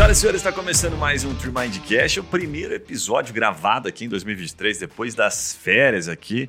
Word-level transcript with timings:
Senhoras 0.00 0.16
e 0.16 0.20
senhores, 0.22 0.40
está 0.40 0.50
começando 0.50 0.96
mais 0.96 1.24
um 1.24 1.34
True 1.34 1.52
Mindcast, 1.52 2.20
o 2.20 2.24
primeiro 2.24 2.72
episódio 2.72 3.34
gravado 3.34 3.86
aqui 3.86 4.06
em 4.06 4.08
2023, 4.08 4.78
depois 4.78 5.14
das 5.14 5.54
férias 5.54 6.08
aqui. 6.08 6.48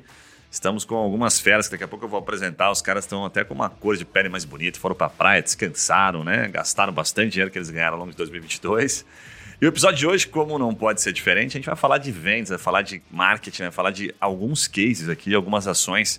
Estamos 0.50 0.86
com 0.86 0.94
algumas 0.94 1.38
férias 1.38 1.66
que 1.66 1.72
daqui 1.72 1.84
a 1.84 1.88
pouco 1.88 2.06
eu 2.06 2.08
vou 2.08 2.18
apresentar. 2.18 2.70
Os 2.70 2.80
caras 2.80 3.04
estão 3.04 3.26
até 3.26 3.44
com 3.44 3.52
uma 3.52 3.68
cor 3.68 3.94
de 3.94 4.06
pele 4.06 4.30
mais 4.30 4.46
bonita, 4.46 4.78
foram 4.78 4.96
para 4.96 5.08
a 5.08 5.10
praia, 5.10 5.42
descansaram, 5.42 6.24
né? 6.24 6.48
Gastaram 6.48 6.94
bastante 6.94 7.32
dinheiro 7.32 7.50
que 7.50 7.58
eles 7.58 7.68
ganharam 7.68 7.96
ao 7.96 8.00
longo 8.00 8.12
de 8.12 8.16
2022. 8.16 9.04
E 9.60 9.66
o 9.66 9.68
episódio 9.68 9.98
de 9.98 10.06
hoje, 10.06 10.26
como 10.26 10.58
não 10.58 10.74
pode 10.74 11.02
ser 11.02 11.12
diferente, 11.12 11.48
a 11.48 11.58
gente 11.58 11.66
vai 11.66 11.76
falar 11.76 11.98
de 11.98 12.10
vendas, 12.10 12.48
vai 12.48 12.58
falar 12.58 12.80
de 12.80 13.02
marketing, 13.10 13.64
vai 13.64 13.70
falar 13.70 13.90
de 13.90 14.14
alguns 14.18 14.66
cases 14.66 15.10
aqui, 15.10 15.34
algumas 15.34 15.68
ações 15.68 16.18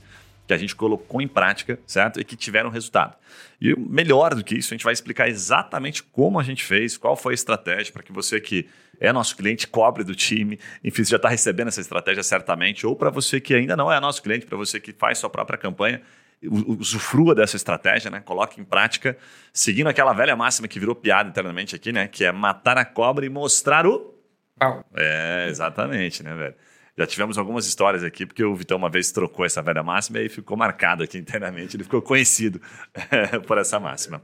que 0.53 0.63
a 0.63 0.67
gente 0.67 0.75
colocou 0.75 1.21
em 1.21 1.27
prática, 1.27 1.79
certo? 1.85 2.19
E 2.19 2.23
que 2.23 2.35
tiveram 2.35 2.69
resultado. 2.69 3.15
E 3.59 3.75
melhor 3.75 4.35
do 4.35 4.43
que 4.43 4.55
isso, 4.55 4.73
a 4.73 4.75
gente 4.75 4.83
vai 4.83 4.93
explicar 4.93 5.27
exatamente 5.27 6.03
como 6.03 6.39
a 6.39 6.43
gente 6.43 6.63
fez, 6.63 6.97
qual 6.97 7.15
foi 7.15 7.33
a 7.33 7.35
estratégia 7.35 7.91
para 7.91 8.03
que 8.03 8.11
você 8.11 8.39
que 8.39 8.67
é 8.99 9.11
nosso 9.11 9.35
cliente, 9.35 9.67
cobre 9.67 10.03
do 10.03 10.15
time, 10.15 10.59
enfim, 10.83 11.03
você 11.03 11.11
já 11.11 11.17
está 11.17 11.29
recebendo 11.29 11.67
essa 11.69 11.81
estratégia 11.81 12.23
certamente, 12.23 12.85
ou 12.85 12.95
para 12.95 13.09
você 13.09 13.41
que 13.41 13.53
ainda 13.53 13.75
não 13.75 13.91
é 13.91 13.99
nosso 13.99 14.21
cliente, 14.21 14.45
para 14.45 14.57
você 14.57 14.79
que 14.79 14.93
faz 14.93 15.17
sua 15.17 15.29
própria 15.29 15.57
campanha, 15.57 16.01
usufrua 16.49 17.33
dessa 17.33 17.55
estratégia, 17.55 18.11
né? 18.11 18.19
Coloque 18.19 18.59
em 18.59 18.63
prática, 18.63 19.17
seguindo 19.51 19.87
aquela 19.87 20.13
velha 20.13 20.35
máxima 20.35 20.67
que 20.67 20.79
virou 20.79 20.93
piada 20.93 21.29
internamente 21.29 21.75
aqui, 21.75 21.91
né? 21.91 22.07
Que 22.07 22.25
é 22.25 22.31
matar 22.31 22.77
a 22.77 22.85
cobra 22.85 23.25
e 23.25 23.29
mostrar 23.29 23.87
o 23.87 24.13
pau. 24.59 24.85
É, 24.95 25.47
exatamente, 25.49 26.21
né, 26.21 26.35
velho? 26.35 26.55
Já 26.97 27.07
tivemos 27.07 27.37
algumas 27.37 27.65
histórias 27.65 28.03
aqui, 28.03 28.25
porque 28.25 28.43
o 28.43 28.55
Vitão 28.55 28.77
uma 28.77 28.89
vez 28.89 29.11
trocou 29.11 29.45
essa 29.45 29.61
velha 29.61 29.81
máxima 29.81 30.19
e 30.19 30.29
ficou 30.29 30.55
marcado 30.55 31.03
aqui 31.03 31.17
internamente, 31.17 31.75
ele 31.75 31.83
ficou 31.83 32.01
conhecido 32.01 32.61
por 33.47 33.57
essa 33.57 33.79
máxima. 33.79 34.21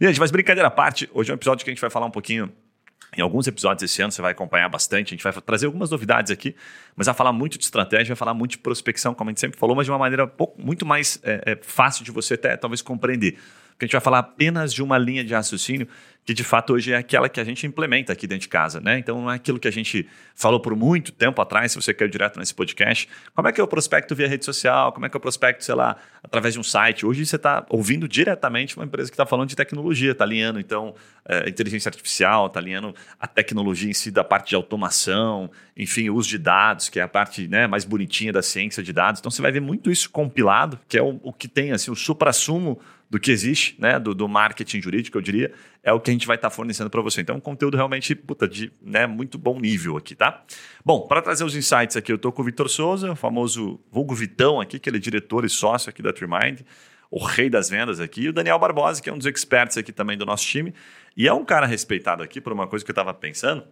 Gente, 0.00 0.20
mas 0.20 0.30
brincadeira 0.30 0.68
à 0.68 0.70
parte, 0.70 1.08
hoje 1.14 1.30
é 1.30 1.34
um 1.34 1.36
episódio 1.36 1.64
que 1.64 1.70
a 1.70 1.72
gente 1.72 1.80
vai 1.80 1.90
falar 1.90 2.06
um 2.06 2.10
pouquinho 2.10 2.52
em 3.16 3.20
alguns 3.20 3.46
episódios 3.46 3.82
esse 3.82 4.00
ano 4.00 4.10
você 4.10 4.22
vai 4.22 4.32
acompanhar 4.32 4.68
bastante. 4.70 5.08
A 5.08 5.16
gente 5.16 5.22
vai 5.22 5.32
trazer 5.34 5.66
algumas 5.66 5.90
novidades 5.90 6.32
aqui, 6.32 6.56
mas 6.96 7.06
vai 7.06 7.14
falar 7.14 7.32
muito 7.32 7.58
de 7.58 7.64
estratégia, 7.64 8.06
vai 8.06 8.16
falar 8.16 8.32
muito 8.32 8.52
de 8.52 8.58
prospecção, 8.58 9.14
como 9.14 9.28
a 9.28 9.32
gente 9.32 9.40
sempre 9.40 9.58
falou, 9.58 9.76
mas 9.76 9.84
de 9.84 9.92
uma 9.92 9.98
maneira 9.98 10.26
pouco, 10.26 10.60
muito 10.60 10.86
mais 10.86 11.20
é, 11.22 11.52
é, 11.52 11.58
fácil 11.60 12.04
de 12.04 12.10
você 12.10 12.34
até 12.34 12.56
talvez 12.56 12.80
compreender. 12.80 13.32
Porque 13.72 13.84
a 13.84 13.86
gente 13.86 13.92
vai 13.92 14.00
falar 14.00 14.20
apenas 14.20 14.72
de 14.72 14.82
uma 14.82 14.96
linha 14.96 15.22
de 15.22 15.34
raciocínio 15.34 15.86
que 16.24 16.32
de 16.32 16.44
fato 16.44 16.72
hoje 16.72 16.92
é 16.92 16.96
aquela 16.96 17.28
que 17.28 17.40
a 17.40 17.44
gente 17.44 17.66
implementa 17.66 18.12
aqui 18.12 18.26
dentro 18.26 18.42
de 18.42 18.48
casa, 18.48 18.80
né? 18.80 18.98
Então 18.98 19.20
não 19.20 19.30
é 19.30 19.34
aquilo 19.34 19.58
que 19.58 19.66
a 19.66 19.72
gente 19.72 20.08
falou 20.34 20.60
por 20.60 20.76
muito 20.76 21.10
tempo 21.10 21.42
atrás, 21.42 21.72
se 21.72 21.80
você 21.80 21.92
caiu 21.92 22.08
direto 22.08 22.38
nesse 22.38 22.54
podcast. 22.54 23.08
Como 23.34 23.48
é 23.48 23.52
que 23.52 23.60
eu 23.60 23.66
prospecto 23.66 24.14
via 24.14 24.28
rede 24.28 24.44
social? 24.44 24.92
Como 24.92 25.04
é 25.04 25.08
que 25.08 25.16
eu 25.16 25.20
prospecto, 25.20 25.64
sei 25.64 25.74
lá, 25.74 25.96
através 26.22 26.54
de 26.54 26.60
um 26.60 26.62
site? 26.62 27.04
Hoje 27.04 27.26
você 27.26 27.36
está 27.36 27.66
ouvindo 27.68 28.06
diretamente 28.06 28.76
uma 28.76 28.84
empresa 28.84 29.10
que 29.10 29.14
está 29.14 29.26
falando 29.26 29.48
de 29.48 29.56
tecnologia, 29.56 30.12
está 30.12 30.24
alinhando 30.24 30.60
então 30.60 30.94
é, 31.28 31.48
inteligência 31.48 31.88
artificial, 31.88 32.46
está 32.46 32.60
alinhando 32.60 32.94
a 33.18 33.26
tecnologia 33.26 33.90
em 33.90 33.94
si 33.94 34.10
da 34.10 34.22
parte 34.22 34.50
de 34.50 34.54
automação, 34.54 35.50
enfim, 35.76 36.08
o 36.08 36.14
uso 36.14 36.28
de 36.28 36.38
dados, 36.38 36.88
que 36.88 37.00
é 37.00 37.02
a 37.02 37.08
parte 37.08 37.48
né, 37.48 37.66
mais 37.66 37.84
bonitinha 37.84 38.32
da 38.32 38.42
ciência 38.42 38.80
de 38.80 38.92
dados. 38.92 39.18
Então 39.18 39.30
você 39.30 39.42
vai 39.42 39.50
ver 39.50 39.60
muito 39.60 39.90
isso 39.90 40.08
compilado, 40.08 40.78
que 40.88 40.96
é 40.96 41.02
o, 41.02 41.18
o 41.20 41.32
que 41.32 41.48
tem 41.48 41.72
assim 41.72 41.90
o 41.90 41.96
supra-sumo 41.96 42.80
do 43.12 43.20
que 43.20 43.30
existe, 43.30 43.76
né, 43.78 43.98
do, 43.98 44.14
do, 44.14 44.26
marketing 44.26 44.80
jurídico, 44.80 45.18
eu 45.18 45.20
diria, 45.20 45.52
é 45.82 45.92
o 45.92 46.00
que 46.00 46.10
a 46.10 46.12
gente 46.12 46.26
vai 46.26 46.36
estar 46.36 46.48
tá 46.48 46.54
fornecendo 46.54 46.88
para 46.88 47.02
você. 47.02 47.20
Então, 47.20 47.36
um 47.36 47.40
conteúdo 47.40 47.76
realmente 47.76 48.14
puta, 48.14 48.46
de 48.46 48.72
né, 48.80 49.06
muito 49.06 49.36
bom 49.36 49.58
nível 49.58 49.96
aqui, 49.96 50.14
tá? 50.14 50.44
Bom, 50.84 51.06
para 51.06 51.20
trazer 51.20 51.44
os 51.44 51.56
insights 51.56 51.96
aqui, 51.96 52.12
eu 52.12 52.16
estou 52.16 52.30
com 52.30 52.42
o 52.42 52.44
Vitor 52.44 52.68
Souza, 52.68 53.10
o 53.10 53.16
famoso 53.16 53.80
vulgo 53.90 54.14
Vitão 54.14 54.60
aqui, 54.60 54.78
que 54.78 54.88
ele 54.88 54.98
é 54.98 55.00
diretor 55.00 55.44
e 55.44 55.48
sócio 55.48 55.90
aqui 55.90 56.00
da 56.00 56.12
Trimind, 56.12 56.60
o 57.10 57.22
rei 57.24 57.50
das 57.50 57.68
vendas 57.68 58.00
aqui, 58.00 58.22
e 58.22 58.28
o 58.28 58.32
Daniel 58.32 58.58
Barbosa, 58.58 59.02
que 59.02 59.10
é 59.10 59.12
um 59.12 59.18
dos 59.18 59.26
experts 59.26 59.76
aqui 59.76 59.92
também 59.92 60.16
do 60.16 60.24
nosso 60.24 60.46
time, 60.46 60.72
e 61.16 61.26
é 61.26 61.32
um 61.32 61.44
cara 61.44 61.66
respeitado 61.66 62.22
aqui 62.22 62.40
por 62.40 62.52
uma 62.52 62.66
coisa 62.66 62.84
que 62.84 62.90
eu 62.90 62.94
estava 62.94 63.12
pensando, 63.12 63.64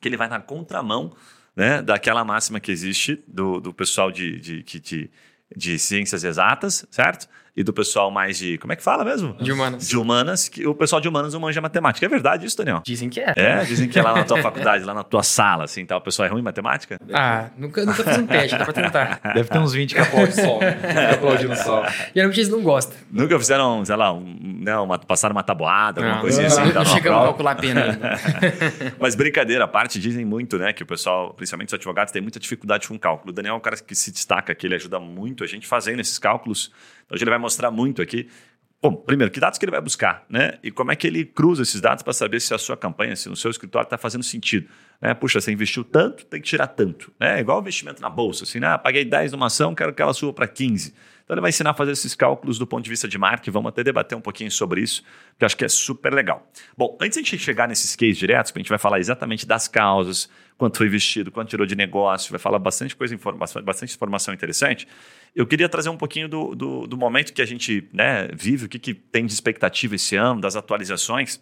que 0.00 0.08
ele 0.08 0.16
vai 0.16 0.28
na 0.28 0.40
contramão 0.40 1.12
né, 1.54 1.82
daquela 1.82 2.24
máxima 2.24 2.60
que 2.60 2.70
existe 2.70 3.22
do, 3.26 3.60
do 3.60 3.74
pessoal 3.74 4.10
de, 4.10 4.38
de, 4.38 4.62
de, 4.62 4.80
de, 4.80 5.10
de 5.54 5.78
ciências 5.78 6.24
exatas, 6.24 6.86
certo? 6.90 7.28
E 7.60 7.62
do 7.62 7.74
pessoal 7.74 8.10
mais 8.10 8.38
de. 8.38 8.56
Como 8.56 8.72
é 8.72 8.76
que 8.76 8.82
fala 8.82 9.04
mesmo? 9.04 9.34
De 9.34 9.52
humanas. 9.52 9.86
De 9.86 9.98
humanas, 9.98 10.48
que 10.48 10.66
o 10.66 10.74
pessoal 10.74 10.98
de 10.98 11.06
humanas 11.06 11.34
não 11.34 11.40
manja 11.40 11.60
matemática. 11.60 12.06
É 12.06 12.08
verdade 12.08 12.46
isso, 12.46 12.56
Daniel? 12.56 12.82
Dizem 12.82 13.10
que 13.10 13.20
é. 13.20 13.34
É, 13.36 13.64
dizem 13.64 13.86
que 13.86 13.98
é 13.98 14.02
lá 14.02 14.14
na 14.14 14.24
tua 14.24 14.40
faculdade, 14.42 14.82
lá 14.82 14.94
na 14.94 15.04
tua 15.04 15.22
sala, 15.22 15.64
assim, 15.64 15.84
tal. 15.84 15.98
O 15.98 16.00
pessoal 16.00 16.26
é 16.26 16.30
ruim 16.30 16.40
em 16.40 16.44
matemática? 16.44 16.98
Ah, 17.12 17.50
nunca, 17.58 17.84
nunca 17.84 18.02
fiz 18.02 18.16
um 18.16 18.26
teste, 18.26 18.56
dá 18.56 18.64
pra 18.64 18.72
tentar. 18.72 19.20
Deve 19.34 19.50
ter 19.50 19.58
uns 19.58 19.74
20 19.74 19.94
que 19.94 20.00
aplaudem 20.00 20.32
sol. 20.32 20.60
aplaudindo 21.12 21.54
sol. 21.56 21.84
Geralmente 22.14 22.40
eles 22.40 22.48
não 22.48 22.62
gostam. 22.62 22.96
Nunca 23.10 23.38
fizeram, 23.38 23.84
sei 23.84 23.96
lá, 23.96 24.10
um, 24.10 24.38
não, 24.40 24.60
né, 24.64 24.76
uma, 24.78 24.98
passaram 24.98 25.34
uma 25.34 25.42
tabuada, 25.42 26.00
alguma 26.00 26.14
não, 26.14 26.22
coisinha 26.22 26.46
assim. 26.46 26.64
Não, 26.64 26.72
não 26.72 26.84
chegamos 26.86 27.20
a 27.20 27.24
calcular 27.24 27.50
a 27.50 27.56
pena 27.56 27.84
ainda. 27.84 28.10
Mas 28.98 29.14
brincadeira 29.14 29.64
à 29.64 29.68
parte, 29.68 30.00
dizem 30.00 30.24
muito, 30.24 30.56
né, 30.56 30.72
que 30.72 30.82
o 30.82 30.86
pessoal, 30.86 31.34
principalmente 31.34 31.68
os 31.68 31.74
advogados, 31.74 32.10
tem 32.10 32.22
muita 32.22 32.40
dificuldade 32.40 32.88
com 32.88 32.98
cálculo. 32.98 33.32
O 33.32 33.34
Daniel 33.34 33.54
é 33.54 33.56
um 33.58 33.60
cara 33.60 33.76
que 33.76 33.94
se 33.94 34.10
destaca 34.10 34.50
aqui, 34.50 34.66
ele 34.66 34.76
ajuda 34.76 34.98
muito 34.98 35.44
a 35.44 35.46
gente 35.46 35.66
fazendo 35.66 36.00
esses 36.00 36.18
cálculos. 36.18 36.72
Hoje 37.10 37.22
ele 37.24 37.30
vai 37.30 37.38
mostrar 37.38 37.70
muito 37.70 38.00
aqui. 38.00 38.28
Bom, 38.82 38.94
primeiro, 38.94 39.30
que 39.30 39.38
dados 39.38 39.58
que 39.58 39.64
ele 39.64 39.72
vai 39.72 39.80
buscar, 39.80 40.24
né? 40.26 40.58
E 40.62 40.70
como 40.70 40.90
é 40.90 40.96
que 40.96 41.06
ele 41.06 41.22
cruza 41.24 41.62
esses 41.62 41.82
dados 41.82 42.02
para 42.02 42.14
saber 42.14 42.40
se 42.40 42.54
a 42.54 42.58
sua 42.58 42.78
campanha, 42.78 43.14
se 43.14 43.28
o 43.28 43.36
seu 43.36 43.50
escritório 43.50 43.84
está 43.84 43.98
fazendo 43.98 44.24
sentido. 44.24 44.68
Né? 45.02 45.12
Puxa, 45.12 45.38
você 45.38 45.52
investiu 45.52 45.84
tanto, 45.84 46.24
tem 46.24 46.40
que 46.40 46.48
tirar 46.48 46.66
tanto. 46.66 47.12
Né? 47.20 47.36
É 47.36 47.40
igual 47.40 47.60
investimento 47.60 48.00
na 48.00 48.08
bolsa, 48.08 48.44
assim, 48.44 48.58
né? 48.58 48.68
Ah, 48.68 48.78
paguei 48.78 49.04
10 49.04 49.32
numa 49.32 49.48
ação, 49.48 49.74
quero 49.74 49.92
que 49.92 50.00
ela 50.00 50.14
suba 50.14 50.32
para 50.32 50.48
15. 50.48 50.94
Então 51.30 51.36
ele 51.36 51.42
vai 51.42 51.50
ensinar 51.50 51.70
a 51.70 51.74
fazer 51.74 51.92
esses 51.92 52.12
cálculos 52.16 52.58
do 52.58 52.66
ponto 52.66 52.82
de 52.82 52.90
vista 52.90 53.06
de 53.06 53.16
marketing, 53.16 53.52
vamos 53.52 53.68
até 53.68 53.84
debater 53.84 54.18
um 54.18 54.20
pouquinho 54.20 54.50
sobre 54.50 54.80
isso, 54.80 55.04
que 55.38 55.44
acho 55.44 55.56
que 55.56 55.64
é 55.64 55.68
super 55.68 56.12
legal. 56.12 56.50
Bom, 56.76 56.98
antes 57.00 57.14
de 57.14 57.20
a 57.20 57.22
gente 57.22 57.38
chegar 57.38 57.68
nesses 57.68 57.94
cases 57.94 58.18
diretos, 58.18 58.50
a 58.52 58.58
gente 58.58 58.68
vai 58.68 58.80
falar 58.80 58.98
exatamente 58.98 59.46
das 59.46 59.68
causas, 59.68 60.28
quanto 60.58 60.78
foi 60.78 60.88
investido, 60.88 61.30
quanto 61.30 61.48
tirou 61.48 61.64
de 61.64 61.76
negócio, 61.76 62.32
vai 62.32 62.40
falar 62.40 62.58
bastante 62.58 62.96
coisa, 62.96 63.16
bastante 63.62 63.94
informação 63.94 64.34
interessante. 64.34 64.88
Eu 65.32 65.46
queria 65.46 65.68
trazer 65.68 65.88
um 65.88 65.96
pouquinho 65.96 66.28
do, 66.28 66.52
do, 66.56 66.88
do 66.88 66.96
momento 66.96 67.32
que 67.32 67.40
a 67.40 67.46
gente 67.46 67.88
né, 67.92 68.28
vive, 68.34 68.66
o 68.66 68.68
que, 68.68 68.80
que 68.80 68.92
tem 68.92 69.24
de 69.24 69.32
expectativa 69.32 69.94
esse 69.94 70.16
ano, 70.16 70.40
das 70.40 70.56
atualizações. 70.56 71.40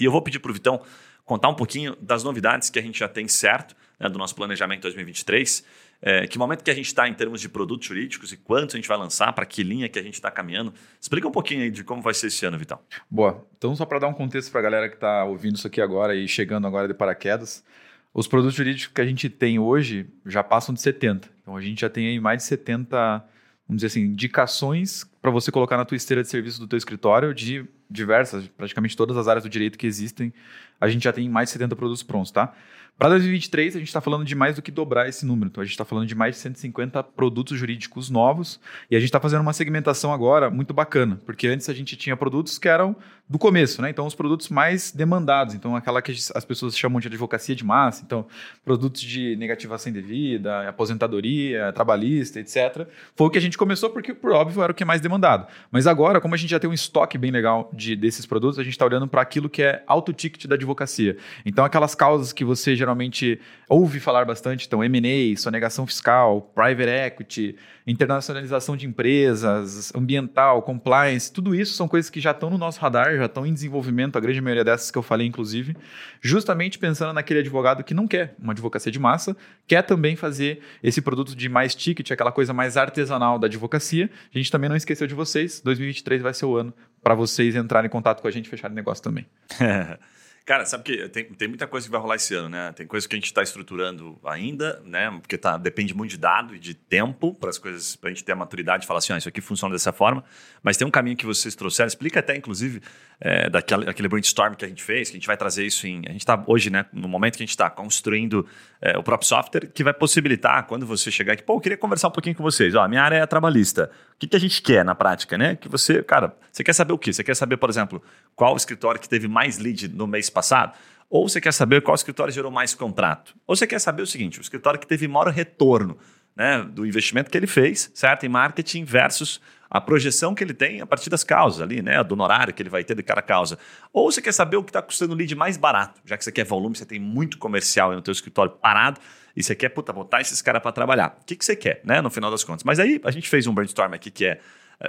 E 0.00 0.04
eu 0.04 0.10
vou 0.10 0.20
pedir 0.20 0.40
para 0.40 0.50
o 0.50 0.54
Vitão 0.54 0.82
contar 1.24 1.48
um 1.48 1.54
pouquinho 1.54 1.96
das 2.00 2.24
novidades 2.24 2.70
que 2.70 2.78
a 2.80 2.82
gente 2.82 2.98
já 2.98 3.06
tem 3.06 3.28
certo 3.28 3.76
né, 4.02 4.08
do 4.08 4.18
nosso 4.18 4.34
planejamento 4.34 4.82
2023. 4.82 5.64
É, 6.04 6.26
que 6.26 6.36
momento 6.36 6.64
que 6.64 6.70
a 6.70 6.74
gente 6.74 6.86
está 6.86 7.08
em 7.08 7.14
termos 7.14 7.40
de 7.40 7.48
produtos 7.48 7.86
jurídicos 7.86 8.32
e 8.32 8.36
quantos 8.36 8.74
a 8.74 8.78
gente 8.78 8.88
vai 8.88 8.98
lançar, 8.98 9.32
para 9.32 9.46
que 9.46 9.62
linha 9.62 9.88
que 9.88 9.98
a 9.98 10.02
gente 10.02 10.14
está 10.14 10.30
caminhando. 10.30 10.74
Explica 11.00 11.28
um 11.28 11.30
pouquinho 11.30 11.62
aí 11.62 11.70
de 11.70 11.84
como 11.84 12.02
vai 12.02 12.12
ser 12.12 12.26
esse 12.26 12.44
ano, 12.44 12.58
Vitão. 12.58 12.80
Boa. 13.08 13.46
Então, 13.56 13.74
só 13.76 13.86
para 13.86 14.00
dar 14.00 14.08
um 14.08 14.12
contexto 14.12 14.50
para 14.50 14.60
a 14.60 14.62
galera 14.64 14.88
que 14.88 14.96
está 14.96 15.24
ouvindo 15.24 15.54
isso 15.54 15.66
aqui 15.66 15.80
agora 15.80 16.16
e 16.16 16.26
chegando 16.26 16.66
agora 16.66 16.88
de 16.88 16.94
paraquedas, 16.94 17.64
os 18.12 18.26
produtos 18.26 18.56
jurídicos 18.56 18.92
que 18.92 19.00
a 19.00 19.06
gente 19.06 19.30
tem 19.30 19.60
hoje 19.60 20.06
já 20.26 20.42
passam 20.42 20.74
de 20.74 20.80
70. 20.80 21.30
Então, 21.40 21.56
a 21.56 21.60
gente 21.60 21.80
já 21.80 21.88
tem 21.88 22.08
aí 22.08 22.18
mais 22.18 22.38
de 22.38 22.44
70, 22.44 23.24
vamos 23.68 23.82
dizer 23.82 23.86
assim, 23.86 24.00
indicações 24.00 25.08
para 25.20 25.30
você 25.30 25.52
colocar 25.52 25.76
na 25.76 25.84
tua 25.84 25.96
esteira 25.96 26.22
de 26.22 26.28
serviço 26.28 26.58
do 26.58 26.66
teu 26.66 26.76
escritório 26.76 27.32
de 27.32 27.64
diversas, 27.88 28.48
praticamente 28.48 28.96
todas 28.96 29.16
as 29.16 29.28
áreas 29.28 29.44
do 29.44 29.48
direito 29.48 29.78
que 29.78 29.86
existem. 29.86 30.32
A 30.80 30.88
gente 30.88 31.04
já 31.04 31.12
tem 31.12 31.28
mais 31.28 31.48
de 31.48 31.52
70 31.52 31.76
produtos 31.76 32.02
prontos, 32.02 32.32
tá? 32.32 32.52
Para 32.98 33.10
2023, 33.10 33.74
a 33.74 33.78
gente 33.78 33.88
está 33.88 34.00
falando 34.00 34.24
de 34.24 34.34
mais 34.34 34.56
do 34.56 34.62
que 34.62 34.70
dobrar 34.70 35.08
esse 35.08 35.26
número. 35.26 35.48
Então, 35.48 35.60
a 35.60 35.64
gente 35.64 35.72
está 35.72 35.84
falando 35.84 36.06
de 36.06 36.14
mais 36.14 36.36
de 36.36 36.40
150 36.42 37.02
produtos 37.02 37.58
jurídicos 37.58 38.08
novos 38.08 38.60
e 38.90 38.94
a 38.94 39.00
gente 39.00 39.08
está 39.08 39.18
fazendo 39.18 39.40
uma 39.40 39.52
segmentação 39.52 40.12
agora 40.12 40.50
muito 40.50 40.72
bacana, 40.72 41.20
porque 41.26 41.48
antes 41.48 41.68
a 41.68 41.74
gente 41.74 41.96
tinha 41.96 42.16
produtos 42.16 42.58
que 42.58 42.68
eram 42.68 42.94
do 43.28 43.38
começo, 43.38 43.80
né? 43.80 43.88
Então, 43.88 44.06
os 44.06 44.14
produtos 44.14 44.48
mais 44.50 44.92
demandados. 44.92 45.54
Então, 45.54 45.74
aquela 45.74 46.02
que 46.02 46.12
as 46.12 46.44
pessoas 46.44 46.76
chamam 46.76 47.00
de 47.00 47.08
advocacia 47.08 47.54
de 47.54 47.64
massa. 47.64 48.02
Então, 48.04 48.26
produtos 48.64 49.00
de 49.00 49.36
negativação 49.36 49.90
indevida, 49.90 50.68
aposentadoria, 50.68 51.72
trabalhista, 51.72 52.40
etc. 52.40 52.86
Foi 53.16 53.26
o 53.26 53.30
que 53.30 53.38
a 53.38 53.40
gente 53.40 53.56
começou 53.56 53.88
porque, 53.90 54.12
por 54.12 54.32
óbvio, 54.32 54.62
era 54.62 54.72
o 54.72 54.74
que 54.74 54.82
é 54.82 54.86
mais 54.86 55.00
demandado. 55.00 55.46
Mas 55.70 55.86
agora, 55.86 56.20
como 56.20 56.34
a 56.34 56.36
gente 56.36 56.50
já 56.50 56.60
tem 56.60 56.68
um 56.68 56.74
estoque 56.74 57.16
bem 57.16 57.30
legal 57.30 57.70
de, 57.72 57.96
desses 57.96 58.26
produtos, 58.26 58.58
a 58.58 58.62
gente 58.62 58.74
está 58.74 58.84
olhando 58.84 59.08
para 59.08 59.22
aquilo 59.22 59.48
que 59.48 59.62
é 59.62 59.82
alto 59.86 60.12
ticket 60.12 60.46
da 60.46 60.54
advocacia. 60.54 61.16
Então, 61.46 61.64
aquelas 61.64 61.94
causas 61.94 62.32
que 62.32 62.44
você 62.44 62.76
geralmente 62.76 63.40
ouve 63.68 63.98
falar 63.98 64.26
bastante, 64.26 64.66
então 64.66 64.84
M&A, 64.84 65.36
sonegação 65.38 65.86
fiscal, 65.86 66.52
private 66.54 66.90
equity, 66.90 67.56
internacionalização 67.86 68.76
de 68.76 68.86
empresas, 68.86 69.92
ambiental, 69.94 70.62
compliance, 70.62 71.32
tudo 71.32 71.54
isso 71.54 71.74
são 71.74 71.88
coisas 71.88 72.10
que 72.10 72.20
já 72.20 72.30
estão 72.30 72.50
no 72.50 72.58
nosso 72.58 72.80
radar, 72.80 73.16
já 73.16 73.26
estão 73.26 73.46
em 73.46 73.52
desenvolvimento, 73.52 74.16
a 74.16 74.20
grande 74.20 74.40
maioria 74.40 74.64
dessas 74.64 74.90
que 74.90 74.98
eu 74.98 75.02
falei, 75.02 75.26
inclusive, 75.26 75.76
justamente 76.20 76.78
pensando 76.78 77.12
naquele 77.12 77.40
advogado 77.40 77.82
que 77.82 77.94
não 77.94 78.06
quer 78.06 78.34
uma 78.38 78.52
advocacia 78.52 78.92
de 78.92 78.98
massa, 78.98 79.36
quer 79.66 79.82
também 79.82 80.16
fazer 80.16 80.60
esse 80.82 81.00
produto 81.00 81.34
de 81.34 81.48
mais 81.48 81.74
ticket, 81.74 82.10
aquela 82.10 82.32
coisa 82.32 82.52
mais 82.52 82.76
artesanal 82.76 83.38
da 83.38 83.46
advocacia. 83.46 84.10
A 84.34 84.38
gente 84.38 84.50
também 84.50 84.68
não 84.68 84.76
esqueceu 84.76 85.06
de 85.06 85.14
vocês, 85.14 85.60
2023 85.60 86.22
vai 86.22 86.34
ser 86.34 86.46
o 86.46 86.56
ano 86.56 86.72
para 87.02 87.14
vocês 87.14 87.56
entrarem 87.56 87.88
em 87.88 87.90
contato 87.90 88.20
com 88.20 88.28
a 88.28 88.30
gente 88.30 88.46
e 88.46 88.48
fecharem 88.48 88.74
negócio 88.74 89.02
também. 89.02 89.26
Cara, 90.44 90.66
sabe 90.66 90.82
que 90.82 91.08
tem, 91.08 91.24
tem 91.24 91.46
muita 91.46 91.68
coisa 91.68 91.86
que 91.86 91.92
vai 91.92 92.00
rolar 92.00 92.16
esse 92.16 92.34
ano, 92.34 92.48
né? 92.48 92.72
Tem 92.72 92.84
coisa 92.84 93.08
que 93.08 93.14
a 93.14 93.16
gente 93.18 93.26
está 93.26 93.42
estruturando 93.42 94.18
ainda, 94.24 94.82
né? 94.84 95.08
Porque 95.20 95.38
tá, 95.38 95.56
depende 95.56 95.94
muito 95.94 96.10
de 96.10 96.18
dado 96.18 96.54
e 96.54 96.58
de 96.58 96.74
tempo 96.74 97.32
para 97.32 97.48
as 97.48 97.58
coisas, 97.58 97.94
para 97.94 98.10
a 98.10 98.12
gente 98.12 98.24
ter 98.24 98.32
a 98.32 98.36
maturidade 98.36 98.84
e 98.84 98.86
falar 98.86 98.98
assim, 98.98 99.12
ah, 99.12 99.18
isso 99.18 99.28
aqui 99.28 99.40
funciona 99.40 99.72
dessa 99.72 99.92
forma. 99.92 100.24
Mas 100.60 100.76
tem 100.76 100.86
um 100.86 100.90
caminho 100.90 101.16
que 101.16 101.24
vocês 101.24 101.54
trouxeram, 101.54 101.86
explica 101.86 102.18
até, 102.18 102.36
inclusive, 102.36 102.82
é, 103.20 103.48
daquele, 103.48 103.84
daquele 103.84 104.08
brainstorm 104.08 104.54
que 104.54 104.64
a 104.64 104.68
gente 104.68 104.82
fez, 104.82 105.10
que 105.10 105.16
a 105.16 105.18
gente 105.20 105.28
vai 105.28 105.36
trazer 105.36 105.64
isso 105.64 105.86
em. 105.86 106.02
A 106.06 106.10
gente 106.10 106.22
está 106.22 106.42
hoje, 106.44 106.70
né? 106.70 106.86
No 106.92 107.06
momento 107.06 107.36
que 107.36 107.44
a 107.44 107.46
gente 107.46 107.50
está 107.50 107.70
construindo 107.70 108.44
é, 108.80 108.98
o 108.98 109.02
próprio 109.02 109.28
software, 109.28 109.68
que 109.72 109.84
vai 109.84 109.94
possibilitar, 109.94 110.66
quando 110.66 110.84
você 110.84 111.08
chegar 111.08 111.34
aqui, 111.34 111.42
pô, 111.44 111.54
eu 111.54 111.60
queria 111.60 111.78
conversar 111.78 112.08
um 112.08 112.12
pouquinho 112.12 112.34
com 112.34 112.42
vocês. 112.42 112.74
Ó, 112.74 112.86
minha 112.88 113.02
área 113.02 113.16
é 113.16 113.26
trabalhista. 113.26 113.92
O 114.16 114.18
que, 114.18 114.26
que 114.26 114.36
a 114.36 114.40
gente 114.40 114.60
quer 114.60 114.84
na 114.84 114.94
prática, 114.94 115.38
né? 115.38 115.54
Que 115.54 115.68
você, 115.68 116.02
cara, 116.02 116.36
você 116.50 116.64
quer 116.64 116.72
saber 116.72 116.92
o 116.92 116.98
quê? 116.98 117.12
Você 117.12 117.22
quer 117.22 117.36
saber, 117.36 117.58
por 117.58 117.70
exemplo, 117.70 118.02
qual 118.34 118.56
escritório 118.56 119.00
que 119.00 119.08
teve 119.08 119.28
mais 119.28 119.58
lead 119.58 119.88
no 119.88 120.06
mês 120.06 120.28
passado? 120.32 120.72
Ou 121.08 121.28
você 121.28 121.40
quer 121.40 121.52
saber 121.52 121.82
qual 121.82 121.94
escritório 121.94 122.32
gerou 122.32 122.50
mais 122.50 122.74
contrato? 122.74 123.34
Ou 123.46 123.54
você 123.54 123.66
quer 123.66 123.78
saber 123.78 124.02
o 124.02 124.06
seguinte, 124.06 124.38
o 124.38 124.42
escritório 124.42 124.80
que 124.80 124.86
teve 124.86 125.06
maior 125.06 125.28
retorno 125.28 125.98
né, 126.34 126.62
do 126.62 126.86
investimento 126.86 127.30
que 127.30 127.36
ele 127.36 127.46
fez, 127.46 127.90
certo? 127.94 128.24
Em 128.24 128.28
marketing 128.28 128.84
versus 128.84 129.40
a 129.70 129.80
projeção 129.80 130.34
que 130.34 130.42
ele 130.42 130.54
tem 130.54 130.80
a 130.80 130.86
partir 130.86 131.10
das 131.10 131.22
causas 131.22 131.60
ali, 131.60 131.82
né? 131.82 132.02
Do 132.02 132.12
honorário 132.12 132.52
que 132.52 132.62
ele 132.62 132.70
vai 132.70 132.82
ter 132.82 132.94
de 132.94 133.02
cada 133.02 133.20
causa. 133.20 133.58
Ou 133.92 134.10
você 134.10 134.22
quer 134.22 134.32
saber 134.32 134.56
o 134.56 134.64
que 134.64 134.70
está 134.70 134.80
custando 134.80 135.12
o 135.12 135.16
lead 135.16 135.34
mais 135.34 135.56
barato, 135.56 136.00
já 136.04 136.16
que 136.16 136.24
você 136.24 136.32
quer 136.32 136.44
volume, 136.44 136.76
você 136.76 136.86
tem 136.86 136.98
muito 136.98 137.38
comercial 137.38 137.92
no 137.92 138.00
teu 138.00 138.12
escritório 138.12 138.52
parado 138.52 138.98
e 139.36 139.42
você 139.42 139.54
quer 139.54 139.68
puta, 139.68 139.92
botar 139.92 140.20
esses 140.20 140.40
caras 140.40 140.62
para 140.62 140.72
trabalhar. 140.72 141.18
O 141.20 141.24
que, 141.26 141.36
que 141.36 141.44
você 141.44 141.54
quer, 141.54 141.80
né? 141.84 142.00
No 142.00 142.10
final 142.10 142.30
das 142.30 142.42
contas. 142.44 142.64
Mas 142.64 142.78
aí 142.78 143.00
a 143.04 143.10
gente 143.10 143.28
fez 143.28 143.46
um 143.46 143.54
brainstorm 143.54 143.92
aqui 143.94 144.10
que 144.10 144.24
é 144.24 144.30
é, 144.32 144.38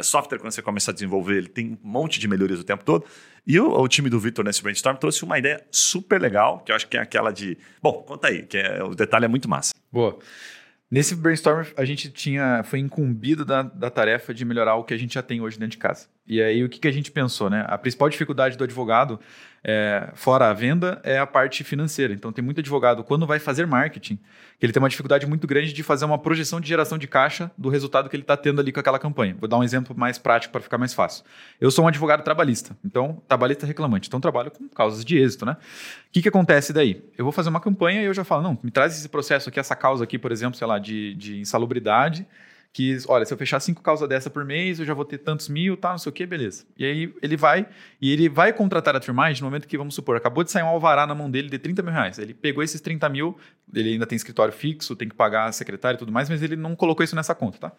software, 0.01 0.39
quando 0.39 0.51
você 0.51 0.61
começa 0.61 0.91
a 0.91 0.93
desenvolver, 0.93 1.37
ele 1.37 1.49
tem 1.49 1.77
um 1.83 1.89
monte 1.89 2.19
de 2.19 2.27
melhorias 2.27 2.59
o 2.59 2.63
tempo 2.63 2.83
todo. 2.83 3.05
E 3.45 3.59
o, 3.59 3.69
o 3.69 3.87
time 3.87 4.09
do 4.09 4.19
Victor 4.19 4.45
nesse 4.45 4.63
brainstorm 4.63 4.95
trouxe 4.97 5.23
uma 5.23 5.37
ideia 5.37 5.63
super 5.69 6.19
legal, 6.21 6.59
que 6.59 6.71
eu 6.71 6.75
acho 6.75 6.87
que 6.87 6.97
é 6.97 7.01
aquela 7.01 7.31
de. 7.31 7.57
Bom, 7.81 8.01
conta 8.03 8.29
aí, 8.29 8.43
que 8.43 8.57
é, 8.57 8.81
o 8.83 8.95
detalhe 8.95 9.25
é 9.25 9.27
muito 9.27 9.49
massa. 9.49 9.73
Boa. 9.91 10.17
Nesse 10.89 11.15
brainstorm, 11.15 11.65
a 11.75 11.85
gente 11.85 12.09
tinha, 12.11 12.63
foi 12.63 12.77
incumbido 12.79 13.43
da, 13.43 13.63
da 13.63 13.89
tarefa 13.89 14.31
de 14.31 14.45
melhorar 14.45 14.75
o 14.75 14.83
que 14.83 14.93
a 14.93 14.97
gente 14.97 15.15
já 15.15 15.23
tem 15.23 15.41
hoje 15.41 15.57
dentro 15.57 15.71
de 15.71 15.79
casa. 15.79 16.07
E 16.25 16.41
aí, 16.41 16.63
o 16.63 16.69
que, 16.69 16.79
que 16.79 16.87
a 16.87 16.91
gente 16.91 17.11
pensou, 17.11 17.49
né? 17.49 17.65
A 17.67 17.77
principal 17.77 18.07
dificuldade 18.07 18.57
do 18.57 18.63
advogado 18.63 19.19
é, 19.61 20.09
fora 20.13 20.49
a 20.49 20.53
venda, 20.53 21.01
é 21.03 21.17
a 21.17 21.27
parte 21.27 21.63
financeira. 21.63 22.13
Então, 22.13 22.31
tem 22.31 22.43
muito 22.43 22.59
advogado, 22.59 23.03
quando 23.03 23.25
vai 23.25 23.39
fazer 23.39 23.67
marketing, 23.67 24.17
que 24.59 24.65
ele 24.65 24.71
tem 24.71 24.81
uma 24.81 24.87
dificuldade 24.87 25.25
muito 25.25 25.45
grande 25.45 25.73
de 25.73 25.83
fazer 25.83 26.05
uma 26.05 26.17
projeção 26.17 26.61
de 26.61 26.67
geração 26.67 26.97
de 26.97 27.07
caixa 27.07 27.51
do 27.57 27.67
resultado 27.67 28.09
que 28.09 28.15
ele 28.15 28.23
está 28.23 28.37
tendo 28.37 28.61
ali 28.61 28.71
com 28.71 28.79
aquela 28.79 28.99
campanha. 28.99 29.35
Vou 29.37 29.49
dar 29.49 29.57
um 29.57 29.63
exemplo 29.63 29.95
mais 29.97 30.17
prático 30.17 30.51
para 30.53 30.61
ficar 30.61 30.77
mais 30.77 30.93
fácil. 30.93 31.25
Eu 31.59 31.71
sou 31.71 31.83
um 31.83 31.87
advogado 31.89 32.23
trabalhista, 32.23 32.77
então, 32.85 33.21
trabalhista 33.27 33.65
reclamante, 33.65 34.07
então 34.07 34.21
trabalho 34.21 34.49
com 34.51 34.67
causas 34.69 35.03
de 35.03 35.17
êxito, 35.17 35.45
né? 35.45 35.57
O 36.07 36.11
que, 36.11 36.21
que 36.21 36.29
acontece 36.29 36.71
daí? 36.71 37.03
Eu 37.17 37.25
vou 37.25 37.31
fazer 37.31 37.49
uma 37.49 37.59
campanha 37.59 38.01
e 38.01 38.05
eu 38.05 38.13
já 38.13 38.23
falo, 38.23 38.43
não, 38.43 38.57
me 38.63 38.71
traz 38.71 38.97
esse 38.97 39.09
processo 39.09 39.49
aqui, 39.49 39.59
essa 39.59 39.75
causa 39.75 40.03
aqui, 40.03 40.17
por 40.17 40.31
exemplo, 40.31 40.57
sei 40.57 40.67
lá, 40.67 40.79
de, 40.79 41.15
de 41.15 41.39
insalubridade 41.39 42.25
que, 42.73 42.97
olha, 43.07 43.23
se 43.23 43.31
eu 43.31 43.37
fechar 43.37 43.59
cinco 43.59 43.83
causas 43.83 44.09
dessa 44.09 44.31
por 44.31 44.43
mês, 44.43 44.79
eu 44.79 44.85
já 44.85 44.95
vou 44.95 45.05
ter 45.05 45.19
tantos 45.19 45.47
mil, 45.47 45.77
tá, 45.77 45.91
não 45.91 45.99
sei 45.99 46.09
o 46.09 46.13
que, 46.13 46.25
beleza. 46.25 46.65
E 46.75 46.83
aí 46.83 47.13
ele 47.21 47.37
vai, 47.37 47.67
e 48.01 48.11
ele 48.11 48.27
vai 48.27 48.51
contratar 48.51 48.95
a 48.95 48.99
Trimage 48.99 49.43
no 49.43 49.47
momento 49.47 49.67
que, 49.67 49.77
vamos 49.77 49.93
supor, 49.93 50.17
acabou 50.17 50.43
de 50.43 50.49
sair 50.49 50.63
um 50.63 50.67
alvará 50.67 51.05
na 51.05 51.13
mão 51.13 51.29
dele 51.29 51.49
de 51.49 51.59
30 51.59 51.83
mil 51.83 51.93
reais. 51.93 52.17
Ele 52.17 52.33
pegou 52.33 52.63
esses 52.63 52.81
30 52.81 53.07
mil, 53.09 53.37
ele 53.71 53.93
ainda 53.93 54.07
tem 54.07 54.15
escritório 54.15 54.51
fixo, 54.51 54.95
tem 54.95 55.07
que 55.07 55.13
pagar 55.13 55.45
a 55.45 55.51
secretária 55.51 55.95
e 55.95 55.99
tudo 55.99 56.11
mais, 56.11 56.27
mas 56.27 56.41
ele 56.41 56.55
não 56.55 56.75
colocou 56.75 57.03
isso 57.03 57.15
nessa 57.15 57.35
conta, 57.35 57.59
tá? 57.59 57.71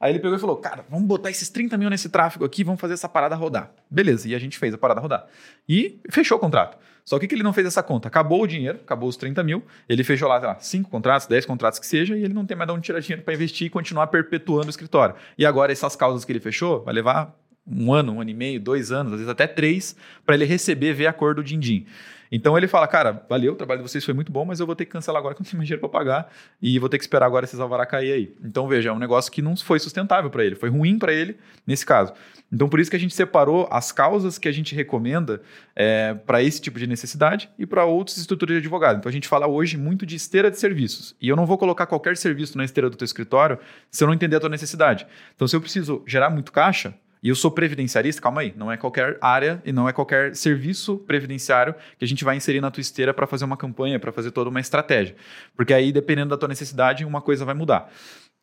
Aí 0.00 0.12
ele 0.12 0.18
pegou 0.18 0.38
e 0.38 0.40
falou, 0.40 0.56
cara, 0.56 0.82
vamos 0.88 1.06
botar 1.06 1.28
esses 1.28 1.50
30 1.50 1.76
mil 1.76 1.90
nesse 1.90 2.08
tráfego 2.08 2.46
aqui, 2.46 2.64
vamos 2.64 2.80
fazer 2.80 2.94
essa 2.94 3.08
parada 3.08 3.34
rodar. 3.36 3.70
Beleza, 3.90 4.26
e 4.26 4.34
a 4.34 4.38
gente 4.38 4.56
fez 4.56 4.72
a 4.72 4.78
parada 4.78 4.98
rodar. 4.98 5.26
E 5.68 6.00
fechou 6.10 6.38
o 6.38 6.40
contrato. 6.40 6.78
Só 7.08 7.18
que, 7.18 7.26
que 7.26 7.34
ele 7.34 7.42
não 7.42 7.54
fez 7.54 7.66
essa 7.66 7.82
conta? 7.82 8.06
Acabou 8.06 8.42
o 8.42 8.46
dinheiro, 8.46 8.80
acabou 8.84 9.08
os 9.08 9.16
30 9.16 9.42
mil, 9.42 9.64
ele 9.88 10.04
fechou 10.04 10.28
lá, 10.28 10.38
sei 10.38 10.46
lá, 10.46 10.58
5 10.60 10.90
contratos, 10.90 11.26
10 11.26 11.46
contratos 11.46 11.78
que 11.78 11.86
seja, 11.86 12.14
e 12.14 12.22
ele 12.22 12.34
não 12.34 12.44
tem 12.44 12.54
mais 12.54 12.68
de 12.68 12.74
onde 12.74 12.82
tirar 12.82 13.00
dinheiro 13.00 13.22
para 13.22 13.32
investir 13.32 13.68
e 13.68 13.70
continuar 13.70 14.08
perpetuando 14.08 14.66
o 14.66 14.68
escritório. 14.68 15.14
E 15.38 15.46
agora, 15.46 15.72
essas 15.72 15.96
causas 15.96 16.22
que 16.22 16.30
ele 16.30 16.38
fechou, 16.38 16.84
vai 16.84 16.92
levar 16.92 17.34
um 17.70 17.92
ano, 17.92 18.12
um 18.14 18.20
ano 18.20 18.30
e 18.30 18.34
meio, 18.34 18.60
dois 18.60 18.90
anos, 18.92 19.12
às 19.12 19.18
vezes 19.18 19.30
até 19.30 19.46
três, 19.46 19.96
para 20.24 20.34
ele 20.34 20.44
receber, 20.44 20.92
ver 20.92 21.06
a 21.06 21.12
cor 21.12 21.34
do 21.34 21.42
din-din. 21.42 21.86
Então 22.30 22.56
ele 22.56 22.68
fala, 22.68 22.86
cara, 22.86 23.24
valeu, 23.28 23.54
o 23.54 23.56
trabalho 23.56 23.82
de 23.82 23.88
vocês 23.88 24.04
foi 24.04 24.14
muito 24.14 24.30
bom, 24.30 24.44
mas 24.44 24.60
eu 24.60 24.66
vou 24.66 24.76
ter 24.76 24.84
que 24.84 24.92
cancelar 24.92 25.18
agora 25.18 25.34
que 25.34 25.40
não 25.40 25.46
tenho 25.46 25.56
mais 25.56 25.66
dinheiro 25.66 25.80
para 25.80 25.88
pagar 25.88 26.32
e 26.60 26.78
vou 26.78 26.88
ter 26.88 26.98
que 26.98 27.04
esperar 27.04 27.26
agora 27.26 27.44
esses 27.44 27.58
alvará 27.58 27.86
cair 27.86 28.12
aí. 28.12 28.34
Então 28.44 28.68
veja, 28.68 28.90
é 28.90 28.92
um 28.92 28.98
negócio 28.98 29.32
que 29.32 29.40
não 29.40 29.56
foi 29.56 29.78
sustentável 29.78 30.30
para 30.30 30.44
ele, 30.44 30.54
foi 30.54 30.68
ruim 30.68 30.98
para 30.98 31.12
ele 31.12 31.36
nesse 31.66 31.86
caso. 31.86 32.12
Então 32.52 32.68
por 32.68 32.80
isso 32.80 32.90
que 32.90 32.96
a 32.96 33.00
gente 33.00 33.14
separou 33.14 33.68
as 33.70 33.92
causas 33.92 34.38
que 34.38 34.48
a 34.48 34.52
gente 34.52 34.74
recomenda 34.74 35.40
é, 35.74 36.14
para 36.14 36.42
esse 36.42 36.60
tipo 36.60 36.78
de 36.78 36.86
necessidade 36.86 37.48
e 37.58 37.66
para 37.66 37.84
outras 37.84 38.18
estruturas 38.18 38.54
de 38.54 38.58
advogado. 38.58 38.98
Então 38.98 39.08
a 39.08 39.12
gente 39.12 39.28
fala 39.28 39.46
hoje 39.46 39.76
muito 39.76 40.04
de 40.04 40.16
esteira 40.16 40.50
de 40.50 40.58
serviços 40.58 41.14
e 41.20 41.28
eu 41.28 41.36
não 41.36 41.46
vou 41.46 41.56
colocar 41.56 41.86
qualquer 41.86 42.16
serviço 42.16 42.58
na 42.58 42.64
esteira 42.64 42.90
do 42.90 42.96
teu 42.96 43.04
escritório 43.04 43.58
se 43.90 44.04
eu 44.04 44.06
não 44.06 44.14
entender 44.14 44.36
a 44.36 44.40
tua 44.40 44.50
necessidade. 44.50 45.06
Então 45.34 45.48
se 45.48 45.56
eu 45.56 45.60
preciso 45.60 46.02
gerar 46.06 46.30
muito 46.30 46.52
caixa, 46.52 46.94
e 47.22 47.28
eu 47.28 47.34
sou 47.34 47.50
previdenciarista, 47.50 48.22
calma 48.22 48.42
aí, 48.42 48.54
não 48.56 48.70
é 48.70 48.76
qualquer 48.76 49.18
área 49.20 49.62
e 49.64 49.72
não 49.72 49.88
é 49.88 49.92
qualquer 49.92 50.34
serviço 50.34 50.98
previdenciário 50.98 51.74
que 51.98 52.04
a 52.04 52.08
gente 52.08 52.24
vai 52.24 52.36
inserir 52.36 52.60
na 52.60 52.70
tua 52.70 52.80
esteira 52.80 53.12
para 53.12 53.26
fazer 53.26 53.44
uma 53.44 53.56
campanha, 53.56 53.98
para 53.98 54.12
fazer 54.12 54.30
toda 54.30 54.50
uma 54.50 54.60
estratégia. 54.60 55.16
Porque 55.56 55.74
aí, 55.74 55.92
dependendo 55.92 56.30
da 56.30 56.36
tua 56.36 56.48
necessidade, 56.48 57.04
uma 57.04 57.20
coisa 57.20 57.44
vai 57.44 57.54
mudar. 57.54 57.90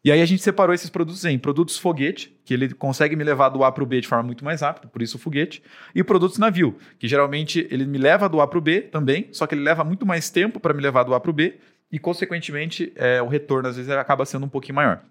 E 0.06 0.12
aí 0.12 0.22
a 0.22 0.26
gente 0.26 0.44
separou 0.44 0.72
esses 0.72 0.88
produtos 0.88 1.26
em 1.26 1.40
produtos 1.40 1.80
foguete, 1.80 2.38
que 2.46 2.54
ele 2.54 2.72
consegue 2.76 3.16
me 3.16 3.24
levar 3.24 3.50
do 3.50 3.64
A 3.64 3.72
para 3.72 3.84
o 3.84 3.88
B 3.88 4.00
de 4.00 4.08
forma 4.08 4.24
muito 4.24 4.46
mais 4.46 4.62
rápida, 4.62 4.88
por 4.88 5.02
isso 5.02 5.18
o 5.18 5.20
foguete, 5.20 5.64
e 5.96 6.04
produtos 6.04 6.38
navio, 6.38 6.78
que 7.00 7.08
geralmente 7.08 7.68
ele 7.72 7.88
me 7.88 7.98
leva 7.98 8.30
do 8.30 8.40
A 8.40 8.48
para 8.48 8.60
o 8.60 8.62
B 8.62 8.82
também, 8.82 9.30
só 9.32 9.48
que 9.48 9.56
ele 9.56 9.64
leva 9.64 9.84
muito 9.84 10.06
mais 10.06 10.30
tempo 10.30 10.60
para 10.60 10.76
me 10.76 10.82
levar 10.82 11.02
do 11.02 11.16
A 11.16 11.20
para 11.20 11.32
o 11.32 11.34
B, 11.34 11.58
e 11.92 11.98
consequentemente 11.98 12.94
é, 12.96 13.20
o 13.20 13.28
retorno 13.28 13.68
às 13.68 13.78
vezes 13.78 13.90
acaba 13.90 14.26
sendo 14.28 14.46
um 14.46 14.50
pouquinho 14.50 14.76
maior. 14.76 15.02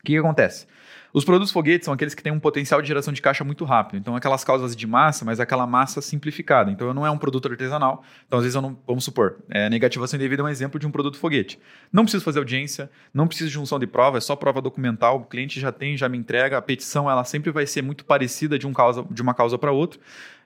O 0.00 0.04
que, 0.04 0.12
que 0.12 0.18
acontece? 0.18 0.66
Os 1.12 1.24
produtos 1.24 1.50
foguetes 1.50 1.86
são 1.86 1.94
aqueles 1.94 2.14
que 2.14 2.22
têm 2.22 2.32
um 2.32 2.38
potencial 2.38 2.82
de 2.82 2.88
geração 2.88 3.12
de 3.12 3.22
caixa 3.22 3.42
muito 3.42 3.64
rápido. 3.64 3.98
Então, 3.98 4.14
aquelas 4.14 4.44
causas 4.44 4.76
de 4.76 4.86
massa, 4.86 5.24
mas 5.24 5.40
aquela 5.40 5.66
massa 5.66 6.02
simplificada. 6.02 6.70
Então, 6.70 6.92
não 6.92 7.06
é 7.06 7.10
um 7.10 7.16
produto 7.16 7.48
artesanal. 7.48 8.02
Então, 8.26 8.38
às 8.38 8.44
vezes, 8.44 8.54
eu 8.54 8.62
não, 8.62 8.78
vamos 8.86 9.04
supor, 9.04 9.38
é, 9.48 9.70
negativação 9.70 10.18
indevida 10.18 10.42
é 10.42 10.44
um 10.44 10.48
exemplo 10.48 10.78
de 10.78 10.86
um 10.86 10.90
produto 10.90 11.18
foguete. 11.18 11.58
Não 11.92 12.04
preciso 12.04 12.24
fazer 12.24 12.38
audiência, 12.38 12.90
não 13.12 13.26
preciso 13.26 13.48
de 13.48 13.54
junção 13.54 13.78
de 13.78 13.86
prova, 13.86 14.18
é 14.18 14.20
só 14.20 14.36
prova 14.36 14.60
documental. 14.60 15.20
O 15.20 15.24
cliente 15.24 15.58
já 15.58 15.72
tem, 15.72 15.96
já 15.96 16.08
me 16.08 16.18
entrega. 16.18 16.58
A 16.58 16.62
petição, 16.62 17.10
ela 17.10 17.24
sempre 17.24 17.50
vai 17.50 17.66
ser 17.66 17.82
muito 17.82 18.04
parecida 18.04 18.58
de, 18.58 18.66
um 18.66 18.72
causa, 18.72 19.04
de 19.10 19.22
uma 19.22 19.32
causa 19.32 19.56
para 19.56 19.72
outra. 19.72 19.98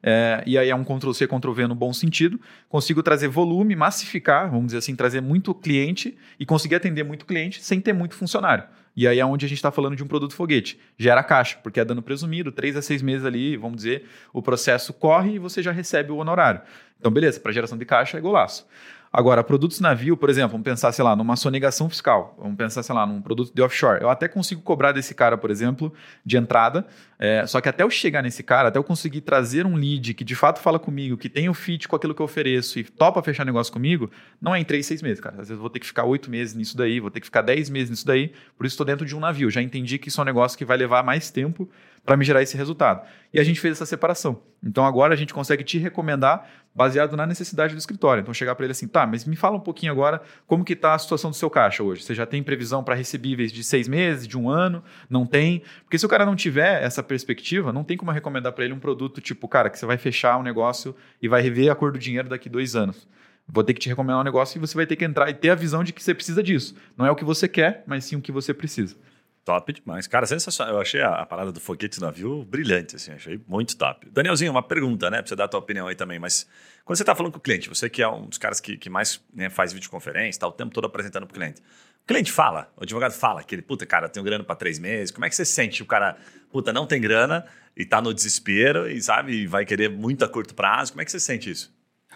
É, 0.02 0.42
e 0.46 0.58
aí 0.58 0.68
é 0.68 0.74
um 0.74 0.84
Ctrl-C, 0.84 1.26
Ctrl-V 1.26 1.66
no 1.66 1.74
bom 1.74 1.92
sentido. 1.92 2.40
Consigo 2.68 3.02
trazer 3.02 3.28
volume, 3.28 3.76
massificar, 3.76 4.50
vamos 4.50 4.66
dizer 4.66 4.78
assim, 4.78 4.96
trazer 4.96 5.20
muito 5.20 5.54
cliente 5.54 6.16
e 6.38 6.46
conseguir 6.46 6.74
atender 6.74 7.04
muito 7.04 7.24
cliente 7.24 7.62
sem 7.62 7.80
ter 7.80 7.92
muito 7.92 8.14
funcionário. 8.14 8.64
E 8.94 9.08
aí 9.08 9.18
é 9.18 9.24
onde 9.24 9.46
a 9.46 9.48
gente 9.48 9.58
está 9.58 9.70
falando 9.70 9.96
de 9.96 10.02
um 10.02 10.06
produto 10.06 10.34
foguete. 10.34 10.78
Gera 10.98 11.22
caixa, 11.22 11.58
porque 11.62 11.80
é 11.80 11.84
dano 11.84 12.02
presumido, 12.02 12.52
três 12.52 12.76
a 12.76 12.82
seis 12.82 13.00
meses 13.02 13.24
ali, 13.24 13.56
vamos 13.56 13.76
dizer, 13.76 14.06
o 14.32 14.42
processo 14.42 14.92
corre 14.92 15.34
e 15.34 15.38
você 15.38 15.62
já 15.62 15.72
recebe 15.72 16.12
o 16.12 16.16
honorário. 16.16 16.60
Então, 16.98 17.10
beleza, 17.10 17.40
para 17.40 17.52
geração 17.52 17.78
de 17.78 17.84
caixa 17.84 18.18
é 18.18 18.20
golaço. 18.20 18.66
Agora, 19.12 19.44
produtos 19.44 19.78
navio, 19.78 20.16
por 20.16 20.30
exemplo, 20.30 20.52
vamos 20.52 20.64
pensar, 20.64 20.90
sei 20.90 21.04
lá, 21.04 21.14
numa 21.14 21.36
sonegação 21.36 21.90
fiscal, 21.90 22.34
vamos 22.40 22.56
pensar, 22.56 22.82
sei 22.82 22.94
lá, 22.94 23.06
num 23.06 23.20
produto 23.20 23.54
de 23.54 23.60
offshore. 23.60 24.00
Eu 24.00 24.08
até 24.08 24.26
consigo 24.26 24.62
cobrar 24.62 24.92
desse 24.92 25.14
cara, 25.14 25.36
por 25.36 25.50
exemplo, 25.50 25.92
de 26.24 26.38
entrada, 26.38 26.86
é, 27.18 27.46
só 27.46 27.60
que 27.60 27.68
até 27.68 27.82
eu 27.82 27.90
chegar 27.90 28.22
nesse 28.22 28.42
cara, 28.42 28.68
até 28.68 28.78
eu 28.78 28.84
conseguir 28.84 29.20
trazer 29.20 29.66
um 29.66 29.76
lead 29.76 30.14
que 30.14 30.24
de 30.24 30.34
fato 30.34 30.60
fala 30.60 30.78
comigo, 30.78 31.18
que 31.18 31.28
tem 31.28 31.46
o 31.46 31.52
fit 31.52 31.86
com 31.86 31.94
aquilo 31.94 32.14
que 32.14 32.22
eu 32.22 32.24
ofereço 32.24 32.78
e 32.78 32.84
topa 32.84 33.22
fechar 33.22 33.44
negócio 33.44 33.70
comigo, 33.70 34.10
não 34.40 34.54
é 34.54 34.60
em 34.60 34.64
três, 34.64 34.86
seis 34.86 35.02
meses, 35.02 35.20
cara. 35.20 35.34
Às 35.34 35.48
vezes 35.48 35.50
eu 35.52 35.58
vou 35.58 35.68
ter 35.68 35.78
que 35.78 35.86
ficar 35.86 36.04
oito 36.04 36.30
meses 36.30 36.54
nisso 36.54 36.74
daí, 36.74 36.98
vou 36.98 37.10
ter 37.10 37.20
que 37.20 37.26
ficar 37.26 37.42
dez 37.42 37.68
meses 37.68 37.90
nisso 37.90 38.06
daí, 38.06 38.32
por 38.56 38.64
isso 38.64 38.72
estou 38.72 38.86
dentro 38.86 39.04
de 39.04 39.14
um 39.14 39.20
navio. 39.20 39.50
Já 39.50 39.60
entendi 39.60 39.98
que 39.98 40.08
isso 40.08 40.20
é 40.20 40.22
um 40.22 40.24
negócio 40.24 40.56
que 40.56 40.64
vai 40.64 40.78
levar 40.78 41.02
mais 41.02 41.30
tempo 41.30 41.68
para 42.04 42.16
me 42.16 42.24
gerar 42.24 42.42
esse 42.42 42.56
resultado. 42.56 43.06
E 43.32 43.38
a 43.38 43.44
gente 43.44 43.60
fez 43.60 43.76
essa 43.76 43.86
separação. 43.86 44.42
Então 44.62 44.84
agora 44.84 45.14
a 45.14 45.16
gente 45.16 45.32
consegue 45.32 45.62
te 45.62 45.78
recomendar 45.78 46.48
baseado 46.74 47.16
na 47.16 47.26
necessidade 47.26 47.74
do 47.74 47.78
escritório. 47.78 48.20
Então 48.20 48.34
chegar 48.34 48.54
para 48.54 48.64
ele 48.64 48.72
assim, 48.72 48.88
tá, 48.88 49.06
mas 49.06 49.24
me 49.24 49.36
fala 49.36 49.56
um 49.56 49.60
pouquinho 49.60 49.92
agora 49.92 50.20
como 50.46 50.64
que 50.64 50.72
está 50.72 50.94
a 50.94 50.98
situação 50.98 51.30
do 51.30 51.36
seu 51.36 51.48
caixa 51.48 51.82
hoje. 51.82 52.02
Você 52.02 52.14
já 52.14 52.26
tem 52.26 52.42
previsão 52.42 52.82
para 52.82 52.94
recebíveis 52.94 53.52
de 53.52 53.62
seis 53.62 53.86
meses, 53.86 54.26
de 54.26 54.36
um 54.36 54.48
ano? 54.48 54.82
Não 55.08 55.24
tem? 55.24 55.62
Porque 55.84 55.98
se 55.98 56.04
o 56.04 56.08
cara 56.08 56.26
não 56.26 56.34
tiver 56.34 56.82
essa 56.82 57.02
perspectiva, 57.02 57.72
não 57.72 57.84
tem 57.84 57.96
como 57.96 58.10
recomendar 58.10 58.52
para 58.52 58.64
ele 58.64 58.74
um 58.74 58.80
produto 58.80 59.20
tipo, 59.20 59.46
cara, 59.46 59.70
que 59.70 59.78
você 59.78 59.86
vai 59.86 59.96
fechar 59.96 60.38
um 60.38 60.42
negócio 60.42 60.94
e 61.20 61.28
vai 61.28 61.40
rever 61.40 61.70
a 61.70 61.74
cor 61.74 61.92
do 61.92 61.98
dinheiro 61.98 62.28
daqui 62.28 62.48
dois 62.48 62.74
anos. 62.74 63.06
Vou 63.48 63.62
ter 63.62 63.74
que 63.74 63.80
te 63.80 63.88
recomendar 63.88 64.20
um 64.20 64.24
negócio 64.24 64.56
e 64.56 64.60
você 64.60 64.74
vai 64.74 64.86
ter 64.86 64.96
que 64.96 65.04
entrar 65.04 65.28
e 65.28 65.34
ter 65.34 65.50
a 65.50 65.54
visão 65.54 65.84
de 65.84 65.92
que 65.92 66.02
você 66.02 66.14
precisa 66.14 66.42
disso. 66.42 66.74
Não 66.96 67.04
é 67.04 67.10
o 67.10 67.16
que 67.16 67.24
você 67.24 67.48
quer, 67.48 67.84
mas 67.86 68.04
sim 68.04 68.16
o 68.16 68.20
que 68.20 68.32
você 68.32 68.54
precisa. 68.54 68.96
Top 69.44 69.72
demais. 69.72 70.06
Cara, 70.06 70.24
sensacional. 70.24 70.74
Eu 70.74 70.80
achei 70.80 71.00
a, 71.00 71.16
a 71.16 71.26
parada 71.26 71.50
do 71.50 71.60
foguete 71.60 72.00
navio 72.00 72.44
brilhante, 72.44 72.96
assim, 72.96 73.12
achei 73.12 73.40
muito 73.48 73.76
top. 73.76 74.08
Danielzinho, 74.10 74.52
uma 74.52 74.62
pergunta, 74.62 75.10
né? 75.10 75.18
Pra 75.18 75.28
você 75.28 75.34
dar 75.34 75.44
a 75.44 75.48
tua 75.48 75.58
opinião 75.58 75.88
aí 75.88 75.96
também, 75.96 76.18
mas 76.18 76.46
quando 76.84 76.96
você 76.96 77.02
está 77.02 77.14
falando 77.14 77.32
com 77.32 77.38
o 77.38 77.42
cliente, 77.42 77.68
você 77.68 77.90
que 77.90 78.02
é 78.02 78.08
um 78.08 78.26
dos 78.26 78.38
caras 78.38 78.60
que, 78.60 78.76
que 78.76 78.88
mais 78.88 79.20
né, 79.34 79.50
faz 79.50 79.72
videoconferência, 79.72 80.30
está 80.30 80.46
o 80.46 80.52
tempo 80.52 80.72
todo 80.72 80.86
apresentando 80.86 81.26
para 81.26 81.32
o 81.32 81.34
cliente. 81.34 81.60
O 82.02 82.06
cliente 82.06 82.32
fala, 82.32 82.72
o 82.76 82.82
advogado 82.82 83.12
fala 83.12 83.42
que 83.42 83.54
ele, 83.54 83.62
puta, 83.62 83.86
cara, 83.86 84.08
tenho 84.08 84.24
grana 84.24 84.42
para 84.42 84.56
três 84.56 84.78
meses. 84.78 85.10
Como 85.10 85.24
é 85.24 85.28
que 85.28 85.36
você 85.36 85.44
sente? 85.44 85.82
O 85.82 85.86
cara, 85.86 86.16
puta, 86.50 86.72
não 86.72 86.86
tem 86.86 87.00
grana 87.00 87.44
e 87.76 87.82
está 87.82 88.00
no 88.00 88.12
desespero 88.12 88.90
e, 88.90 89.00
sabe, 89.00 89.46
vai 89.46 89.64
querer 89.64 89.88
muito 89.88 90.24
a 90.24 90.28
curto 90.28 90.54
prazo. 90.54 90.92
Como 90.92 91.02
é 91.02 91.04
que 91.04 91.10
você 91.10 91.20
sente 91.20 91.50
isso? 91.50 91.72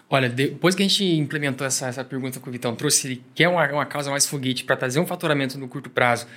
Olha, 0.09 0.29
depois 0.29 0.75
que 0.75 0.83
a 0.83 0.87
gente 0.87 1.03
implementou 1.03 1.65
essa, 1.67 1.87
essa 1.87 2.03
pergunta 2.03 2.39
que 2.39 2.47
o 2.47 2.51
Vitão 2.51 2.75
trouxe, 2.75 3.07
ele 3.07 3.23
quer 3.35 3.49
uma, 3.49 3.65
uma 3.71 3.85
causa 3.85 4.09
mais 4.09 4.25
foguete 4.25 4.63
para 4.63 4.77
trazer 4.77 4.99
um 4.99 5.05
faturamento 5.05 5.57
no 5.57 5.67
curto 5.67 5.89
prazo, 5.89 6.27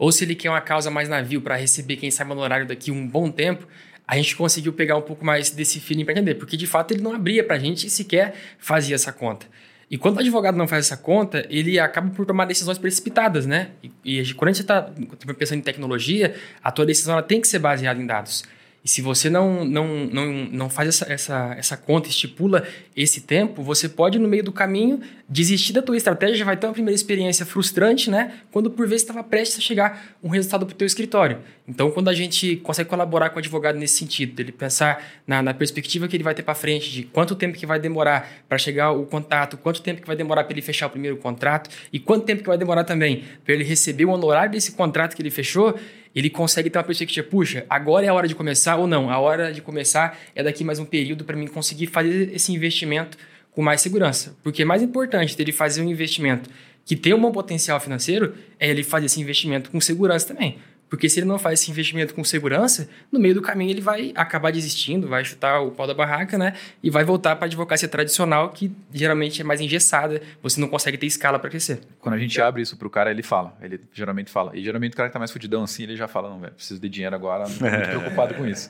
ou 0.00 0.10
se 0.10 0.24
ele 0.24 0.34
quer 0.34 0.48
uma 0.48 0.62
causa 0.62 0.90
mais 0.90 1.10
navio 1.10 1.42
para 1.42 1.56
receber 1.56 1.96
quem 1.96 2.10
sabe 2.10 2.32
no 2.32 2.40
horário 2.40 2.66
daqui 2.66 2.90
um 2.90 3.06
bom 3.06 3.30
tempo, 3.30 3.68
a 4.08 4.16
gente 4.16 4.34
conseguiu 4.34 4.72
pegar 4.72 4.96
um 4.96 5.02
pouco 5.02 5.22
mais 5.22 5.50
desse 5.50 5.78
feeling 5.78 6.06
para 6.06 6.12
entender, 6.14 6.36
porque 6.36 6.56
de 6.56 6.66
fato 6.66 6.94
ele 6.94 7.02
não 7.02 7.12
abria 7.12 7.44
para 7.44 7.56
a 7.56 7.58
gente 7.58 7.86
e 7.86 7.90
sequer 7.90 8.34
fazia 8.58 8.94
essa 8.94 9.12
conta. 9.12 9.46
E 9.90 9.98
quando 9.98 10.16
o 10.16 10.20
advogado 10.20 10.56
não 10.56 10.66
faz 10.66 10.86
essa 10.86 10.96
conta, 10.96 11.46
ele 11.50 11.78
acaba 11.78 12.08
por 12.08 12.24
tomar 12.24 12.46
decisões 12.46 12.78
precipitadas, 12.78 13.44
né? 13.44 13.72
E, 14.02 14.20
e 14.22 14.34
quando 14.34 14.54
você 14.54 14.62
está 14.62 14.90
pensando 15.36 15.58
em 15.58 15.62
tecnologia, 15.62 16.34
a 16.64 16.72
tua 16.72 16.86
decisão 16.86 17.12
ela 17.12 17.22
tem 17.22 17.38
que 17.38 17.46
ser 17.46 17.58
baseada 17.58 18.00
em 18.00 18.06
dados. 18.06 18.42
E 18.82 18.88
se 18.88 19.02
você 19.02 19.28
não, 19.28 19.62
não, 19.62 20.06
não, 20.06 20.26
não 20.50 20.70
faz 20.70 20.88
essa, 20.88 21.12
essa, 21.12 21.54
essa 21.58 21.76
conta, 21.76 22.08
estipula 22.08 22.66
esse 22.96 23.20
tempo, 23.20 23.62
você 23.62 23.90
pode, 23.90 24.18
no 24.18 24.26
meio 24.26 24.42
do 24.42 24.50
caminho, 24.50 25.00
desistir 25.28 25.74
da 25.74 25.82
tua 25.82 25.98
estratégia, 25.98 26.46
vai 26.46 26.56
ter 26.56 26.66
uma 26.66 26.72
primeira 26.72 26.94
experiência 26.94 27.44
frustrante, 27.44 28.10
né? 28.10 28.40
Quando 28.50 28.70
por 28.70 28.88
vezes 28.88 29.02
estava 29.02 29.22
prestes 29.22 29.58
a 29.58 29.60
chegar 29.60 30.16
um 30.22 30.30
resultado 30.30 30.64
para 30.64 30.72
o 30.72 30.76
teu 30.76 30.86
escritório. 30.86 31.40
Então, 31.68 31.90
quando 31.90 32.08
a 32.08 32.14
gente 32.14 32.56
consegue 32.56 32.88
colaborar 32.88 33.28
com 33.28 33.36
o 33.36 33.38
advogado 33.38 33.76
nesse 33.76 33.98
sentido, 33.98 34.40
ele 34.40 34.50
pensar 34.50 35.04
na, 35.26 35.42
na 35.42 35.52
perspectiva 35.52 36.08
que 36.08 36.16
ele 36.16 36.24
vai 36.24 36.34
ter 36.34 36.42
para 36.42 36.54
frente, 36.54 36.90
de 36.90 37.02
quanto 37.02 37.34
tempo 37.34 37.58
que 37.58 37.66
vai 37.66 37.78
demorar 37.78 38.28
para 38.48 38.56
chegar 38.56 38.92
o 38.92 39.04
contato, 39.04 39.58
quanto 39.58 39.82
tempo 39.82 40.00
que 40.00 40.06
vai 40.06 40.16
demorar 40.16 40.44
para 40.44 40.54
ele 40.54 40.62
fechar 40.62 40.86
o 40.86 40.90
primeiro 40.90 41.18
contrato 41.18 41.68
e 41.92 42.00
quanto 42.00 42.24
tempo 42.24 42.42
que 42.42 42.48
vai 42.48 42.56
demorar 42.56 42.84
também 42.84 43.24
para 43.44 43.52
ele 43.52 43.62
receber 43.62 44.06
o 44.06 44.10
honorário 44.10 44.52
desse 44.52 44.72
contrato 44.72 45.14
que 45.14 45.20
ele 45.20 45.30
fechou, 45.30 45.78
ele 46.14 46.28
consegue 46.28 46.68
ter 46.70 46.78
uma 46.78 46.84
perspectiva, 46.84 47.26
puxa, 47.26 47.64
agora 47.68 48.06
é 48.06 48.08
a 48.08 48.14
hora 48.14 48.26
de 48.26 48.34
começar 48.34 48.76
ou 48.76 48.86
não, 48.86 49.10
a 49.10 49.18
hora 49.18 49.52
de 49.52 49.60
começar 49.60 50.18
é 50.34 50.42
daqui 50.42 50.64
mais 50.64 50.78
um 50.78 50.84
período 50.84 51.24
para 51.24 51.36
mim 51.36 51.46
conseguir 51.46 51.86
fazer 51.86 52.34
esse 52.34 52.52
investimento 52.52 53.16
com 53.52 53.62
mais 53.62 53.80
segurança. 53.80 54.36
Porque 54.42 54.64
mais 54.64 54.82
importante 54.82 55.36
dele 55.36 55.52
fazer 55.52 55.82
um 55.82 55.88
investimento 55.88 56.50
que 56.84 56.96
tem 56.96 57.14
um 57.14 57.20
bom 57.20 57.30
potencial 57.30 57.78
financeiro 57.78 58.34
é 58.58 58.68
ele 58.68 58.82
fazer 58.82 59.06
esse 59.06 59.20
investimento 59.20 59.70
com 59.70 59.80
segurança 59.80 60.28
também. 60.28 60.58
Porque 60.90 61.08
se 61.08 61.20
ele 61.20 61.26
não 61.26 61.38
faz 61.38 61.60
esse 61.60 61.70
investimento 61.70 62.12
com 62.12 62.24
segurança, 62.24 62.88
no 63.12 63.20
meio 63.20 63.32
do 63.32 63.40
caminho 63.40 63.70
ele 63.70 63.80
vai 63.80 64.12
acabar 64.16 64.50
desistindo, 64.50 65.06
vai 65.06 65.24
chutar 65.24 65.60
o 65.60 65.70
pau 65.70 65.86
da 65.86 65.94
barraca, 65.94 66.36
né? 66.36 66.54
E 66.82 66.90
vai 66.90 67.04
voltar 67.04 67.36
para 67.36 67.44
a 67.44 67.46
advocacia 67.46 67.88
tradicional, 67.88 68.50
que 68.50 68.72
geralmente 68.92 69.40
é 69.40 69.44
mais 69.44 69.60
engessada, 69.60 70.20
você 70.42 70.60
não 70.60 70.66
consegue 70.66 70.98
ter 70.98 71.06
escala 71.06 71.38
para 71.38 71.48
crescer. 71.48 71.80
Quando 72.00 72.16
a 72.16 72.18
gente 72.18 72.40
abre 72.42 72.60
isso 72.60 72.76
para 72.76 72.88
o 72.88 72.90
cara, 72.90 73.12
ele 73.12 73.22
fala. 73.22 73.56
Ele 73.62 73.80
geralmente 73.92 74.32
fala. 74.32 74.50
E 74.56 74.64
geralmente 74.64 74.94
o 74.94 74.96
cara 74.96 75.08
que 75.08 75.10
está 75.10 75.20
mais 75.20 75.30
fudidão 75.30 75.62
assim, 75.62 75.84
ele 75.84 75.96
já 75.96 76.08
fala: 76.08 76.28
não, 76.28 76.40
velho, 76.40 76.54
preciso 76.54 76.80
de 76.80 76.88
dinheiro 76.88 77.14
agora, 77.14 77.44
não 77.44 77.52
estou 77.52 77.70
muito 77.70 77.86
preocupado 77.88 78.34
com 78.34 78.44
isso. 78.44 78.68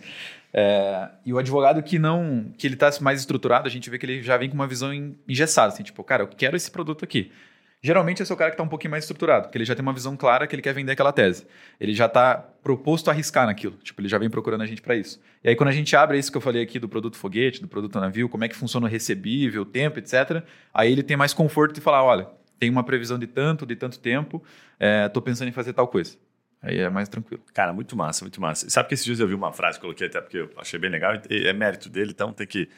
É, 0.52 1.08
e 1.24 1.32
o 1.32 1.38
advogado 1.38 1.82
que 1.82 1.98
não, 1.98 2.52
que 2.58 2.66
ele 2.66 2.74
está 2.74 2.90
mais 3.00 3.20
estruturado, 3.20 3.66
a 3.66 3.70
gente 3.70 3.88
vê 3.88 3.98
que 3.98 4.04
ele 4.04 4.22
já 4.22 4.36
vem 4.36 4.50
com 4.50 4.54
uma 4.54 4.66
visão 4.66 4.92
engessada, 5.26 5.72
assim, 5.72 5.82
tipo, 5.82 6.04
cara, 6.04 6.24
eu 6.24 6.28
quero 6.28 6.56
esse 6.56 6.70
produto 6.70 7.02
aqui. 7.02 7.32
Geralmente 7.82 8.22
esse 8.22 8.30
é 8.30 8.34
o 8.34 8.37
cara 8.37 8.50
que 8.50 8.54
está 8.54 8.62
um 8.62 8.68
pouquinho 8.68 8.90
mais 8.90 9.04
estruturado, 9.04 9.49
que 9.49 9.56
ele 9.56 9.64
já 9.64 9.75
tem 9.75 9.82
uma 9.82 9.92
visão 9.92 10.14
clara 10.14 10.46
que 10.46 10.54
ele 10.54 10.60
quer 10.60 10.75
vender 10.75 10.92
aquela 10.92 11.12
tese. 11.12 11.46
Ele 11.80 11.94
já 11.94 12.04
está 12.04 12.37
proposto 12.37 13.08
a 13.08 13.12
arriscar 13.12 13.46
naquilo. 13.46 13.76
Tipo, 13.82 14.02
ele 14.02 14.08
já 14.08 14.18
vem 14.18 14.28
procurando 14.28 14.60
a 14.60 14.66
gente 14.66 14.82
para 14.82 14.94
isso. 14.94 15.18
E 15.42 15.49
aí, 15.49 15.56
quando 15.56 15.70
a 15.70 15.72
gente 15.72 15.96
abre 15.96 16.18
isso 16.18 16.30
que 16.30 16.37
eu 16.37 16.42
falei 16.42 16.62
aqui 16.62 16.78
do 16.78 16.88
produto 16.88 17.16
foguete, 17.16 17.62
do 17.62 17.68
produto 17.68 17.99
navio, 17.99 18.28
como 18.28 18.44
é 18.44 18.49
que 18.49 18.54
funciona 18.54 18.87
o 18.87 18.88
recebível, 18.88 19.62
o 19.62 19.64
tempo, 19.64 19.99
etc., 19.99 20.42
aí 20.75 20.92
ele 20.92 21.02
tem 21.02 21.16
mais 21.16 21.32
conforto 21.32 21.75
de 21.75 21.80
falar: 21.80 22.04
olha, 22.04 22.28
tem 22.58 22.68
uma 22.68 22.84
previsão 22.84 23.18
de 23.18 23.26
tanto, 23.26 23.64
de 23.64 23.75
tanto 23.75 23.99
tempo, 23.99 24.44
estou 25.06 25.22
é, 25.22 25.25
pensando 25.25 25.49
em 25.49 25.52
fazer 25.52 25.72
tal 25.72 25.88
coisa. 25.88 26.18
Aí 26.62 26.78
é 26.78 26.90
mais 26.90 27.08
tranquilo. 27.08 27.42
Cara, 27.54 27.72
muito 27.72 27.96
massa, 27.96 28.22
muito 28.22 28.38
massa. 28.38 28.68
Sabe 28.68 28.88
que 28.88 28.94
esses 28.94 29.06
dias 29.06 29.18
eu 29.18 29.26
vi 29.26 29.34
uma 29.34 29.50
frase, 29.50 29.80
coloquei 29.80 30.06
até 30.06 30.20
porque 30.20 30.37
eu 30.37 30.50
achei 30.58 30.78
bem 30.78 30.90
legal, 30.90 31.14
é 31.30 31.52
mérito 31.54 31.88
dele, 31.88 32.10
então 32.10 32.34
tem 32.34 32.46
que 32.46 32.68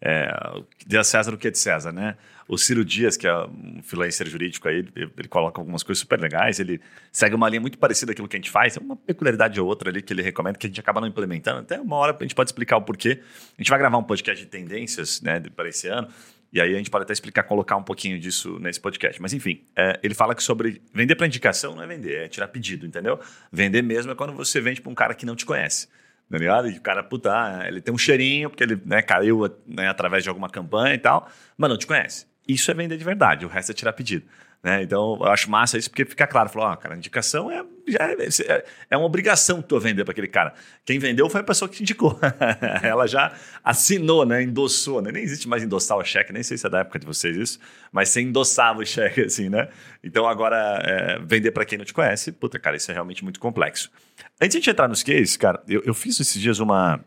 é, 0.00 0.96
a 0.96 1.04
César 1.04 1.34
o 1.34 1.38
que 1.38 1.48
é 1.48 1.50
de 1.50 1.58
César, 1.58 1.92
né? 1.92 2.16
O 2.48 2.56
Ciro 2.58 2.84
Dias, 2.84 3.16
que 3.16 3.28
é 3.28 3.44
um 3.44 3.80
freelancer 3.82 4.28
jurídico 4.28 4.66
aí, 4.66 4.78
ele, 4.78 4.92
ele, 5.16 5.28
coloca 5.28 5.60
algumas 5.60 5.82
coisas 5.82 6.00
super 6.00 6.18
legais, 6.18 6.58
ele 6.58 6.80
segue 7.12 7.34
uma 7.34 7.48
linha 7.48 7.60
muito 7.60 7.78
parecida 7.78 8.10
àquilo 8.10 8.26
que 8.26 8.36
a 8.36 8.38
gente 8.38 8.50
faz, 8.50 8.76
é 8.76 8.80
uma 8.80 8.96
peculiaridade 8.96 9.60
ou 9.60 9.68
outra 9.68 9.90
ali 9.90 10.02
que 10.02 10.12
ele 10.12 10.22
recomenda 10.22 10.58
que 10.58 10.66
a 10.66 10.70
gente 10.70 10.80
acaba 10.80 11.00
não 11.00 11.06
implementando, 11.06 11.60
até 11.60 11.78
uma 11.80 11.96
hora 11.96 12.16
a 12.18 12.22
gente 12.22 12.34
pode 12.34 12.48
explicar 12.48 12.78
o 12.78 12.82
porquê. 12.82 13.20
A 13.56 13.62
gente 13.62 13.70
vai 13.70 13.78
gravar 13.78 13.98
um 13.98 14.02
podcast 14.02 14.44
de 14.44 14.50
tendências, 14.50 15.20
né, 15.20 15.40
para 15.54 15.68
esse 15.68 15.86
ano, 15.86 16.08
e 16.52 16.60
aí 16.60 16.74
a 16.74 16.78
gente 16.78 16.90
pode 16.90 17.04
até 17.04 17.12
explicar, 17.12 17.44
colocar 17.44 17.76
um 17.76 17.82
pouquinho 17.84 18.18
disso 18.18 18.58
nesse 18.58 18.80
podcast. 18.80 19.22
Mas 19.22 19.32
enfim, 19.32 19.62
é, 19.76 20.00
ele 20.02 20.14
fala 20.14 20.34
que 20.34 20.42
sobre 20.42 20.82
vender 20.92 21.14
para 21.14 21.26
indicação 21.26 21.76
não 21.76 21.84
é 21.84 21.86
vender, 21.86 22.24
é 22.24 22.28
tirar 22.28 22.48
pedido, 22.48 22.84
entendeu? 22.84 23.20
Vender 23.52 23.82
mesmo 23.82 24.10
é 24.10 24.14
quando 24.16 24.32
você 24.32 24.60
vende 24.60 24.80
para 24.80 24.90
um 24.90 24.94
cara 24.94 25.14
que 25.14 25.24
não 25.24 25.36
te 25.36 25.46
conhece 25.46 25.86
tá 26.30 26.38
ligado? 26.38 26.68
E 26.68 26.78
o 26.78 26.80
cara, 26.80 27.02
puta, 27.02 27.32
ah, 27.32 27.66
ele 27.66 27.80
tem 27.80 27.92
um 27.92 27.98
cheirinho, 27.98 28.48
porque 28.48 28.62
ele 28.62 28.80
né, 28.84 29.02
caiu 29.02 29.50
né, 29.66 29.88
através 29.88 30.22
de 30.22 30.28
alguma 30.28 30.48
campanha 30.48 30.94
e 30.94 30.98
tal, 30.98 31.28
mas 31.58 31.68
não 31.68 31.76
te 31.76 31.86
conhece. 31.86 32.26
Isso 32.46 32.70
é 32.70 32.74
vender 32.74 32.96
de 32.96 33.04
verdade, 33.04 33.44
o 33.44 33.48
resto 33.48 33.72
é 33.72 33.74
tirar 33.74 33.92
pedido. 33.92 34.24
Né? 34.62 34.82
Então, 34.82 35.16
eu 35.18 35.26
acho 35.26 35.50
massa 35.50 35.78
isso 35.78 35.88
porque 35.88 36.04
fica 36.04 36.26
claro. 36.26 36.50
Falou, 36.50 36.68
ah, 36.68 36.76
cara, 36.76 36.94
indicação 36.94 37.50
é, 37.50 37.64
é, 37.98 38.64
é 38.90 38.96
uma 38.96 39.06
obrigação 39.06 39.62
tu 39.62 39.80
vender 39.80 40.04
para 40.04 40.12
aquele 40.12 40.28
cara. 40.28 40.52
Quem 40.84 40.98
vendeu 40.98 41.30
foi 41.30 41.40
a 41.40 41.44
pessoa 41.44 41.66
que 41.66 41.76
te 41.76 41.82
indicou. 41.82 42.18
Ela 42.82 43.06
já 43.06 43.32
assinou, 43.64 44.26
né? 44.26 44.42
endossou. 44.42 45.00
Né? 45.00 45.12
Nem 45.12 45.22
existe 45.22 45.48
mais 45.48 45.62
endossar 45.62 45.96
o 45.96 46.04
cheque, 46.04 46.30
nem 46.30 46.42
sei 46.42 46.58
se 46.58 46.66
é 46.66 46.70
da 46.70 46.80
época 46.80 46.98
de 46.98 47.06
vocês 47.06 47.36
isso, 47.36 47.58
mas 47.90 48.10
você 48.10 48.20
endossava 48.20 48.80
o 48.80 48.86
cheque 48.86 49.22
assim, 49.22 49.48
né? 49.48 49.68
Então, 50.04 50.28
agora, 50.28 50.82
é, 50.84 51.18
vender 51.20 51.52
para 51.52 51.64
quem 51.64 51.78
não 51.78 51.84
te 51.84 51.94
conhece, 51.94 52.30
puta, 52.30 52.58
cara, 52.58 52.76
isso 52.76 52.90
é 52.90 52.94
realmente 52.94 53.24
muito 53.24 53.40
complexo. 53.40 53.90
Antes 54.40 54.60
de 54.60 54.70
entrar 54.70 54.88
nos 54.88 55.02
cases, 55.02 55.36
cara, 55.36 55.62
eu, 55.68 55.82
eu 55.84 55.92
fiz 55.92 56.18
esses 56.18 56.40
dias 56.40 56.60
uma, 56.60 57.00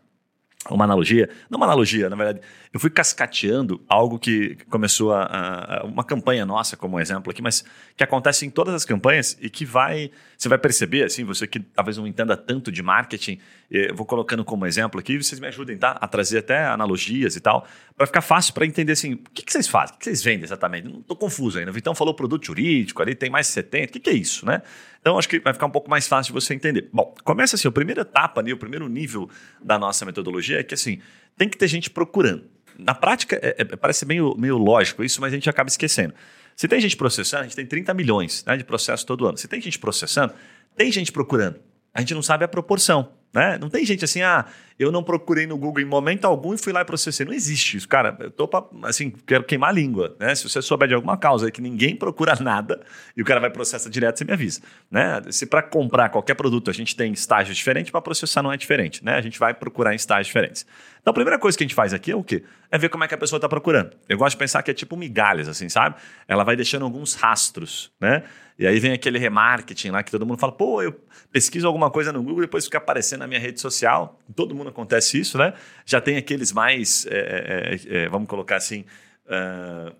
uma 0.70 0.84
analogia, 0.84 1.28
não 1.50 1.56
uma 1.58 1.66
analogia, 1.66 2.08
na 2.08 2.16
verdade, 2.16 2.40
eu 2.74 2.80
fui 2.80 2.90
cascateando 2.90 3.80
algo 3.88 4.18
que 4.18 4.56
começou 4.68 5.12
a, 5.12 5.22
a, 5.22 5.84
uma 5.84 6.02
campanha 6.02 6.44
nossa 6.44 6.76
como 6.76 6.98
exemplo 6.98 7.30
aqui, 7.30 7.40
mas 7.40 7.64
que 7.96 8.02
acontece 8.02 8.44
em 8.44 8.50
todas 8.50 8.74
as 8.74 8.84
campanhas 8.84 9.38
e 9.40 9.48
que 9.48 9.64
vai, 9.64 10.10
você 10.36 10.48
vai 10.48 10.58
perceber, 10.58 11.04
assim, 11.04 11.22
você 11.22 11.46
que 11.46 11.60
talvez 11.60 11.96
não 11.96 12.04
entenda 12.04 12.36
tanto 12.36 12.72
de 12.72 12.82
marketing, 12.82 13.38
eu 13.70 13.94
vou 13.94 14.04
colocando 14.04 14.44
como 14.44 14.66
exemplo 14.66 14.98
aqui, 14.98 15.16
vocês 15.16 15.40
me 15.40 15.46
ajudem, 15.46 15.78
tá? 15.78 15.92
A 16.00 16.08
trazer 16.08 16.38
até 16.38 16.64
analogias 16.66 17.36
e 17.36 17.40
tal, 17.40 17.64
para 17.96 18.08
ficar 18.08 18.22
fácil 18.22 18.52
para 18.52 18.66
entender 18.66 18.90
assim, 18.90 19.12
o 19.12 19.18
que, 19.18 19.44
que, 19.44 19.52
vocês 19.52 19.68
fazem, 19.68 19.94
o 19.94 19.98
que 20.00 20.06
vocês 20.06 20.24
vendem 20.24 20.42
exatamente? 20.42 20.88
Não 20.88 20.98
estou 20.98 21.16
confuso 21.16 21.60
ainda. 21.60 21.70
O 21.70 21.74
Vitão 21.74 21.94
falou 21.94 22.12
produto 22.12 22.44
jurídico, 22.44 23.00
ali 23.00 23.14
tem 23.14 23.30
mais 23.30 23.46
de 23.46 23.52
70, 23.52 23.84
o 23.84 23.92
que, 23.92 24.00
que 24.00 24.10
é 24.10 24.14
isso, 24.14 24.44
né? 24.44 24.62
Então 25.00 25.16
acho 25.16 25.28
que 25.28 25.38
vai 25.38 25.52
ficar 25.52 25.66
um 25.66 25.70
pouco 25.70 25.88
mais 25.88 26.08
fácil 26.08 26.34
de 26.34 26.40
você 26.40 26.52
entender. 26.52 26.88
Bom, 26.92 27.14
começa 27.22 27.54
assim, 27.54 27.68
a 27.68 27.70
primeira 27.70 28.00
etapa 28.00 28.40
ali, 28.40 28.52
o 28.52 28.58
primeiro 28.58 28.88
nível 28.88 29.30
da 29.62 29.78
nossa 29.78 30.04
metodologia 30.04 30.58
é 30.58 30.64
que 30.64 30.74
assim, 30.74 30.98
tem 31.38 31.48
que 31.48 31.56
ter 31.56 31.68
gente 31.68 31.88
procurando 31.88 32.52
na 32.78 32.94
prática, 32.94 33.38
é, 33.42 33.56
é, 33.58 33.64
parece 33.76 34.04
meio, 34.06 34.34
meio 34.36 34.58
lógico 34.58 35.02
isso, 35.02 35.20
mas 35.20 35.32
a 35.32 35.36
gente 35.36 35.48
acaba 35.48 35.68
esquecendo. 35.68 36.14
Se 36.56 36.68
tem 36.68 36.80
gente 36.80 36.96
processando, 36.96 37.42
a 37.42 37.44
gente 37.44 37.56
tem 37.56 37.66
30 37.66 37.92
milhões 37.94 38.44
né, 38.44 38.56
de 38.56 38.64
processos 38.64 39.04
todo 39.04 39.26
ano. 39.26 39.36
Se 39.36 39.48
tem 39.48 39.60
gente 39.60 39.78
processando, 39.78 40.32
tem 40.76 40.90
gente 40.92 41.10
procurando. 41.10 41.58
A 41.92 42.00
gente 42.00 42.14
não 42.14 42.22
sabe 42.22 42.44
a 42.44 42.48
proporção. 42.48 43.12
Né? 43.32 43.58
Não 43.58 43.68
tem 43.68 43.84
gente 43.84 44.04
assim, 44.04 44.22
ah, 44.22 44.46
eu 44.78 44.90
não 44.90 45.02
procurei 45.02 45.46
no 45.46 45.56
Google 45.56 45.82
em 45.82 45.84
momento 45.84 46.24
algum 46.24 46.52
e 46.52 46.58
fui 46.58 46.72
lá 46.72 46.80
e 46.80 46.84
processei. 46.84 47.24
Não 47.24 47.32
existe 47.32 47.76
isso, 47.76 47.88
cara. 47.88 48.16
Eu 48.18 48.30
tô 48.30 48.48
pra, 48.48 48.64
assim, 48.82 49.10
quero 49.10 49.44
queimar 49.44 49.70
a 49.70 49.72
língua, 49.72 50.16
né? 50.18 50.34
Se 50.34 50.48
você 50.48 50.60
souber 50.60 50.88
de 50.88 50.94
alguma 50.94 51.16
causa 51.16 51.50
que 51.50 51.60
ninguém 51.60 51.94
procura 51.94 52.34
nada 52.42 52.80
e 53.16 53.22
o 53.22 53.24
cara 53.24 53.38
vai 53.38 53.50
processar 53.50 53.88
direto, 53.88 54.18
você 54.18 54.24
me 54.24 54.32
avisa, 54.32 54.60
né? 54.90 55.22
Se 55.30 55.46
para 55.46 55.62
comprar 55.62 56.08
qualquer 56.08 56.34
produto 56.34 56.70
a 56.70 56.74
gente 56.74 56.96
tem 56.96 57.12
estágios 57.12 57.56
diferentes, 57.56 57.90
para 57.90 58.00
processar 58.00 58.42
não 58.42 58.52
é 58.52 58.56
diferente, 58.56 59.04
né? 59.04 59.14
A 59.14 59.20
gente 59.20 59.38
vai 59.38 59.54
procurar 59.54 59.92
em 59.92 59.96
estágios 59.96 60.26
diferentes. 60.26 60.66
Então 61.00 61.12
a 61.12 61.14
primeira 61.14 61.38
coisa 61.38 61.56
que 61.56 61.62
a 61.62 61.66
gente 61.66 61.74
faz 61.74 61.94
aqui 61.94 62.10
é 62.10 62.16
o 62.16 62.24
quê? 62.24 62.42
É 62.70 62.78
ver 62.78 62.88
como 62.88 63.04
é 63.04 63.08
que 63.08 63.14
a 63.14 63.18
pessoa 63.18 63.36
está 63.38 63.48
procurando. 63.48 63.90
Eu 64.08 64.18
gosto 64.18 64.32
de 64.32 64.38
pensar 64.38 64.62
que 64.62 64.70
é 64.70 64.74
tipo 64.74 64.96
migalhas, 64.96 65.48
assim, 65.48 65.68
sabe? 65.68 65.96
Ela 66.26 66.42
vai 66.42 66.56
deixando 66.56 66.84
alguns 66.84 67.14
rastros, 67.14 67.92
né? 68.00 68.24
E 68.58 68.66
aí 68.66 68.78
vem 68.78 68.92
aquele 68.92 69.18
remarketing 69.18 69.90
lá 69.90 70.02
que 70.02 70.10
todo 70.10 70.24
mundo 70.24 70.38
fala, 70.38 70.52
pô, 70.52 70.80
eu 70.80 70.98
pesquiso 71.32 71.66
alguma 71.66 71.90
coisa 71.90 72.12
no 72.12 72.22
Google 72.22 72.44
e 72.44 72.46
depois 72.46 72.64
fica 72.64 72.78
aparecendo 72.78 73.20
na 73.20 73.26
minha 73.26 73.40
rede 73.40 73.60
social. 73.60 74.20
Todo 74.34 74.54
mundo 74.54 74.63
acontece 74.68 75.18
isso, 75.18 75.38
né? 75.38 75.54
Já 75.84 76.00
tem 76.00 76.16
aqueles 76.16 76.52
mais, 76.52 77.06
é, 77.06 77.78
é, 77.88 77.96
é, 77.96 78.08
vamos 78.08 78.28
colocar 78.28 78.56
assim, 78.56 78.84
uh, 79.26 79.94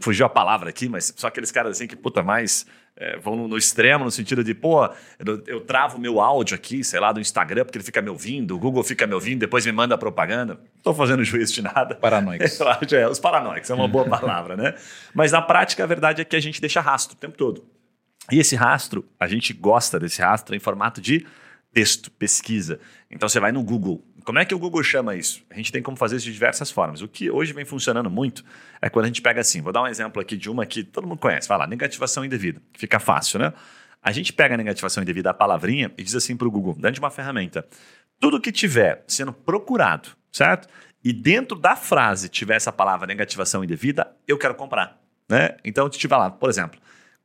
fugiu 0.00 0.26
a 0.26 0.28
palavra 0.28 0.70
aqui, 0.70 0.88
mas 0.88 1.12
só 1.16 1.28
aqueles 1.28 1.50
caras 1.50 1.72
assim 1.72 1.86
que, 1.86 1.96
puta, 1.96 2.22
mais 2.22 2.66
é, 2.96 3.16
vão 3.18 3.36
no, 3.36 3.48
no, 3.48 3.56
extremo, 3.56 4.04
no 4.04 4.10
sentido 4.10 4.44
de, 4.44 4.54
pô, 4.54 4.84
eu, 5.18 5.42
eu 5.46 5.60
travo 5.60 5.98
meu 5.98 6.20
áudio 6.20 6.54
aqui, 6.54 6.84
sei 6.84 7.00
lá, 7.00 7.12
do 7.12 7.20
Instagram, 7.20 7.64
porque 7.64 7.78
ele 7.78 7.84
fica 7.84 8.02
me 8.02 8.10
ouvindo, 8.10 8.54
o 8.54 8.58
Google 8.58 8.82
fica 8.84 9.06
me 9.06 9.14
ouvindo, 9.14 9.40
depois 9.40 9.64
me 9.64 9.72
manda 9.72 9.96
propaganda. 9.96 10.54
Não 10.54 10.62
estou 10.76 10.94
fazendo 10.94 11.24
juízo 11.24 11.54
de 11.54 11.62
nada. 11.62 11.94
Paranoicos. 11.94 12.60
é, 12.92 13.08
os 13.08 13.18
paranoicos, 13.18 13.70
é 13.70 13.74
uma 13.74 13.88
boa 13.88 14.04
palavra, 14.04 14.56
né? 14.56 14.74
Mas 15.14 15.32
na 15.32 15.40
prática, 15.40 15.82
a 15.82 15.86
verdade 15.86 16.20
é 16.20 16.24
que 16.24 16.36
a 16.36 16.40
gente 16.40 16.60
deixa 16.60 16.80
rastro 16.80 17.16
o 17.16 17.18
tempo 17.18 17.36
todo. 17.36 17.64
E 18.30 18.38
esse 18.38 18.54
rastro, 18.54 19.04
a 19.18 19.26
gente 19.26 19.52
gosta 19.52 19.98
desse 19.98 20.20
rastro 20.20 20.54
em 20.54 20.60
formato 20.60 21.00
de 21.00 21.26
texto, 21.72 22.10
pesquisa. 22.10 22.78
Então 23.10 23.28
você 23.28 23.40
vai 23.40 23.52
no 23.52 23.62
Google, 23.62 24.04
como 24.24 24.38
é 24.38 24.44
que 24.44 24.54
o 24.54 24.58
Google 24.58 24.82
chama 24.82 25.16
isso? 25.16 25.44
A 25.50 25.54
gente 25.54 25.72
tem 25.72 25.82
como 25.82 25.96
fazer 25.96 26.16
isso 26.16 26.26
de 26.26 26.32
diversas 26.32 26.70
formas. 26.70 27.02
O 27.02 27.08
que 27.08 27.30
hoje 27.30 27.52
vem 27.52 27.64
funcionando 27.64 28.10
muito 28.10 28.44
é 28.80 28.88
quando 28.88 29.04
a 29.04 29.08
gente 29.08 29.22
pega 29.22 29.40
assim, 29.40 29.60
vou 29.60 29.72
dar 29.72 29.82
um 29.82 29.86
exemplo 29.86 30.20
aqui 30.20 30.36
de 30.36 30.50
uma 30.50 30.66
que 30.66 30.84
todo 30.84 31.06
mundo 31.06 31.18
conhece, 31.18 31.48
vai 31.48 31.58
lá, 31.58 31.66
negativação 31.66 32.24
indevida. 32.24 32.60
Fica 32.76 32.98
fácil, 32.98 33.38
né? 33.38 33.52
A 34.02 34.12
gente 34.12 34.32
pega 34.32 34.54
a 34.54 34.58
negativação 34.58 35.02
indevida, 35.02 35.30
a 35.30 35.34
palavrinha, 35.34 35.90
e 35.96 36.02
diz 36.02 36.14
assim 36.14 36.36
para 36.36 36.48
o 36.48 36.50
Google, 36.50 36.74
dentro 36.74 36.92
de 36.92 37.00
uma 37.00 37.10
ferramenta, 37.10 37.66
tudo 38.18 38.40
que 38.40 38.50
tiver 38.50 39.04
sendo 39.06 39.32
procurado, 39.32 40.10
certo? 40.32 40.68
e 41.04 41.12
dentro 41.12 41.58
da 41.58 41.74
frase 41.74 42.28
tiver 42.28 42.54
essa 42.54 42.72
palavra 42.72 43.06
negativação 43.06 43.64
indevida, 43.64 44.14
eu 44.26 44.38
quero 44.38 44.54
comprar. 44.54 45.00
Né? 45.28 45.56
Então, 45.64 45.90
se 45.90 45.98
tiver 45.98 46.16
lá, 46.16 46.30
por 46.30 46.48
exemplo, 46.48 46.80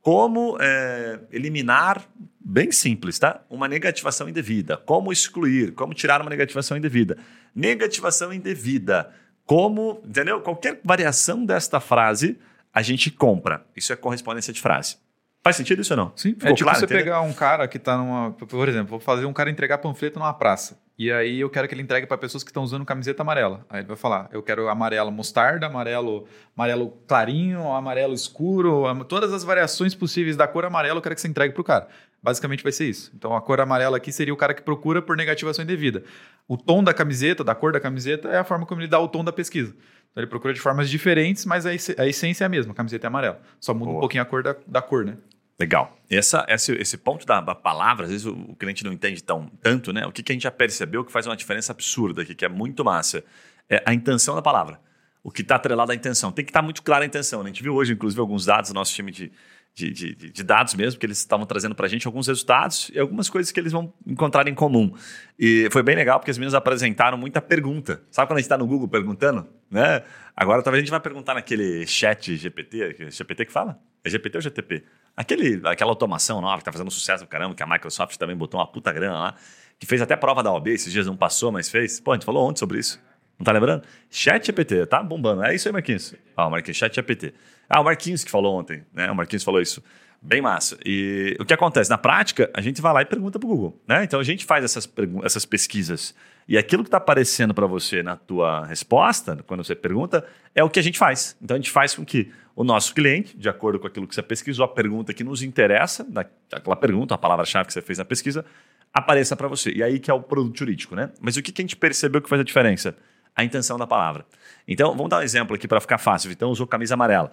como 0.07 0.57
é, 0.61 1.19
eliminar, 1.33 2.01
bem 2.39 2.71
simples, 2.71 3.19
tá? 3.19 3.41
Uma 3.49 3.67
negativação 3.67 4.29
indevida. 4.29 4.77
Como 4.77 5.11
excluir, 5.11 5.73
como 5.73 5.93
tirar 5.93 6.21
uma 6.21 6.29
negativação 6.29 6.77
indevida. 6.77 7.17
Negativação 7.53 8.31
indevida. 8.31 9.11
Como, 9.45 10.01
entendeu? 10.05 10.39
Qualquer 10.39 10.79
variação 10.81 11.43
desta 11.43 11.81
frase, 11.81 12.39
a 12.73 12.81
gente 12.81 13.11
compra. 13.11 13.65
Isso 13.75 13.91
é 13.91 13.97
correspondência 13.97 14.53
de 14.53 14.61
frase. 14.61 14.95
Faz 15.43 15.57
sentido 15.57 15.81
isso 15.81 15.91
ou 15.91 15.97
não? 15.97 16.13
Sim, 16.15 16.35
Ficou 16.35 16.51
é 16.51 16.53
tipo 16.53 16.63
claro, 16.63 16.79
você 16.79 16.85
entendeu? 16.85 17.03
pegar 17.03 17.19
um 17.19 17.33
cara 17.33 17.67
que 17.67 17.75
está 17.75 17.97
numa. 17.97 18.31
Por 18.31 18.69
exemplo, 18.69 18.91
vou 18.91 19.01
fazer 19.01 19.25
um 19.25 19.33
cara 19.33 19.49
entregar 19.49 19.77
panfleto 19.79 20.17
numa 20.17 20.33
praça. 20.33 20.79
E 20.97 21.11
aí 21.11 21.39
eu 21.39 21.49
quero 21.49 21.67
que 21.67 21.75
ele 21.75 21.83
entregue 21.83 22.07
para 22.07 22.17
pessoas 22.17 22.43
que 22.43 22.49
estão 22.49 22.63
usando 22.63 22.83
camiseta 22.83 23.21
amarela. 23.21 23.63
Aí 23.69 23.81
ele 23.81 23.87
vai 23.87 23.95
falar: 23.95 24.27
eu 24.31 24.41
quero 24.41 24.67
amarelo 24.67 25.11
mostarda, 25.11 25.67
amarelo, 25.67 26.27
amarelo 26.55 26.89
clarinho, 27.07 27.71
amarelo 27.71 28.13
escuro, 28.13 28.83
todas 29.05 29.31
as 29.31 29.43
variações 29.43 29.93
possíveis 29.93 30.35
da 30.35 30.47
cor 30.47 30.65
amarela 30.65 30.97
eu 30.97 31.01
quero 31.01 31.13
que 31.13 31.21
você 31.21 31.27
entregue 31.27 31.53
para 31.53 31.61
o 31.61 31.63
cara. 31.63 31.87
Basicamente 32.21 32.63
vai 32.63 32.71
ser 32.71 32.89
isso. 32.89 33.11
Então 33.15 33.35
a 33.35 33.41
cor 33.41 33.61
amarela 33.61 33.97
aqui 33.97 34.11
seria 34.11 34.33
o 34.33 34.37
cara 34.37 34.55
que 34.55 34.61
procura 34.63 34.99
por 34.99 35.15
negativação 35.15 35.63
indevida. 35.63 36.03
O 36.47 36.57
tom 36.57 36.83
da 36.83 36.93
camiseta, 36.93 37.43
da 37.43 37.53
cor 37.53 37.71
da 37.71 37.79
camiseta, 37.79 38.29
é 38.29 38.39
a 38.39 38.43
forma 38.43 38.65
como 38.65 38.81
ele 38.81 38.87
dá 38.87 38.99
o 38.99 39.07
tom 39.07 39.23
da 39.23 39.31
pesquisa. 39.31 39.75
Então 40.11 40.23
ele 40.23 40.27
procura 40.27 40.51
de 40.51 40.59
formas 40.59 40.89
diferentes, 40.89 41.45
mas 41.45 41.63
a, 41.67 41.75
essência 41.75 42.43
é 42.43 42.47
a 42.47 42.49
mesma. 42.49 42.71
A 42.71 42.75
camiseta 42.75 43.05
é 43.05 43.09
amarela. 43.09 43.39
Só 43.59 43.71
muda 43.71 43.85
Boa. 43.85 43.97
um 43.97 43.99
pouquinho 43.99 44.23
a 44.23 44.25
cor 44.25 44.41
da, 44.41 44.55
da 44.65 44.81
cor, 44.81 45.05
né? 45.05 45.15
Legal. 45.59 45.97
Essa, 46.09 46.45
esse, 46.47 46.71
esse 46.73 46.97
ponto 46.97 47.25
da, 47.25 47.41
da, 47.41 47.55
palavra, 47.55 48.05
às 48.05 48.11
vezes 48.11 48.25
o, 48.27 48.33
o, 48.33 48.55
cliente 48.55 48.83
não 48.83 48.93
entende 48.93 49.23
tão, 49.23 49.47
tanto, 49.61 49.91
né? 49.91 50.05
O 50.05 50.11
que, 50.11 50.21
que 50.21 50.31
a 50.31 50.35
gente 50.35 50.43
já 50.43 50.51
percebeu 50.51 51.03
que 51.03 51.11
faz 51.11 51.25
uma 51.25 51.35
diferença 51.35 51.71
absurda 51.71 52.21
aqui, 52.21 52.35
que 52.35 52.45
é 52.45 52.49
muito 52.49 52.85
massa, 52.85 53.23
é 53.67 53.81
a 53.85 53.93
intenção 53.93 54.35
da 54.35 54.41
palavra. 54.41 54.79
O 55.23 55.31
que 55.31 55.41
está 55.41 55.55
atrelado 55.55 55.91
à 55.91 55.95
intenção. 55.95 56.31
Tem 56.31 56.45
que 56.45 56.51
estar 56.51 56.59
tá 56.59 56.63
muito 56.63 56.83
clara 56.83 57.03
a 57.03 57.07
intenção. 57.07 57.39
Né? 57.43 57.49
A 57.49 57.53
gente 57.53 57.63
viu 57.63 57.73
hoje, 57.73 57.93
inclusive, 57.93 58.21
alguns 58.21 58.45
dados 58.45 58.69
do 58.69 58.73
nosso 58.75 58.93
time 58.93 59.11
de, 59.11 59.31
de, 59.77 59.91
de, 59.91 60.31
de 60.31 60.43
dados 60.43 60.73
mesmo, 60.73 60.99
que 60.99 61.05
eles 61.05 61.19
estavam 61.19 61.45
trazendo 61.45 61.75
para 61.75 61.85
a 61.85 61.89
gente 61.89 62.07
alguns 62.07 62.25
resultados 62.25 62.89
e 62.91 62.99
algumas 62.99 63.29
coisas 63.29 63.51
que 63.51 63.59
eles 63.59 63.71
vão 63.71 63.93
encontrar 64.07 64.47
em 64.47 64.55
comum. 64.55 64.91
E 65.37 65.69
foi 65.71 65.83
bem 65.83 65.95
legal, 65.95 66.19
porque 66.19 66.31
as 66.31 66.37
meninas 66.39 66.55
apresentaram 66.55 67.15
muita 67.15 67.39
pergunta. 67.39 68.01
Sabe 68.09 68.27
quando 68.27 68.37
a 68.37 68.39
gente 68.39 68.45
está 68.45 68.57
no 68.57 68.65
Google 68.65 68.87
perguntando? 68.87 69.45
Né? 69.69 70.01
Agora 70.35 70.63
talvez 70.63 70.81
a 70.81 70.83
gente 70.83 70.89
vai 70.89 70.99
perguntar 70.99 71.35
naquele 71.35 71.85
chat 71.85 72.35
GPT, 72.35 73.11
GPT 73.11 73.45
que 73.45 73.51
fala? 73.51 73.79
É 74.03 74.09
GPT 74.09 74.37
ou 74.39 74.41
GTP? 74.41 74.83
Aquele, 75.15 75.61
aquela 75.67 75.91
automação 75.91 76.41
nova 76.41 76.57
que 76.57 76.63
tá 76.63 76.71
fazendo 76.71 76.89
sucesso 76.89 77.23
do 77.23 77.27
caramba, 77.27 77.53
que 77.53 77.61
a 77.61 77.67
Microsoft 77.67 78.17
também 78.17 78.35
botou 78.35 78.59
uma 78.59 78.65
puta 78.65 78.91
grana 78.91 79.13
lá, 79.13 79.35
que 79.77 79.85
fez 79.85 80.01
até 80.01 80.15
prova 80.15 80.41
da 80.41 80.51
OAB, 80.51 80.69
esses 80.69 80.91
dias 80.91 81.05
não 81.05 81.15
passou, 81.15 81.51
mas 81.51 81.69
fez. 81.69 81.99
Pô, 81.99 82.13
a 82.13 82.15
gente 82.15 82.25
falou 82.25 82.49
ontem 82.49 82.57
sobre 82.57 82.79
isso. 82.79 82.99
Não 83.37 83.43
tá 83.43 83.51
lembrando? 83.51 83.83
Chat 84.09 84.47
GPT, 84.47 84.87
tá 84.87 85.03
bombando. 85.03 85.43
É 85.43 85.53
isso 85.53 85.67
aí, 85.67 85.71
Marquinhos. 85.71 86.15
Ah, 86.35 86.47
o 86.47 86.49
Marquinhos, 86.49 86.77
Chat 86.77 86.95
GPT. 86.95 87.35
Ah, 87.69 87.81
o 87.81 87.83
Marquinhos 87.83 88.23
que 88.23 88.31
falou 88.31 88.57
ontem, 88.57 88.83
né? 88.93 89.11
O 89.11 89.15
Marquinhos 89.15 89.43
falou 89.43 89.61
isso. 89.61 89.83
Bem 90.21 90.41
massa. 90.41 90.77
E 90.83 91.37
o 91.39 91.45
que 91.45 91.53
acontece? 91.53 91.89
Na 91.89 91.97
prática, 91.97 92.49
a 92.53 92.61
gente 92.61 92.81
vai 92.81 92.91
lá 92.91 93.01
e 93.01 93.05
pergunta 93.05 93.37
para 93.37 93.45
o 93.45 93.49
Google. 93.49 93.81
Né? 93.87 94.03
Então 94.03 94.19
a 94.19 94.23
gente 94.23 94.45
faz 94.45 94.63
essas, 94.63 94.89
essas 95.23 95.45
pesquisas. 95.45 96.15
E 96.47 96.57
aquilo 96.57 96.83
que 96.83 96.87
está 96.87 96.97
aparecendo 96.97 97.53
para 97.53 97.67
você 97.67 98.01
na 98.01 98.15
tua 98.15 98.65
resposta, 98.65 99.37
quando 99.45 99.63
você 99.63 99.75
pergunta, 99.75 100.25
é 100.55 100.63
o 100.63 100.69
que 100.69 100.79
a 100.79 100.83
gente 100.83 100.97
faz. 100.97 101.37
Então 101.41 101.55
a 101.55 101.59
gente 101.59 101.69
faz 101.69 101.93
com 101.93 102.03
que 102.03 102.31
o 102.55 102.63
nosso 102.63 102.95
cliente, 102.95 103.37
de 103.37 103.47
acordo 103.47 103.79
com 103.79 103.85
aquilo 103.85 104.07
que 104.07 104.15
você 104.15 104.23
pesquisou, 104.23 104.65
a 104.65 104.67
pergunta 104.67 105.13
que 105.13 105.23
nos 105.23 105.43
interessa, 105.43 106.07
aquela 106.51 106.75
pergunta, 106.75 107.13
a 107.13 107.17
palavra-chave 107.17 107.67
que 107.67 107.73
você 107.73 107.81
fez 107.81 107.99
na 107.99 108.05
pesquisa, 108.05 108.43
apareça 108.91 109.35
para 109.35 109.47
você. 109.47 109.71
E 109.71 109.83
aí 109.83 109.99
que 109.99 110.09
é 110.09 110.13
o 110.13 110.21
produto 110.21 110.57
jurídico, 110.57 110.95
né? 110.95 111.11
Mas 111.21 111.37
o 111.37 111.43
que 111.43 111.53
a 111.55 111.61
gente 111.61 111.75
percebeu 111.75 112.21
que 112.21 112.29
faz 112.29 112.39
a 112.39 112.43
diferença? 112.43 112.95
A 113.37 113.43
intenção 113.43 113.77
da 113.77 113.87
palavra. 113.87 114.25
Então, 114.67 114.95
vamos 114.95 115.09
dar 115.09 115.19
um 115.19 115.21
exemplo 115.21 115.55
aqui 115.55 115.67
para 115.67 115.79
ficar 115.79 115.99
fácil. 115.99 116.31
Então, 116.31 116.49
usou 116.49 116.67
camisa 116.67 116.95
amarela. 116.95 117.31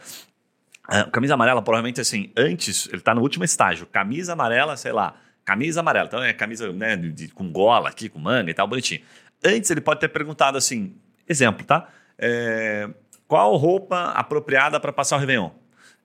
Uh, 0.87 1.11
camisa 1.11 1.33
amarela, 1.33 1.63
provavelmente 1.63 2.01
assim, 2.01 2.31
antes, 2.37 2.87
ele 2.89 2.99
está 2.99 3.15
no 3.15 3.23
último 3.23 3.43
estágio. 3.43 3.87
Camisa 3.87 4.35
amarela, 4.35 4.77
sei 4.77 4.93
lá, 4.93 5.15
camisa 5.45 5.81
amarela. 5.81 6.07
Então 6.07 6.23
é 6.23 6.33
camisa 6.33 6.73
né, 6.73 6.97
de, 6.97 7.29
com 7.29 7.51
gola 7.51 7.89
aqui, 7.89 8.09
com 8.09 8.19
manga 8.19 8.51
e 8.51 8.55
tal, 8.55 8.67
bonitinho. 8.67 9.01
Antes 9.45 9.71
ele 9.71 9.81
pode 9.81 10.01
ter 10.01 10.09
perguntado 10.09 10.57
assim, 10.57 10.97
exemplo, 11.29 11.65
tá? 11.65 11.89
É, 12.19 12.89
qual 13.27 13.55
roupa 13.57 14.11
apropriada 14.13 14.81
para 14.81 14.93
passar 14.93 15.17
o 15.17 15.19
Réveillon? 15.19 15.51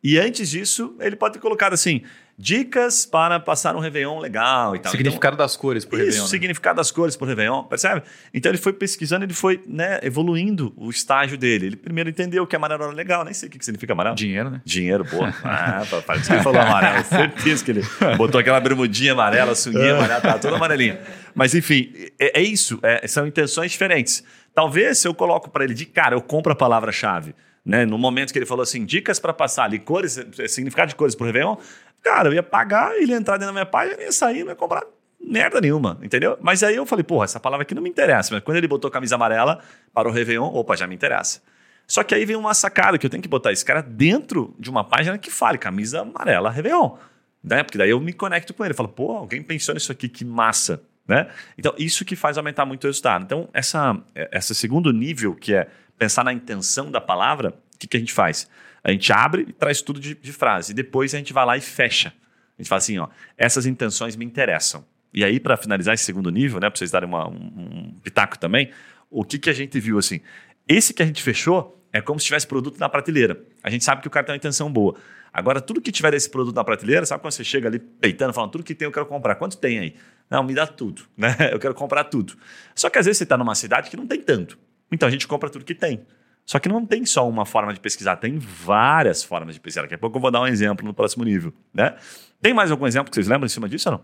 E 0.03 0.17
antes 0.17 0.49
disso, 0.49 0.95
ele 0.99 1.15
pode 1.15 1.35
ter 1.35 1.39
colocado 1.39 1.73
assim: 1.73 2.03
dicas 2.41 3.05
para 3.05 3.37
passar 3.37 3.75
um 3.75 3.79
Réveillon 3.79 4.17
legal 4.17 4.73
e 4.73 4.79
tal. 4.79 4.93
Significado 4.93 5.33
então, 5.33 5.45
das 5.45 5.57
cores 5.57 5.83
por 5.83 5.97
Réveillon. 5.97 6.15
Isso, 6.15 6.23
né? 6.23 6.29
significado 6.29 6.77
das 6.77 6.89
cores 6.89 7.17
por 7.17 7.27
Réveillon, 7.27 7.63
percebe? 7.63 8.01
Então 8.33 8.49
ele 8.49 8.57
foi 8.57 8.71
pesquisando, 8.71 9.25
ele 9.25 9.33
foi 9.33 9.61
né, 9.67 9.99
evoluindo 10.01 10.73
o 10.77 10.89
estágio 10.89 11.37
dele. 11.37 11.65
Ele 11.65 11.75
primeiro 11.75 12.09
entendeu 12.09 12.47
que 12.47 12.55
amarelo 12.55 12.83
era 12.83 12.93
legal, 12.93 13.25
nem 13.25 13.33
sei 13.33 13.49
o 13.49 13.51
que 13.51 13.63
significa 13.63 13.91
amarelo. 13.91 14.15
Dinheiro, 14.15 14.49
né? 14.49 14.61
Dinheiro, 14.63 15.03
pô. 15.03 15.17
Ah, 15.43 15.83
parece 16.07 16.27
que 16.27 16.33
ele 16.35 16.43
falou 16.43 16.61
amarelo. 16.61 17.03
Certeza 17.03 17.65
que 17.65 17.71
ele 17.71 17.83
botou 18.15 18.39
aquela 18.39 18.61
bermudinha 18.61 19.11
amarela, 19.11 19.53
sunguinha 19.53 19.95
amarela, 19.95 20.21
tá 20.21 20.39
toda 20.39 20.55
amarelinha. 20.55 20.97
Mas 21.35 21.53
enfim, 21.53 21.91
é, 22.17 22.39
é 22.39 22.41
isso, 22.41 22.79
é, 22.81 23.05
são 23.05 23.27
intenções 23.27 23.71
diferentes. 23.71 24.23
Talvez 24.55 24.99
se 24.99 25.07
eu 25.07 25.13
coloco 25.13 25.49
para 25.49 25.65
ele 25.65 25.73
de 25.73 25.85
cara, 25.85 26.15
eu 26.15 26.21
compro 26.21 26.53
a 26.53 26.55
palavra-chave. 26.55 27.35
Né? 27.65 27.85
No 27.85 27.97
momento 27.97 28.31
que 28.31 28.39
ele 28.39 28.45
falou 28.45 28.63
assim, 28.63 28.85
dicas 28.85 29.19
para 29.19 29.33
passar 29.33 29.65
ali, 29.65 29.79
cores, 29.79 30.19
significado 30.47 30.89
de 30.89 30.95
cores 30.95 31.13
para 31.13 31.23
o 31.23 31.27
Réveillon, 31.27 31.55
Cara, 32.03 32.29
eu 32.29 32.33
ia 32.33 32.43
pagar, 32.43 32.95
ele 32.95 33.11
ia 33.11 33.17
entrar 33.17 33.37
dentro 33.37 33.47
da 33.47 33.53
minha 33.53 33.65
página, 33.65 34.01
ia 34.01 34.11
sair, 34.11 34.43
não 34.43 34.51
ia 34.51 34.55
comprar 34.55 34.83
merda 35.19 35.59
nenhuma, 35.59 35.99
entendeu? 36.01 36.37
Mas 36.41 36.63
aí 36.63 36.75
eu 36.75 36.85
falei, 36.85 37.03
porra, 37.03 37.25
essa 37.25 37.39
palavra 37.39 37.63
aqui 37.63 37.75
não 37.75 37.81
me 37.81 37.89
interessa. 37.89 38.33
Mas 38.33 38.43
quando 38.43 38.57
ele 38.57 38.67
botou 38.67 38.89
camisa 38.89 39.15
amarela 39.15 39.59
para 39.93 40.07
o 40.07 40.11
Réveillon, 40.11 40.47
opa, 40.53 40.75
já 40.75 40.87
me 40.87 40.95
interessa. 40.95 41.41
Só 41.85 42.03
que 42.03 42.15
aí 42.15 42.25
vem 42.25 42.35
uma 42.35 42.53
sacada 42.53 42.97
que 42.97 43.05
eu 43.05 43.09
tenho 43.09 43.21
que 43.21 43.29
botar 43.29 43.51
esse 43.51 43.65
cara 43.65 43.81
dentro 43.81 44.55
de 44.59 44.69
uma 44.69 44.83
página 44.83 45.17
que 45.17 45.29
fale 45.29 45.57
camisa 45.57 46.01
amarela 46.01 46.49
Réveillon. 46.49 46.97
Né? 47.43 47.63
Porque 47.63 47.77
daí 47.77 47.89
eu 47.89 47.99
me 47.99 48.13
conecto 48.13 48.53
com 48.53 48.63
ele. 48.63 48.73
Falo, 48.73 48.89
pô, 48.89 49.17
alguém 49.17 49.41
pensou 49.41 49.73
nisso 49.73 49.91
aqui, 49.91 50.07
que 50.07 50.23
massa. 50.23 50.81
Né? 51.07 51.27
Então, 51.57 51.73
isso 51.77 52.05
que 52.05 52.15
faz 52.15 52.37
aumentar 52.37 52.65
muito 52.65 52.83
o 52.83 52.87
resultado. 52.87 53.23
Então, 53.23 53.49
essa, 53.53 53.97
esse 54.31 54.53
segundo 54.53 54.93
nível, 54.93 55.33
que 55.33 55.55
é 55.55 55.67
pensar 55.97 56.23
na 56.23 56.31
intenção 56.31 56.91
da 56.91 57.01
palavra, 57.01 57.55
que, 57.79 57.87
que 57.87 57.97
a 57.97 57.99
gente 57.99 58.13
faz? 58.13 58.49
A 58.83 58.91
gente 58.91 59.11
abre 59.11 59.45
e 59.47 59.53
traz 59.53 59.81
tudo 59.81 59.99
de, 59.99 60.15
de 60.15 60.33
frase. 60.33 60.71
E 60.71 60.75
depois 60.75 61.13
a 61.13 61.17
gente 61.17 61.33
vai 61.33 61.45
lá 61.45 61.57
e 61.57 61.61
fecha. 61.61 62.13
A 62.57 62.61
gente 62.61 62.69
fala 62.69 62.79
assim, 62.79 62.97
ó, 62.97 63.07
essas 63.37 63.65
intenções 63.65 64.15
me 64.15 64.25
interessam. 64.25 64.85
E 65.13 65.23
aí, 65.23 65.39
para 65.39 65.57
finalizar 65.57 65.95
esse 65.95 66.03
segundo 66.03 66.29
nível, 66.29 66.59
né, 66.59 66.69
para 66.69 66.77
vocês 66.77 66.91
darem 66.91 67.07
uma, 67.07 67.27
um, 67.27 67.33
um, 67.33 67.99
pitaco 68.03 68.37
também, 68.37 68.71
o 69.09 69.23
que, 69.23 69.39
que 69.39 69.49
a 69.49 69.53
gente 69.53 69.79
viu 69.79 69.97
assim? 69.97 70.21
Esse 70.67 70.93
que 70.93 71.01
a 71.01 71.05
gente 71.05 71.23
fechou 71.23 71.83
é 71.91 71.99
como 71.99 72.19
se 72.19 72.27
tivesse 72.27 72.45
produto 72.45 72.77
na 72.79 72.87
prateleira. 72.87 73.41
A 73.63 73.69
gente 73.69 73.83
sabe 73.83 74.01
que 74.01 74.07
o 74.07 74.11
cara 74.11 74.25
tem 74.25 74.33
uma 74.33 74.37
intenção 74.37 74.71
boa. 74.71 74.95
Agora, 75.33 75.61
tudo 75.61 75.81
que 75.81 75.91
tiver 75.91 76.11
desse 76.11 76.29
produto 76.29 76.55
na 76.55 76.63
prateleira, 76.63 77.05
sabe 77.05 77.21
quando 77.21 77.33
você 77.33 77.43
chega 77.43 77.67
ali 77.67 77.79
peitando, 77.79 78.33
falando 78.33 78.51
tudo 78.51 78.63
que 78.63 78.75
tem 78.75 78.87
eu 78.87 78.91
quero 78.91 79.05
comprar? 79.05 79.35
Quanto 79.35 79.57
tem 79.57 79.79
aí? 79.79 79.95
Não, 80.29 80.43
me 80.43 80.53
dá 80.53 80.67
tudo, 80.67 81.03
né? 81.17 81.35
Eu 81.51 81.59
quero 81.59 81.73
comprar 81.73 82.03
tudo. 82.03 82.37
Só 82.75 82.87
que 82.89 82.99
às 82.99 83.05
vezes 83.05 83.17
você 83.17 83.23
está 83.23 83.35
numa 83.35 83.55
cidade 83.55 83.89
que 83.89 83.97
não 83.97 84.05
tem 84.05 84.21
tanto. 84.21 84.59
Então 84.91 85.07
a 85.07 85.11
gente 85.11 85.27
compra 85.27 85.49
tudo 85.49 85.65
que 85.65 85.73
tem. 85.73 86.05
Só 86.49 86.57
que 86.57 86.67
não 86.67 86.83
tem 86.83 87.05
só 87.05 87.29
uma 87.29 87.45
forma 87.45 87.71
de 87.71 87.79
pesquisar, 87.79 88.15
tem 88.15 88.39
várias 88.39 89.23
formas 89.23 89.53
de 89.53 89.61
pesquisar. 89.61 89.83
Daqui 89.83 89.93
a 89.93 89.99
pouco 89.99 90.17
eu 90.17 90.21
vou 90.21 90.31
dar 90.31 90.41
um 90.41 90.47
exemplo 90.47 90.83
no 90.83 90.95
próximo 90.95 91.23
nível. 91.23 91.53
Né? 91.71 91.95
Tem 92.41 92.55
mais 92.55 92.71
algum 92.71 92.87
exemplo 92.87 93.11
que 93.11 93.13
vocês 93.13 93.27
lembram 93.27 93.45
em 93.45 93.49
cima 93.49 93.69
disso 93.69 93.87
ou 93.87 93.97
não? 93.97 94.03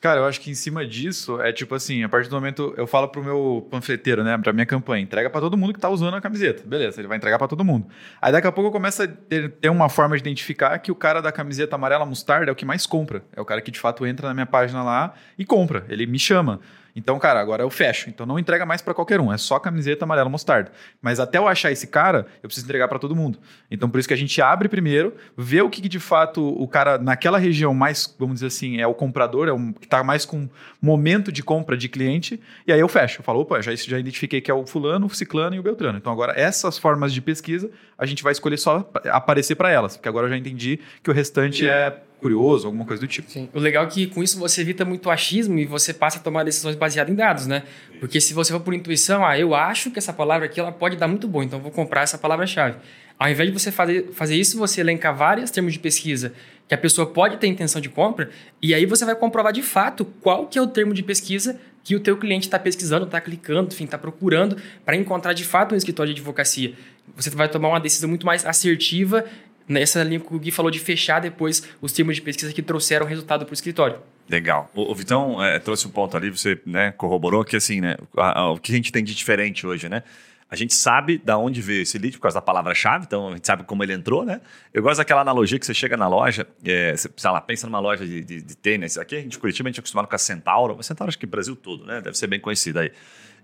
Cara, 0.00 0.20
eu 0.20 0.24
acho 0.24 0.40
que 0.40 0.52
em 0.52 0.54
cima 0.54 0.86
disso 0.86 1.40
é 1.40 1.52
tipo 1.52 1.74
assim, 1.74 2.04
a 2.04 2.08
partir 2.08 2.28
do 2.28 2.36
momento 2.36 2.72
eu 2.76 2.86
falo 2.86 3.08
pro 3.08 3.24
meu 3.24 3.66
panfleteiro, 3.68 4.22
né, 4.22 4.38
pra 4.38 4.52
minha 4.52 4.66
campanha, 4.66 5.02
entrega 5.02 5.28
para 5.28 5.40
todo 5.40 5.56
mundo 5.56 5.74
que 5.74 5.80
tá 5.80 5.88
usando 5.88 6.14
a 6.14 6.20
camiseta. 6.20 6.62
Beleza, 6.64 7.00
ele 7.00 7.08
vai 7.08 7.16
entregar 7.16 7.38
para 7.38 7.48
todo 7.48 7.64
mundo. 7.64 7.88
Aí 8.22 8.30
daqui 8.30 8.46
a 8.46 8.52
pouco 8.52 8.68
eu 8.68 8.72
começo 8.72 9.02
a 9.02 9.08
ter, 9.08 9.50
ter, 9.50 9.68
uma 9.68 9.88
forma 9.88 10.14
de 10.14 10.22
identificar 10.22 10.78
que 10.78 10.92
o 10.92 10.94
cara 10.94 11.20
da 11.20 11.32
camiseta 11.32 11.74
amarela 11.74 12.06
mostarda 12.06 12.48
é 12.48 12.52
o 12.52 12.54
que 12.54 12.64
mais 12.64 12.86
compra. 12.86 13.24
É 13.34 13.40
o 13.40 13.44
cara 13.44 13.60
que 13.60 13.72
de 13.72 13.80
fato 13.80 14.06
entra 14.06 14.28
na 14.28 14.34
minha 14.34 14.46
página 14.46 14.84
lá 14.84 15.12
e 15.36 15.44
compra. 15.44 15.84
Ele 15.88 16.06
me 16.06 16.20
chama. 16.20 16.60
Então, 16.96 17.18
cara, 17.18 17.38
agora 17.38 17.62
eu 17.62 17.68
fecho. 17.68 18.08
Então 18.08 18.24
não 18.24 18.38
entrega 18.38 18.64
mais 18.64 18.80
para 18.80 18.94
qualquer 18.94 19.20
um, 19.20 19.30
é 19.30 19.36
só 19.36 19.60
camiseta 19.60 20.06
amarela 20.06 20.30
mostarda. 20.30 20.72
Mas 21.02 21.20
até 21.20 21.36
eu 21.36 21.46
achar 21.46 21.70
esse 21.70 21.86
cara, 21.86 22.26
eu 22.42 22.48
preciso 22.48 22.66
entregar 22.66 22.88
para 22.88 22.98
todo 22.98 23.14
mundo. 23.14 23.38
Então 23.70 23.90
por 23.90 23.98
isso 23.98 24.08
que 24.08 24.14
a 24.14 24.16
gente 24.16 24.40
abre 24.40 24.66
primeiro, 24.66 25.14
vê 25.36 25.60
o 25.60 25.68
que, 25.68 25.86
de 25.86 26.00
fato 26.00 26.42
o 26.42 26.66
cara 26.66 26.96
naquela 26.96 27.36
região 27.36 27.74
mais, 27.74 28.16
vamos 28.18 28.36
dizer 28.36 28.46
assim, 28.46 28.80
é 28.80 28.86
o 28.86 28.94
comprador, 28.94 29.46
é 29.46 29.52
o 29.52 29.74
que 29.74 29.84
está 29.84 30.02
mais 30.02 30.24
com 30.24 30.48
momento 30.80 31.30
de 31.30 31.42
compra 31.42 31.76
de 31.76 31.88
cliente, 31.88 32.40
e 32.66 32.72
aí 32.72 32.80
eu 32.80 32.88
fecho. 32.88 33.20
Eu 33.20 33.24
falo, 33.24 33.40
opa, 33.40 33.60
já, 33.60 33.74
já 33.74 33.98
identifiquei 33.98 34.40
que 34.40 34.50
é 34.50 34.54
o 34.54 34.66
fulano, 34.66 35.06
o 35.06 35.10
ciclano 35.10 35.54
e 35.54 35.58
o 35.58 35.62
beltrano. 35.62 35.98
Então 35.98 36.10
agora 36.10 36.32
essas 36.34 36.78
formas 36.78 37.12
de 37.12 37.20
pesquisa, 37.20 37.70
a 37.98 38.06
gente 38.06 38.22
vai 38.22 38.32
escolher 38.32 38.56
só 38.56 38.90
aparecer 39.10 39.54
para 39.54 39.70
elas, 39.70 39.96
porque 39.96 40.08
agora 40.08 40.26
eu 40.26 40.30
já 40.30 40.36
entendi 40.38 40.80
que 41.02 41.10
o 41.10 41.12
restante 41.12 41.68
é 41.68 42.02
curioso, 42.26 42.66
alguma 42.66 42.84
coisa 42.84 43.00
do 43.00 43.06
tipo. 43.06 43.30
Sim. 43.30 43.48
O 43.54 43.60
legal 43.60 43.84
é 43.84 43.86
que 43.86 44.08
com 44.08 44.20
isso 44.20 44.36
você 44.36 44.60
evita 44.60 44.84
muito 44.84 45.08
achismo 45.08 45.56
e 45.60 45.64
você 45.64 45.94
passa 45.94 46.18
a 46.18 46.20
tomar 46.20 46.42
decisões 46.42 46.74
baseadas 46.74 47.12
em 47.12 47.16
dados, 47.16 47.46
né? 47.46 47.62
Porque 48.00 48.20
se 48.20 48.34
você 48.34 48.52
for 48.52 48.60
por 48.60 48.74
intuição, 48.74 49.24
ah, 49.24 49.38
eu 49.38 49.54
acho 49.54 49.92
que 49.92 49.98
essa 49.98 50.12
palavra 50.12 50.46
aqui 50.46 50.58
ela 50.58 50.72
pode 50.72 50.96
dar 50.96 51.06
muito 51.06 51.28
bom, 51.28 51.42
então 51.42 51.60
vou 51.60 51.70
comprar 51.70 52.02
essa 52.02 52.18
palavra-chave. 52.18 52.78
Ao 53.16 53.30
invés 53.30 53.48
de 53.48 53.58
você 53.58 53.70
fazer, 53.70 54.10
fazer 54.12 54.34
isso, 54.34 54.58
você 54.58 54.80
elenca 54.80 55.12
vários 55.12 55.50
termos 55.50 55.72
de 55.72 55.78
pesquisa 55.78 56.32
que 56.68 56.74
a 56.74 56.78
pessoa 56.78 57.06
pode 57.06 57.36
ter 57.36 57.46
intenção 57.46 57.80
de 57.80 57.88
compra 57.88 58.28
e 58.60 58.74
aí 58.74 58.84
você 58.84 59.04
vai 59.04 59.14
comprovar 59.14 59.52
de 59.52 59.62
fato 59.62 60.04
qual 60.20 60.48
que 60.48 60.58
é 60.58 60.62
o 60.62 60.66
termo 60.66 60.92
de 60.92 61.02
pesquisa 61.02 61.58
que 61.84 61.94
o 61.94 62.00
teu 62.00 62.16
cliente 62.16 62.48
está 62.48 62.58
pesquisando, 62.58 63.04
está 63.04 63.20
clicando, 63.20 63.72
enfim, 63.72 63.84
está 63.84 63.96
procurando 63.96 64.56
para 64.84 64.96
encontrar 64.96 65.32
de 65.32 65.44
fato 65.44 65.72
um 65.72 65.78
escritório 65.78 66.12
de 66.12 66.20
advocacia. 66.20 66.74
Você 67.14 67.30
vai 67.30 67.48
tomar 67.48 67.68
uma 67.68 67.78
decisão 67.78 68.08
muito 68.08 68.26
mais 68.26 68.44
assertiva 68.44 69.24
nessa 69.68 70.02
linha 70.02 70.20
que 70.20 70.34
o 70.34 70.38
Gui 70.38 70.50
falou 70.50 70.70
de 70.70 70.78
fechar 70.78 71.20
depois 71.20 71.62
os 71.80 71.92
termos 71.92 72.16
de 72.16 72.22
pesquisa 72.22 72.52
que 72.52 72.62
trouxeram 72.62 73.06
resultado 73.06 73.44
para 73.44 73.52
o 73.52 73.54
escritório. 73.54 73.98
Legal. 74.28 74.70
O, 74.74 74.90
o 74.90 74.94
Vitão 74.94 75.42
é, 75.42 75.58
trouxe 75.58 75.86
um 75.86 75.90
ponto 75.90 76.16
ali, 76.16 76.30
você 76.30 76.60
né, 76.66 76.92
corroborou 76.92 77.44
que 77.44 77.56
assim, 77.56 77.80
né, 77.80 77.96
a, 78.16 78.40
a, 78.40 78.50
o 78.52 78.58
que 78.58 78.72
a 78.72 78.76
gente 78.76 78.90
tem 78.90 79.04
de 79.04 79.14
diferente 79.14 79.66
hoje, 79.66 79.88
né? 79.88 80.02
A 80.48 80.54
gente 80.54 80.74
sabe 80.74 81.18
da 81.18 81.36
onde 81.36 81.60
veio 81.60 81.82
esse 81.82 81.98
lead 81.98 82.16
por 82.16 82.22
causa 82.22 82.36
da 82.36 82.42
palavra-chave, 82.42 83.04
então 83.04 83.30
a 83.30 83.32
gente 83.32 83.44
sabe 83.44 83.64
como 83.64 83.82
ele 83.82 83.92
entrou, 83.92 84.24
né? 84.24 84.40
Eu 84.72 84.80
gosto 84.80 84.98
daquela 84.98 85.20
analogia 85.20 85.58
que 85.58 85.66
você 85.66 85.74
chega 85.74 85.96
na 85.96 86.06
loja, 86.06 86.46
é, 86.64 86.96
você 86.96 87.10
sei 87.16 87.30
lá, 87.30 87.40
pensa 87.40 87.66
numa 87.66 87.80
loja 87.80 88.06
de, 88.06 88.22
de, 88.22 88.42
de 88.42 88.56
tênis. 88.56 88.96
Aqui 88.96 89.16
a 89.16 89.20
gente, 89.20 89.36
Curitiba, 89.40 89.68
a 89.68 89.70
gente 89.70 89.78
é 89.78 89.80
acostumado 89.80 90.06
com 90.06 90.14
a 90.14 90.18
Centauro. 90.18 90.76
A 90.78 90.82
Centauro 90.84 91.08
acho 91.08 91.18
que 91.18 91.24
o 91.24 91.28
Brasil 91.28 91.56
todo, 91.56 91.84
né? 91.84 92.00
Deve 92.00 92.16
ser 92.16 92.28
bem 92.28 92.38
conhecida 92.38 92.82
aí. 92.82 92.92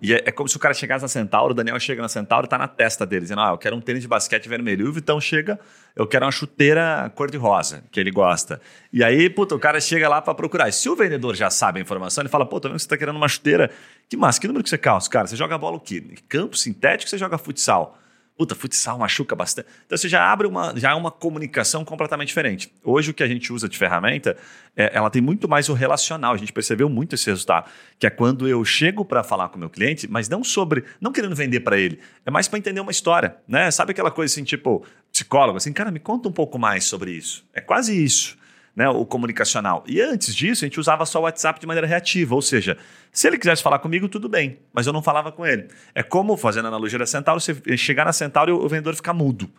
E 0.03 0.13
é, 0.13 0.23
é, 0.27 0.33
como 0.33 0.49
se 0.49 0.57
o 0.57 0.59
cara 0.59 0.75
chegasse 0.75 1.03
na 1.03 1.09
Centauro, 1.09 1.53
o 1.53 1.55
Daniel 1.55 1.79
chega 1.79 2.03
na 2.03 2.09
Centauro 2.09 2.45
e 2.45 2.49
tá 2.49 2.59
na 2.59 2.67
testa 2.67 3.07
dele, 3.07 3.23
dizendo: 3.23 3.41
Ah, 3.41 3.51
eu 3.51 3.59
quero 3.59 3.77
um 3.77 3.81
tênis 3.81 4.03
de 4.03 4.09
basquete 4.09 4.49
vermelho. 4.49 4.87
E 4.87 4.89
o 4.89 4.93
Vitão 4.93 5.21
chega, 5.21 5.61
eu 5.95 6.09
quero 6.09 6.25
uma 6.25 6.33
chuteira 6.33 7.11
cor-de-rosa, 7.15 7.85
que 7.93 8.01
ele 8.01 8.11
gosta. 8.11 8.61
E 8.93 9.05
aí, 9.05 9.31
puta, 9.31 9.55
o 9.55 9.61
cara 9.61 9.81
chega 9.81 10.09
lá 10.09 10.21
para 10.21 10.35
procurar. 10.35 10.69
E 10.69 10.73
se 10.73 10.89
o 10.89 10.97
vendedor 10.97 11.37
já 11.37 11.51
sabe 11.51 11.79
a 11.79 11.83
informação, 11.83 12.23
ele 12.23 12.29
fala: 12.29 12.45
Pô, 12.45 12.59
tô 12.59 12.67
vendo 12.69 12.79
que 12.79 12.83
você 12.83 12.89
tá 12.89 12.97
querendo 12.99 13.15
uma 13.15 13.29
chuteira. 13.29 13.71
Que 14.09 14.17
massa, 14.17 14.41
que 14.41 14.49
número 14.49 14.65
que 14.65 14.71
você 14.71 14.77
calça? 14.77 15.09
Cara, 15.09 15.29
você 15.29 15.37
joga 15.37 15.57
bola 15.57 15.77
o 15.77 15.81
quê? 15.81 16.03
Campo 16.29 16.57
sintético 16.57 17.09
você 17.09 17.17
joga 17.17 17.39
futsal? 17.39 17.97
Puta, 18.43 18.57
futsal 18.57 18.99
machuca 18.99 19.37
bastante. 19.37 19.69
Então 19.87 19.97
você 19.97 20.09
já 20.09 20.29
abre 20.29 20.49
uma, 20.49 20.77
já 20.77 20.91
é 20.91 20.95
uma 20.95 21.13
comunicação 21.13 21.85
completamente 21.85 22.27
diferente. 22.27 22.73
Hoje 22.83 23.13
o 23.13 23.15
que 23.15 23.23
a 23.23 23.29
gente 23.29 23.53
usa 23.53 23.69
de 23.69 23.79
ferramenta, 23.79 24.37
é, 24.77 24.91
ela 24.93 25.09
tem 25.11 25.23
muito 25.23 25.49
mais 25.49 25.69
o 25.69 25.75
relacional. 25.75 26.35
A 26.35 26.37
gente 26.37 26.53
percebeu 26.53 26.89
muito 26.89 27.15
esse 27.15 27.31
resultado, 27.31 27.71
que 28.01 28.05
é 28.05 28.11
quando 28.11 28.49
eu 28.49 28.65
chego 28.65 29.05
para 29.05 29.23
falar 29.23 29.49
com 29.49 29.59
o 29.59 29.61
meu 29.61 29.71
cliente, 29.71 30.09
mas 30.11 30.29
não 30.29 30.43
sobre, 30.43 30.83
não 31.01 31.13
querendo 31.13 31.37
vender 31.37 31.61
para 31.61 31.79
ele, 31.79 32.01
é 32.27 32.33
mais 32.33 32.49
para 32.49 32.59
entender 32.59 32.81
uma 32.81 32.91
história, 32.91 33.37
né? 33.47 33.71
Sabe 33.71 33.93
aquela 33.93 34.11
coisa 34.11 34.35
assim, 34.35 34.43
tipo 34.43 34.85
psicólogo, 35.13 35.59
assim, 35.59 35.73
cara, 35.73 35.93
me 35.93 36.01
conta 36.01 36.29
um 36.29 36.33
pouco 36.33 36.59
mais 36.59 36.83
sobre 36.83 37.13
isso. 37.13 37.47
É 37.55 37.61
quase 37.61 37.97
isso 37.97 38.37
né, 38.75 38.89
o 38.89 39.05
comunicacional. 39.05 39.85
E 39.87 40.01
antes 40.01 40.35
disso, 40.35 40.65
a 40.65 40.67
gente 40.67 40.81
usava 40.81 41.05
só 41.05 41.21
o 41.21 41.23
WhatsApp 41.23 41.61
de 41.61 41.67
maneira 41.67 41.87
reativa, 41.87 42.35
ou 42.35 42.43
seja, 42.43 42.77
se 43.11 43.27
ele 43.27 43.39
quisesse 43.39 43.63
falar 43.63 43.79
comigo, 43.79 44.09
tudo 44.09 44.29
bem, 44.29 44.59
mas 44.73 44.87
eu 44.87 44.93
não 44.93 45.03
falava 45.03 45.31
com 45.31 45.47
ele. 45.47 45.69
É 45.95 46.03
como, 46.03 46.37
fazendo 46.37 46.69
analogia 46.69 46.99
da 46.99 47.07
Centauro, 47.07 47.41
você 47.41 47.77
chegar 47.77 48.05
na 48.05 48.13
Centauro 48.13 48.51
e 48.51 48.55
o 48.55 48.69
vendedor 48.69 48.95
ficar 48.95 49.13
mudo. 49.13 49.51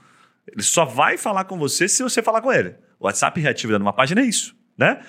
Ele 0.51 0.63
só 0.63 0.83
vai 0.83 1.17
falar 1.17 1.45
com 1.45 1.57
você 1.57 1.87
se 1.87 2.03
você 2.03 2.21
falar 2.21 2.41
com 2.41 2.51
ele. 2.51 2.75
O 2.99 3.05
WhatsApp 3.05 3.39
reativo 3.39 3.71
dando 3.71 3.83
uma 3.83 3.93
página 3.93 4.21
é 4.21 4.25
isso, 4.25 4.55
né? 4.77 5.01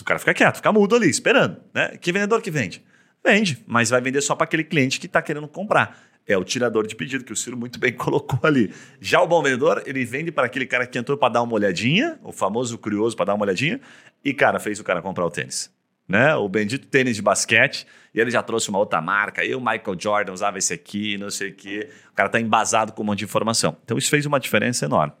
O 0.00 0.04
cara 0.04 0.18
fica 0.18 0.32
quieto, 0.32 0.56
fica 0.56 0.72
mudo 0.72 0.96
ali, 0.96 1.08
esperando. 1.08 1.58
Né? 1.74 1.96
Que 2.00 2.10
vendedor 2.12 2.40
que 2.40 2.50
vende? 2.50 2.82
Vende, 3.24 3.62
mas 3.66 3.90
vai 3.90 4.00
vender 4.00 4.20
só 4.20 4.34
para 4.34 4.44
aquele 4.44 4.64
cliente 4.64 4.98
que 4.98 5.06
está 5.06 5.22
querendo 5.22 5.46
comprar 5.46 6.11
é 6.26 6.36
o 6.36 6.44
tirador 6.44 6.86
de 6.86 6.94
pedido, 6.94 7.24
que 7.24 7.32
o 7.32 7.36
Ciro 7.36 7.56
muito 7.56 7.78
bem 7.78 7.92
colocou 7.94 8.38
ali. 8.42 8.72
Já 9.00 9.20
o 9.20 9.26
bom 9.26 9.42
vendedor, 9.42 9.82
ele 9.86 10.04
vende 10.04 10.30
para 10.30 10.46
aquele 10.46 10.66
cara 10.66 10.86
que 10.86 10.98
entrou 10.98 11.16
para 11.16 11.34
dar 11.34 11.42
uma 11.42 11.54
olhadinha, 11.54 12.18
o 12.22 12.32
famoso 12.32 12.78
curioso 12.78 13.16
para 13.16 13.26
dar 13.26 13.34
uma 13.34 13.44
olhadinha, 13.44 13.80
e, 14.24 14.32
cara, 14.32 14.58
fez 14.60 14.78
o 14.78 14.84
cara 14.84 15.02
comprar 15.02 15.24
o 15.24 15.30
tênis. 15.30 15.70
Né? 16.08 16.34
O 16.34 16.48
bendito 16.48 16.86
tênis 16.86 17.16
de 17.16 17.22
basquete, 17.22 17.86
e 18.14 18.20
ele 18.20 18.30
já 18.30 18.42
trouxe 18.42 18.68
uma 18.68 18.78
outra 18.78 19.00
marca, 19.00 19.44
e 19.44 19.54
o 19.54 19.60
Michael 19.60 19.96
Jordan 19.98 20.32
usava 20.32 20.58
esse 20.58 20.72
aqui, 20.72 21.16
não 21.18 21.30
sei 21.30 21.50
o 21.50 21.54
quê. 21.54 21.88
O 22.10 22.14
cara 22.14 22.28
está 22.28 22.40
embasado 22.40 22.92
com 22.92 23.02
um 23.02 23.06
monte 23.06 23.20
de 23.20 23.24
informação. 23.24 23.76
Então, 23.84 23.98
isso 23.98 24.10
fez 24.10 24.26
uma 24.26 24.38
diferença 24.38 24.84
enorme. 24.84 25.14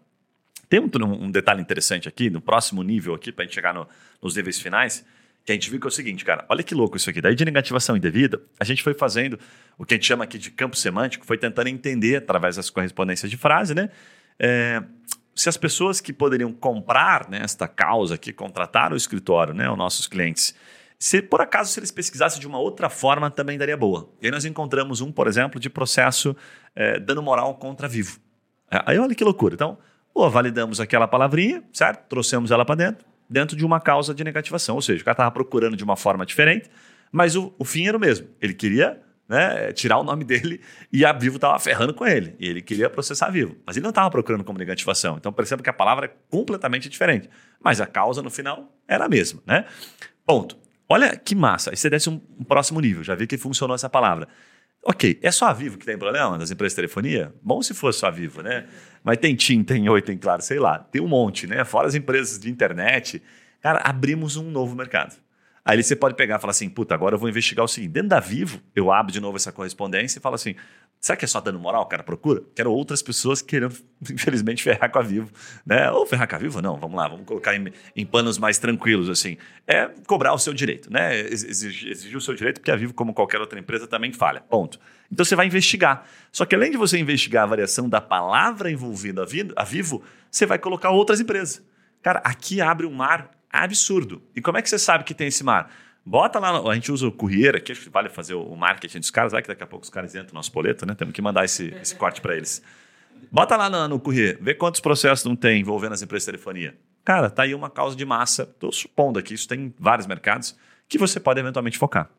Tem 0.68 0.80
um, 0.80 1.24
um 1.24 1.30
detalhe 1.30 1.60
interessante 1.60 2.08
aqui, 2.08 2.30
no 2.30 2.40
próximo 2.40 2.82
nível 2.82 3.14
aqui, 3.14 3.30
para 3.30 3.44
a 3.44 3.46
gente 3.46 3.54
chegar 3.54 3.74
no, 3.74 3.86
nos 4.22 4.36
níveis 4.36 4.58
finais, 4.58 5.04
que 5.44 5.52
a 5.52 5.54
gente 5.54 5.68
viu 5.70 5.80
que 5.80 5.86
é 5.86 5.88
o 5.88 5.90
seguinte, 5.90 6.24
cara, 6.24 6.44
olha 6.48 6.62
que 6.62 6.74
louco 6.74 6.96
isso 6.96 7.10
aqui. 7.10 7.20
Daí 7.20 7.34
de 7.34 7.44
negativação 7.44 7.96
indevida, 7.96 8.40
a 8.60 8.64
gente 8.64 8.82
foi 8.82 8.94
fazendo 8.94 9.38
o 9.76 9.84
que 9.84 9.94
a 9.94 9.96
gente 9.96 10.06
chama 10.06 10.24
aqui 10.24 10.38
de 10.38 10.50
campo 10.50 10.76
semântico, 10.76 11.26
foi 11.26 11.36
tentando 11.36 11.68
entender 11.68 12.16
através 12.16 12.56
das 12.56 12.70
correspondências 12.70 13.30
de 13.30 13.36
frase, 13.36 13.74
né? 13.74 13.90
É, 14.38 14.82
se 15.34 15.48
as 15.48 15.56
pessoas 15.56 16.00
que 16.00 16.12
poderiam 16.12 16.52
comprar 16.52 17.28
né, 17.28 17.40
esta 17.42 17.66
causa 17.66 18.14
aqui, 18.14 18.32
contratar 18.32 18.92
o 18.92 18.96
escritório, 18.96 19.54
né, 19.54 19.70
os 19.70 19.78
nossos 19.78 20.06
clientes, 20.06 20.54
se 20.98 21.20
por 21.22 21.40
acaso 21.40 21.72
se 21.72 21.80
eles 21.80 21.90
pesquisassem 21.90 22.38
de 22.38 22.46
uma 22.46 22.58
outra 22.58 22.88
forma, 22.88 23.30
também 23.30 23.58
daria 23.58 23.76
boa. 23.76 24.08
E 24.20 24.26
aí 24.26 24.30
nós 24.30 24.44
encontramos 24.44 25.00
um, 25.00 25.10
por 25.10 25.26
exemplo, 25.26 25.58
de 25.58 25.68
processo 25.68 26.36
é, 26.76 27.00
moral 27.16 27.54
contra 27.56 27.88
vivo. 27.88 28.20
Aí 28.70 28.98
olha 28.98 29.14
que 29.14 29.24
loucura. 29.24 29.54
Então, 29.54 29.78
validamos 30.14 30.80
aquela 30.80 31.08
palavrinha, 31.08 31.62
certo? 31.72 32.06
Trouxemos 32.08 32.50
ela 32.50 32.64
para 32.64 32.76
dentro, 32.76 33.04
dentro 33.28 33.56
de 33.56 33.64
uma 33.64 33.80
causa 33.80 34.14
de 34.14 34.22
negativação. 34.24 34.74
Ou 34.76 34.82
seja, 34.82 35.02
o 35.02 35.04
cara 35.04 35.14
estava 35.14 35.30
procurando 35.30 35.76
de 35.76 35.84
uma 35.84 35.96
forma 35.96 36.24
diferente, 36.26 36.70
mas 37.10 37.36
o, 37.36 37.54
o 37.58 37.64
fim 37.64 37.86
era 37.86 37.96
o 37.96 38.00
mesmo. 38.00 38.28
Ele 38.40 38.54
queria 38.54 39.00
né, 39.28 39.72
tirar 39.72 39.98
o 39.98 40.04
nome 40.04 40.24
dele 40.24 40.60
e 40.92 41.04
a 41.04 41.12
Vivo 41.12 41.36
estava 41.36 41.58
ferrando 41.58 41.94
com 41.94 42.06
ele. 42.06 42.36
E 42.38 42.48
ele 42.48 42.60
queria 42.60 42.90
processar 42.90 43.26
a 43.26 43.30
Vivo. 43.30 43.56
Mas 43.66 43.76
ele 43.76 43.82
não 43.82 43.90
estava 43.90 44.10
procurando 44.10 44.44
como 44.44 44.58
negativação. 44.58 45.16
Então 45.16 45.32
perceba 45.32 45.62
que 45.62 45.70
a 45.70 45.72
palavra 45.72 46.06
é 46.06 46.10
completamente 46.30 46.88
diferente. 46.88 47.28
Mas 47.58 47.80
a 47.80 47.86
causa, 47.86 48.22
no 48.22 48.30
final, 48.30 48.70
era 48.86 49.06
a 49.06 49.08
mesma. 49.08 49.42
Né? 49.46 49.64
Ponto. 50.26 50.58
Olha 50.88 51.16
que 51.16 51.34
massa. 51.34 51.70
Aí 51.70 51.76
você 51.76 51.88
desce 51.88 52.10
um, 52.10 52.20
um 52.38 52.44
próximo 52.44 52.80
nível. 52.80 53.02
Já 53.02 53.14
vi 53.14 53.26
que 53.26 53.38
funcionou 53.38 53.74
essa 53.74 53.88
palavra. 53.88 54.28
Ok, 54.84 55.18
é 55.22 55.30
só 55.30 55.46
a 55.46 55.52
Vivo 55.52 55.78
que 55.78 55.86
tem 55.86 55.96
problema 55.96 56.36
das 56.36 56.50
empresas 56.50 56.72
de 56.72 56.76
telefonia? 56.76 57.32
Bom 57.40 57.62
se 57.62 57.72
fosse 57.72 58.00
só 58.00 58.08
a 58.08 58.10
Vivo, 58.10 58.42
né? 58.42 58.66
Mas 59.02 59.18
tem 59.18 59.34
TIM, 59.34 59.62
tem 59.62 59.88
Oi, 59.88 60.02
tem 60.02 60.16
Claro, 60.16 60.42
sei 60.42 60.58
lá. 60.58 60.78
Tem 60.78 61.02
um 61.02 61.08
monte, 61.08 61.46
né? 61.46 61.64
Fora 61.64 61.86
as 61.86 61.94
empresas 61.94 62.38
de 62.38 62.50
internet. 62.50 63.22
Cara, 63.60 63.80
abrimos 63.84 64.36
um 64.36 64.50
novo 64.50 64.74
mercado. 64.76 65.16
Aí 65.64 65.80
você 65.80 65.94
pode 65.94 66.16
pegar 66.16 66.36
e 66.36 66.40
falar 66.40 66.50
assim, 66.50 66.68
puta, 66.68 66.92
agora 66.92 67.14
eu 67.14 67.18
vou 67.18 67.28
investigar 67.28 67.64
o 67.64 67.68
seguinte. 67.68 67.92
Dentro 67.92 68.08
da 68.08 68.18
Vivo, 68.18 68.60
eu 68.74 68.90
abro 68.90 69.12
de 69.12 69.20
novo 69.20 69.36
essa 69.36 69.52
correspondência 69.52 70.18
e 70.18 70.22
falo 70.22 70.34
assim, 70.34 70.56
será 71.02 71.16
que 71.16 71.24
é 71.24 71.28
só 71.28 71.40
dando 71.40 71.58
moral? 71.58 71.82
O 71.82 71.86
cara 71.86 72.04
procura? 72.04 72.40
Quero 72.54 72.72
outras 72.72 73.02
pessoas 73.02 73.42
querendo, 73.42 73.76
infelizmente, 74.08 74.62
ferrar 74.62 74.88
com 74.88 75.00
a 75.00 75.02
Vivo. 75.02 75.30
Né? 75.66 75.90
Ou 75.90 76.06
ferrar 76.06 76.28
com 76.28 76.36
a 76.36 76.38
Vivo? 76.38 76.62
Não, 76.62 76.78
vamos 76.78 76.96
lá, 76.96 77.08
vamos 77.08 77.26
colocar 77.26 77.56
em, 77.56 77.72
em 77.96 78.06
panos 78.06 78.38
mais 78.38 78.56
tranquilos, 78.56 79.10
assim. 79.10 79.36
É 79.66 79.90
cobrar 80.06 80.32
o 80.32 80.38
seu 80.38 80.54
direito, 80.54 80.90
né? 80.92 81.18
Exigir, 81.18 81.90
exigir 81.90 82.16
o 82.16 82.20
seu 82.20 82.34
direito, 82.34 82.60
porque 82.60 82.70
a 82.70 82.76
Vivo, 82.76 82.94
como 82.94 83.12
qualquer 83.12 83.40
outra 83.40 83.58
empresa, 83.58 83.88
também 83.88 84.12
falha. 84.12 84.40
Ponto. 84.40 84.78
Então 85.10 85.24
você 85.24 85.34
vai 85.34 85.46
investigar. 85.46 86.06
Só 86.30 86.46
que 86.46 86.54
além 86.54 86.70
de 86.70 86.76
você 86.76 86.96
investigar 86.98 87.42
a 87.42 87.46
variação 87.46 87.88
da 87.88 88.00
palavra 88.00 88.70
envolvida 88.70 89.26
a 89.56 89.64
Vivo, 89.64 90.04
você 90.30 90.46
vai 90.46 90.58
colocar 90.58 90.90
outras 90.90 91.18
empresas. 91.18 91.62
Cara, 92.00 92.20
aqui 92.24 92.60
abre 92.60 92.86
um 92.86 92.92
mar 92.92 93.30
absurdo. 93.52 94.22
E 94.34 94.40
como 94.40 94.56
é 94.56 94.62
que 94.62 94.70
você 94.70 94.78
sabe 94.78 95.04
que 95.04 95.14
tem 95.14 95.26
esse 95.26 95.42
mar? 95.42 95.68
Bota 96.04 96.38
lá, 96.38 96.58
a 96.68 96.74
gente 96.74 96.90
usa 96.90 97.06
o 97.06 97.12
Courier 97.12 97.54
aqui, 97.54 97.72
acho 97.72 97.82
que 97.82 97.88
vale 97.88 98.08
fazer 98.08 98.34
o 98.34 98.56
marketing 98.56 98.98
dos 98.98 99.10
caras, 99.10 99.32
vai 99.32 99.40
que 99.40 99.48
daqui 99.48 99.62
a 99.62 99.66
pouco 99.66 99.84
os 99.84 99.90
caras 99.90 100.14
entram 100.14 100.28
no 100.30 100.34
nosso 100.34 100.52
boleto, 100.52 100.84
né? 100.84 100.94
Temos 100.94 101.14
que 101.14 101.22
mandar 101.22 101.44
esse, 101.44 101.72
esse 101.80 101.94
corte 101.94 102.20
para 102.20 102.36
eles. 102.36 102.62
Bota 103.30 103.56
lá 103.56 103.70
no, 103.70 103.88
no 103.88 104.02
vê 104.40 104.54
quantos 104.54 104.80
processos 104.80 105.24
não 105.24 105.36
tem 105.36 105.60
envolvendo 105.60 105.92
as 105.92 106.02
empresas 106.02 106.26
de 106.26 106.32
telefonia. 106.32 106.76
Cara, 107.04 107.30
tá 107.30 107.44
aí 107.44 107.54
uma 107.54 107.70
causa 107.70 107.96
de 107.96 108.04
massa, 108.04 108.42
estou 108.42 108.72
supondo 108.72 109.18
aqui, 109.18 109.34
isso 109.34 109.46
tem 109.46 109.60
em 109.60 109.74
vários 109.78 110.06
mercados, 110.06 110.56
que 110.88 110.98
você 110.98 111.20
pode 111.20 111.38
eventualmente 111.38 111.78
focar. 111.78 112.10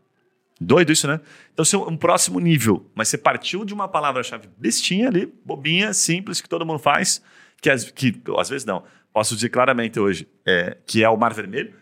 Doido 0.59 0.91
isso, 0.91 1.07
né? 1.07 1.19
Então, 1.53 1.65
se 1.65 1.75
é 1.75 1.79
um 1.79 1.97
próximo 1.97 2.39
nível, 2.39 2.89
mas 2.95 3.09
você 3.09 3.17
partiu 3.17 3.65
de 3.65 3.73
uma 3.73 3.87
palavra-chave 3.87 4.47
bestinha 4.57 5.07
ali, 5.09 5.31
bobinha, 5.43 5.93
simples, 5.93 6.39
que 6.39 6.47
todo 6.47 6.65
mundo 6.65 6.79
faz, 6.79 7.21
que, 7.61 7.69
que 7.93 8.21
às 8.37 8.49
vezes 8.49 8.65
não, 8.65 8.83
posso 9.11 9.35
dizer 9.35 9.49
claramente 9.49 9.99
hoje, 9.99 10.27
é, 10.45 10.77
que 10.85 11.03
é 11.03 11.09
o 11.09 11.17
Mar 11.17 11.33
Vermelho. 11.33 11.73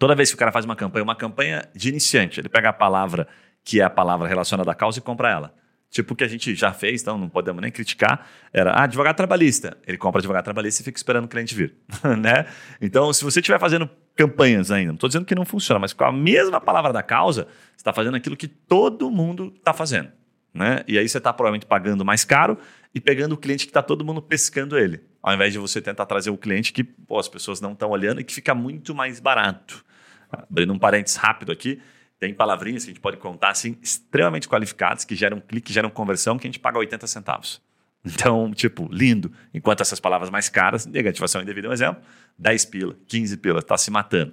Toda 0.00 0.14
vez 0.14 0.30
que 0.30 0.34
o 0.34 0.38
cara 0.38 0.50
faz 0.50 0.64
uma 0.64 0.74
campanha, 0.74 1.02
uma 1.02 1.14
campanha 1.14 1.68
de 1.76 1.90
iniciante, 1.90 2.40
ele 2.40 2.48
pega 2.48 2.70
a 2.70 2.72
palavra 2.72 3.28
que 3.62 3.82
é 3.82 3.84
a 3.84 3.90
palavra 3.90 4.26
relacionada 4.26 4.70
à 4.70 4.74
causa 4.74 4.98
e 4.98 5.02
compra 5.02 5.30
ela. 5.30 5.54
Tipo 5.90 6.14
o 6.14 6.16
que 6.16 6.24
a 6.24 6.26
gente 6.26 6.54
já 6.54 6.72
fez, 6.72 7.02
então 7.02 7.18
não 7.18 7.28
podemos 7.28 7.60
nem 7.60 7.70
criticar. 7.70 8.26
Era, 8.50 8.70
ah, 8.70 8.84
advogado 8.84 9.14
trabalhista. 9.14 9.76
Ele 9.86 9.98
compra 9.98 10.20
advogado 10.20 10.42
trabalhista 10.42 10.80
e 10.80 10.84
fica 10.86 10.96
esperando 10.96 11.26
o 11.26 11.28
cliente 11.28 11.54
vir. 11.54 11.74
né? 12.18 12.46
Então, 12.80 13.12
se 13.12 13.22
você 13.22 13.40
estiver 13.40 13.60
fazendo 13.60 13.90
campanhas 14.16 14.70
ainda, 14.70 14.88
não 14.88 14.94
estou 14.94 15.06
dizendo 15.06 15.26
que 15.26 15.34
não 15.34 15.44
funciona, 15.44 15.78
mas 15.78 15.92
com 15.92 16.04
a 16.04 16.10
mesma 16.10 16.62
palavra 16.62 16.94
da 16.94 17.02
causa, 17.02 17.42
você 17.44 17.76
está 17.76 17.92
fazendo 17.92 18.16
aquilo 18.16 18.38
que 18.38 18.48
todo 18.48 19.10
mundo 19.10 19.52
está 19.54 19.74
fazendo. 19.74 20.10
Né? 20.54 20.82
E 20.88 20.96
aí 20.96 21.06
você 21.06 21.18
está 21.18 21.30
provavelmente 21.30 21.66
pagando 21.66 22.06
mais 22.06 22.24
caro 22.24 22.56
e 22.94 23.02
pegando 23.02 23.34
o 23.34 23.36
cliente 23.36 23.66
que 23.66 23.70
está 23.70 23.82
todo 23.82 24.02
mundo 24.02 24.22
pescando 24.22 24.78
ele. 24.78 25.02
Ao 25.22 25.34
invés 25.34 25.52
de 25.52 25.58
você 25.58 25.78
tentar 25.82 26.06
trazer 26.06 26.30
o 26.30 26.38
cliente 26.38 26.72
que 26.72 26.82
pô, 26.82 27.18
as 27.18 27.28
pessoas 27.28 27.60
não 27.60 27.72
estão 27.72 27.90
olhando 27.90 28.18
e 28.18 28.24
que 28.24 28.32
fica 28.32 28.54
muito 28.54 28.94
mais 28.94 29.20
barato. 29.20 29.84
Abrindo 30.32 30.72
um 30.72 30.78
parênteses 30.78 31.16
rápido 31.16 31.52
aqui, 31.52 31.80
tem 32.18 32.34
palavrinhas 32.34 32.84
que 32.84 32.90
a 32.90 32.92
gente 32.94 33.00
pode 33.00 33.16
contar 33.16 33.50
assim, 33.50 33.76
extremamente 33.82 34.48
qualificadas, 34.48 35.04
que 35.04 35.14
geram 35.14 35.40
clique, 35.40 35.72
geram 35.72 35.88
conversão, 35.88 36.38
que 36.38 36.46
a 36.46 36.48
gente 36.48 36.60
paga 36.60 36.78
80 36.78 37.06
centavos. 37.06 37.60
Então, 38.02 38.50
tipo, 38.54 38.88
lindo. 38.90 39.30
Enquanto 39.52 39.82
essas 39.82 40.00
palavras 40.00 40.30
mais 40.30 40.48
caras, 40.48 40.86
negativação 40.86 41.42
indevida 41.42 41.66
é 41.66 41.70
um 41.70 41.72
exemplo, 41.74 42.02
10 42.38 42.64
pila, 42.64 42.96
15 43.06 43.36
pila, 43.36 43.58
está 43.58 43.76
se 43.76 43.90
matando. 43.90 44.32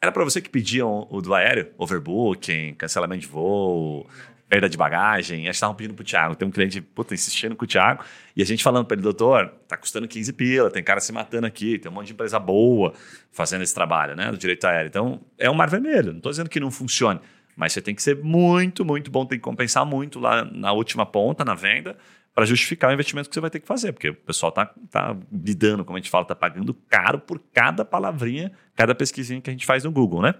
Era 0.00 0.12
para 0.12 0.22
você 0.22 0.40
que 0.40 0.48
pediam 0.48 1.08
o 1.10 1.20
do 1.20 1.34
aéreo, 1.34 1.72
overbooking, 1.76 2.74
cancelamento 2.74 3.22
de 3.22 3.26
voo, 3.26 4.08
perda 4.48 4.68
de 4.68 4.76
bagagem. 4.76 5.44
Eles 5.44 5.56
estavam 5.56 5.74
pedindo 5.74 5.94
pro 5.94 6.04
Thiago. 6.04 6.34
Tem 6.34 6.46
um 6.46 6.50
cliente, 6.50 6.80
puta, 6.80 7.14
insistindo 7.14 7.56
com 7.56 7.64
o 7.64 7.68
Thiago. 7.68 8.04
E 8.34 8.42
a 8.42 8.46
gente 8.46 8.62
falando 8.62 8.86
para 8.86 8.94
ele, 8.94 9.02
doutor, 9.02 9.52
tá 9.66 9.76
custando 9.76 10.06
15 10.06 10.32
pila, 10.32 10.70
tem 10.70 10.82
cara 10.82 11.00
se 11.00 11.12
matando 11.12 11.46
aqui, 11.46 11.78
tem 11.78 11.90
um 11.90 11.94
monte 11.94 12.08
de 12.08 12.12
empresa 12.12 12.38
boa 12.38 12.92
fazendo 13.32 13.62
esse 13.62 13.74
trabalho, 13.74 14.14
né, 14.14 14.30
do 14.30 14.38
direito 14.38 14.64
aéreo. 14.66 14.88
Então, 14.88 15.20
é 15.38 15.50
um 15.50 15.54
mar 15.54 15.68
vermelho. 15.68 16.12
Não 16.12 16.18
estou 16.18 16.30
dizendo 16.30 16.48
que 16.48 16.60
não 16.60 16.70
funcione. 16.70 17.20
Mas 17.56 17.72
você 17.72 17.80
tem 17.80 17.94
que 17.94 18.02
ser 18.02 18.22
muito, 18.22 18.84
muito 18.84 19.10
bom, 19.10 19.24
tem 19.24 19.38
que 19.38 19.44
compensar 19.44 19.84
muito 19.86 20.20
lá 20.20 20.44
na 20.44 20.72
última 20.72 21.06
ponta, 21.06 21.42
na 21.42 21.54
venda, 21.54 21.96
para 22.34 22.44
justificar 22.44 22.90
o 22.90 22.92
investimento 22.92 23.30
que 23.30 23.34
você 23.34 23.40
vai 23.40 23.48
ter 23.48 23.60
que 23.60 23.66
fazer, 23.66 23.92
porque 23.92 24.10
o 24.10 24.14
pessoal 24.14 24.50
está 24.50 24.66
tá 24.90 25.16
lidando, 25.32 25.82
como 25.82 25.96
a 25.96 26.00
gente 26.00 26.10
fala, 26.10 26.22
está 26.22 26.34
pagando 26.34 26.74
caro 26.86 27.18
por 27.18 27.40
cada 27.54 27.82
palavrinha, 27.82 28.52
cada 28.74 28.94
pesquisinha 28.94 29.40
que 29.40 29.48
a 29.48 29.52
gente 29.54 29.64
faz 29.64 29.84
no 29.84 29.90
Google, 29.90 30.20
né? 30.20 30.34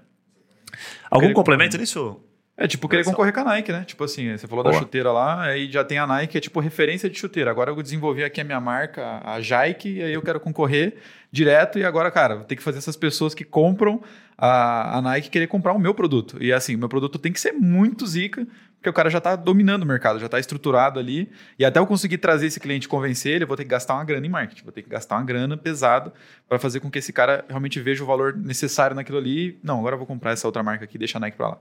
Algum 1.11 1.33
complemento 1.33 1.79
nisso? 1.79 2.21
É 2.59 2.67
tipo 2.67 2.89
querer 2.89 3.05
concorrer 3.05 3.35
com 3.35 3.41
a 3.41 3.45
Nike, 3.45 3.71
né? 3.71 3.85
Tipo 3.85 4.05
assim, 4.05 4.35
você 4.35 4.47
falou 4.47 4.65
Boa. 4.65 4.73
da 4.73 4.81
chuteira 4.81 5.13
lá, 5.13 5.43
aí 5.43 5.71
já 5.71 5.85
tem 5.85 5.99
a 5.99 6.07
Nike, 6.07 6.39
é 6.39 6.41
tipo 6.41 6.59
referência 6.59 7.11
de 7.11 7.19
chuteira. 7.19 7.51
Agora 7.51 7.71
eu 7.71 7.83
desenvolvi 7.83 8.25
aqui 8.25 8.41
a 8.41 8.45
minha 8.45 8.61
marca, 8.61 9.21
a 9.23 9.43
Jaike, 9.43 9.91
e 9.91 10.03
aí 10.03 10.13
eu 10.15 10.23
quero 10.23 10.41
concorrer 10.41 10.97
direto. 11.31 11.79
E 11.79 11.85
agora, 11.85 12.11
cara, 12.11 12.37
vou 12.37 12.45
ter 12.45 12.57
que 12.57 12.63
fazer 12.63 12.79
essas 12.79 12.97
pessoas 12.97 13.35
que 13.35 13.45
compram 13.45 14.01
a, 14.39 14.97
a 14.97 15.03
Nike 15.03 15.29
querer 15.29 15.49
comprar 15.49 15.75
o 15.75 15.79
meu 15.79 15.93
produto. 15.93 16.43
E 16.43 16.51
assim, 16.51 16.77
meu 16.77 16.89
produto 16.89 17.19
tem 17.19 17.31
que 17.31 17.41
ser 17.41 17.53
muito 17.53 18.07
zica, 18.07 18.47
porque 18.87 18.91
o 18.91 18.93
cara 18.93 19.11
já 19.11 19.19
está 19.19 19.35
dominando 19.35 19.83
o 19.83 19.87
mercado, 19.87 20.21
já 20.21 20.27
está 20.27 20.39
estruturado 20.39 21.01
ali. 21.01 21.29
E 21.59 21.65
até 21.65 21.81
eu 21.81 21.87
conseguir 21.87 22.19
trazer 22.19 22.47
esse 22.47 22.61
cliente 22.61 22.87
convencer 22.87 23.35
ele, 23.35 23.45
eu 23.45 23.49
vou 23.49 23.57
ter 23.57 23.65
que 23.65 23.71
gastar 23.71 23.95
uma 23.95 24.05
grana 24.05 24.25
em 24.25 24.31
marketing, 24.31 24.63
vou 24.63 24.73
ter 24.73 24.83
que 24.83 24.89
gastar 24.89 25.17
uma 25.17 25.25
grana 25.25 25.57
pesada 25.57 26.13
para 26.49 26.57
fazer 26.59 26.79
com 26.79 26.89
que 26.89 27.01
esse 27.01 27.13
cara 27.13 27.45
realmente 27.49 27.81
veja 27.81 28.05
o 28.05 28.07
valor 28.07 28.37
necessário 28.37 28.95
naquilo 28.95 29.19
ali. 29.19 29.59
Não, 29.63 29.81
agora 29.81 29.95
eu 29.95 29.99
vou 29.99 30.07
comprar 30.07 30.33
essa 30.33 30.47
outra 30.47 30.63
marca 30.63 30.85
aqui, 30.85 30.97
deixa 30.97 31.19
a 31.19 31.21
Nike 31.21 31.37
para 31.37 31.49
lá. 31.49 31.59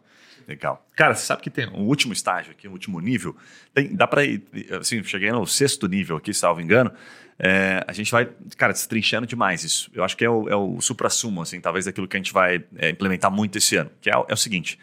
Legal. 0.48 0.86
Cara, 0.96 1.16
você 1.16 1.26
sabe 1.26 1.42
que 1.42 1.50
tem 1.50 1.68
um 1.68 1.88
último 1.88 2.14
estágio 2.14 2.52
aqui, 2.52 2.68
um 2.68 2.74
último 2.74 3.00
nível. 3.00 3.36
Tem, 3.74 3.96
dá 3.96 4.06
para 4.06 4.24
ir, 4.24 4.44
assim, 4.80 5.04
cheguei 5.04 5.32
no 5.32 5.48
sexto 5.48 5.88
nível 5.88 6.18
aqui, 6.18 6.32
salvo 6.32 6.62
engano. 6.62 6.92
É, 7.40 7.84
a 7.88 7.92
gente 7.92 8.12
vai, 8.12 8.30
cara, 8.56 8.72
destrinchando 8.72 9.26
demais 9.26 9.64
isso. 9.64 9.90
Eu 9.96 10.04
acho 10.04 10.16
que 10.16 10.24
é 10.24 10.30
o, 10.30 10.48
é 10.48 10.56
o 10.56 10.80
supra-sumo, 10.80 11.42
assim, 11.42 11.60
talvez 11.60 11.86
daquilo 11.86 12.08
que 12.08 12.16
a 12.16 12.20
gente 12.20 12.32
vai 12.32 12.64
é, 12.78 12.92
implementar 12.92 13.32
muito 13.32 13.58
esse 13.58 13.76
ano, 13.78 13.90
que 14.00 14.12
é, 14.12 14.14
é 14.14 14.34
o 14.34 14.38
seguinte. 14.38 14.78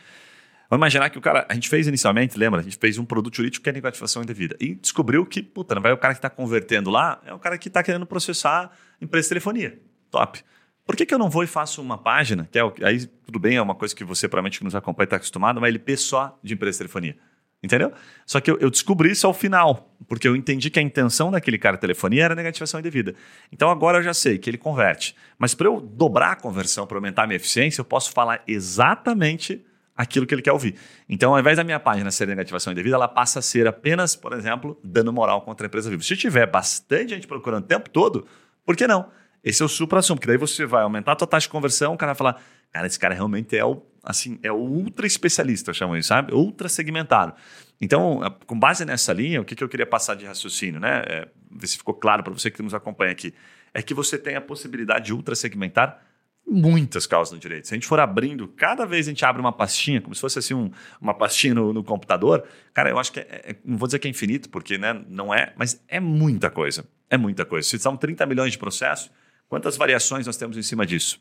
Vamos 0.72 0.84
imaginar 0.84 1.10
que 1.10 1.18
o 1.18 1.20
cara, 1.20 1.44
a 1.50 1.52
gente 1.52 1.68
fez 1.68 1.86
inicialmente, 1.86 2.38
lembra? 2.38 2.60
A 2.60 2.62
gente 2.62 2.78
fez 2.78 2.96
um 2.96 3.04
produto 3.04 3.36
jurídico 3.36 3.62
que 3.62 3.68
é 3.68 3.72
negativação 3.74 4.22
indevida. 4.22 4.56
E 4.58 4.74
descobriu 4.74 5.26
que, 5.26 5.42
puta, 5.42 5.74
não 5.74 5.82
vai 5.82 5.92
o 5.92 5.98
cara 5.98 6.14
que 6.14 6.18
está 6.18 6.30
convertendo 6.30 6.88
lá, 6.88 7.20
é 7.26 7.34
o 7.34 7.38
cara 7.38 7.58
que 7.58 7.68
está 7.68 7.82
querendo 7.82 8.06
processar 8.06 8.72
empresa 8.98 9.26
de 9.26 9.28
telefonia. 9.28 9.78
Top. 10.10 10.42
Por 10.86 10.96
que, 10.96 11.04
que 11.04 11.12
eu 11.12 11.18
não 11.18 11.28
vou 11.28 11.44
e 11.44 11.46
faço 11.46 11.82
uma 11.82 11.98
página, 11.98 12.48
que 12.50 12.58
é 12.58 12.64
o, 12.64 12.72
aí 12.84 13.04
tudo 13.04 13.38
bem, 13.38 13.56
é 13.56 13.60
uma 13.60 13.74
coisa 13.74 13.94
que 13.94 14.02
você 14.02 14.26
provavelmente 14.26 14.60
que 14.60 14.64
nos 14.64 14.74
acompanha 14.74 15.04
está 15.04 15.16
acostumado, 15.16 15.58
uma 15.58 15.68
LP 15.68 15.94
só 15.94 16.38
de 16.42 16.54
empresa 16.54 16.76
de 16.76 16.78
telefonia. 16.78 17.18
Entendeu? 17.62 17.92
Só 18.24 18.40
que 18.40 18.50
eu, 18.50 18.58
eu, 18.58 18.70
descobri 18.70 19.10
isso 19.10 19.26
ao 19.26 19.34
final, 19.34 19.94
porque 20.08 20.26
eu 20.26 20.34
entendi 20.34 20.70
que 20.70 20.78
a 20.78 20.82
intenção 20.82 21.30
daquele 21.30 21.58
cara 21.58 21.76
de 21.76 21.82
telefonia 21.82 22.24
era 22.24 22.34
negativação 22.34 22.80
indevida. 22.80 23.14
Então 23.52 23.68
agora 23.68 23.98
eu 23.98 24.02
já 24.02 24.14
sei 24.14 24.38
que 24.38 24.48
ele 24.48 24.56
converte. 24.56 25.14
Mas 25.38 25.54
para 25.54 25.66
eu 25.66 25.82
dobrar 25.82 26.32
a 26.32 26.36
conversão, 26.36 26.86
para 26.86 26.96
aumentar 26.96 27.24
a 27.24 27.26
minha 27.26 27.36
eficiência, 27.36 27.82
eu 27.82 27.84
posso 27.84 28.10
falar 28.10 28.42
exatamente 28.48 29.62
aquilo 30.02 30.26
que 30.26 30.34
ele 30.34 30.42
quer 30.42 30.52
ouvir. 30.52 30.74
Então, 31.08 31.32
ao 31.32 31.40
invés 31.40 31.56
da 31.56 31.64
minha 31.64 31.78
página 31.78 32.10
ser 32.10 32.26
negativação 32.26 32.72
indevida, 32.72 32.96
ela 32.96 33.08
passa 33.08 33.38
a 33.38 33.42
ser 33.42 33.66
apenas, 33.68 34.16
por 34.16 34.32
exemplo, 34.32 34.78
dando 34.82 35.12
moral 35.12 35.42
contra 35.42 35.66
a 35.66 35.68
empresa 35.68 35.88
viva. 35.88 36.02
Se 36.02 36.16
tiver 36.16 36.46
bastante 36.46 37.10
gente 37.10 37.26
procurando 37.26 37.64
o 37.64 37.66
tempo 37.66 37.88
todo, 37.88 38.26
por 38.64 38.76
que 38.76 38.86
não? 38.86 39.08
Esse 39.44 39.62
é 39.62 39.64
o 39.64 39.68
supra-assumo, 39.68 40.18
porque 40.18 40.28
daí 40.28 40.36
você 40.36 40.66
vai 40.66 40.82
aumentar 40.82 41.12
a 41.12 41.16
tua 41.16 41.26
taxa 41.26 41.46
de 41.46 41.50
conversão, 41.50 41.94
o 41.94 41.96
cara 41.96 42.12
vai 42.12 42.18
falar, 42.18 42.42
cara, 42.72 42.86
esse 42.86 42.98
cara 42.98 43.14
realmente 43.14 43.56
é 43.56 43.64
o, 43.64 43.82
assim, 44.04 44.38
é 44.42 44.52
o 44.52 44.56
ultra 44.56 45.06
especialista, 45.06 45.70
eu 45.70 45.74
chamo 45.74 45.96
isso, 45.96 46.08
sabe? 46.08 46.32
Ultra 46.32 46.68
segmentado. 46.68 47.34
Então, 47.80 48.20
com 48.46 48.58
base 48.58 48.84
nessa 48.84 49.12
linha, 49.12 49.40
o 49.40 49.44
que, 49.44 49.56
que 49.56 49.64
eu 49.64 49.68
queria 49.68 49.86
passar 49.86 50.14
de 50.14 50.24
raciocínio, 50.24 50.78
né? 50.80 51.02
É, 51.06 51.28
ver 51.50 51.66
se 51.66 51.76
ficou 51.76 51.94
claro 51.94 52.22
para 52.22 52.32
você 52.32 52.50
que 52.50 52.62
nos 52.62 52.74
acompanha 52.74 53.10
aqui, 53.10 53.34
é 53.74 53.82
que 53.82 53.94
você 53.94 54.16
tem 54.16 54.36
a 54.36 54.40
possibilidade 54.40 55.06
de 55.06 55.12
ultra 55.12 55.34
segmentar 55.34 56.00
muitas 56.46 57.06
causas 57.06 57.32
no 57.32 57.38
direito. 57.38 57.68
Se 57.68 57.74
a 57.74 57.76
gente 57.76 57.86
for 57.86 58.00
abrindo, 58.00 58.48
cada 58.48 58.84
vez 58.84 59.06
a 59.06 59.10
gente 59.10 59.24
abre 59.24 59.40
uma 59.40 59.52
pastinha, 59.52 60.00
como 60.00 60.14
se 60.14 60.20
fosse 60.20 60.38
assim 60.38 60.54
um, 60.54 60.70
uma 61.00 61.14
pastinha 61.14 61.54
no, 61.54 61.72
no, 61.72 61.84
computador, 61.84 62.44
cara, 62.74 62.90
eu 62.90 62.98
acho 62.98 63.12
que 63.12 63.20
é, 63.20 63.26
é, 63.44 63.56
não 63.64 63.78
vou 63.78 63.88
dizer 63.88 63.98
que 63.98 64.06
é 64.06 64.10
infinito, 64.10 64.48
porque 64.50 64.76
né, 64.76 65.02
não 65.08 65.32
é, 65.32 65.52
mas 65.56 65.82
é 65.88 66.00
muita 66.00 66.50
coisa. 66.50 66.84
É 67.08 67.16
muita 67.16 67.44
coisa. 67.44 67.68
Se 67.68 67.78
são 67.78 67.96
30 67.96 68.24
milhões 68.26 68.52
de 68.52 68.58
processos, 68.58 69.10
quantas 69.48 69.76
variações 69.76 70.26
nós 70.26 70.36
temos 70.36 70.56
em 70.56 70.62
cima 70.62 70.84
disso? 70.86 71.20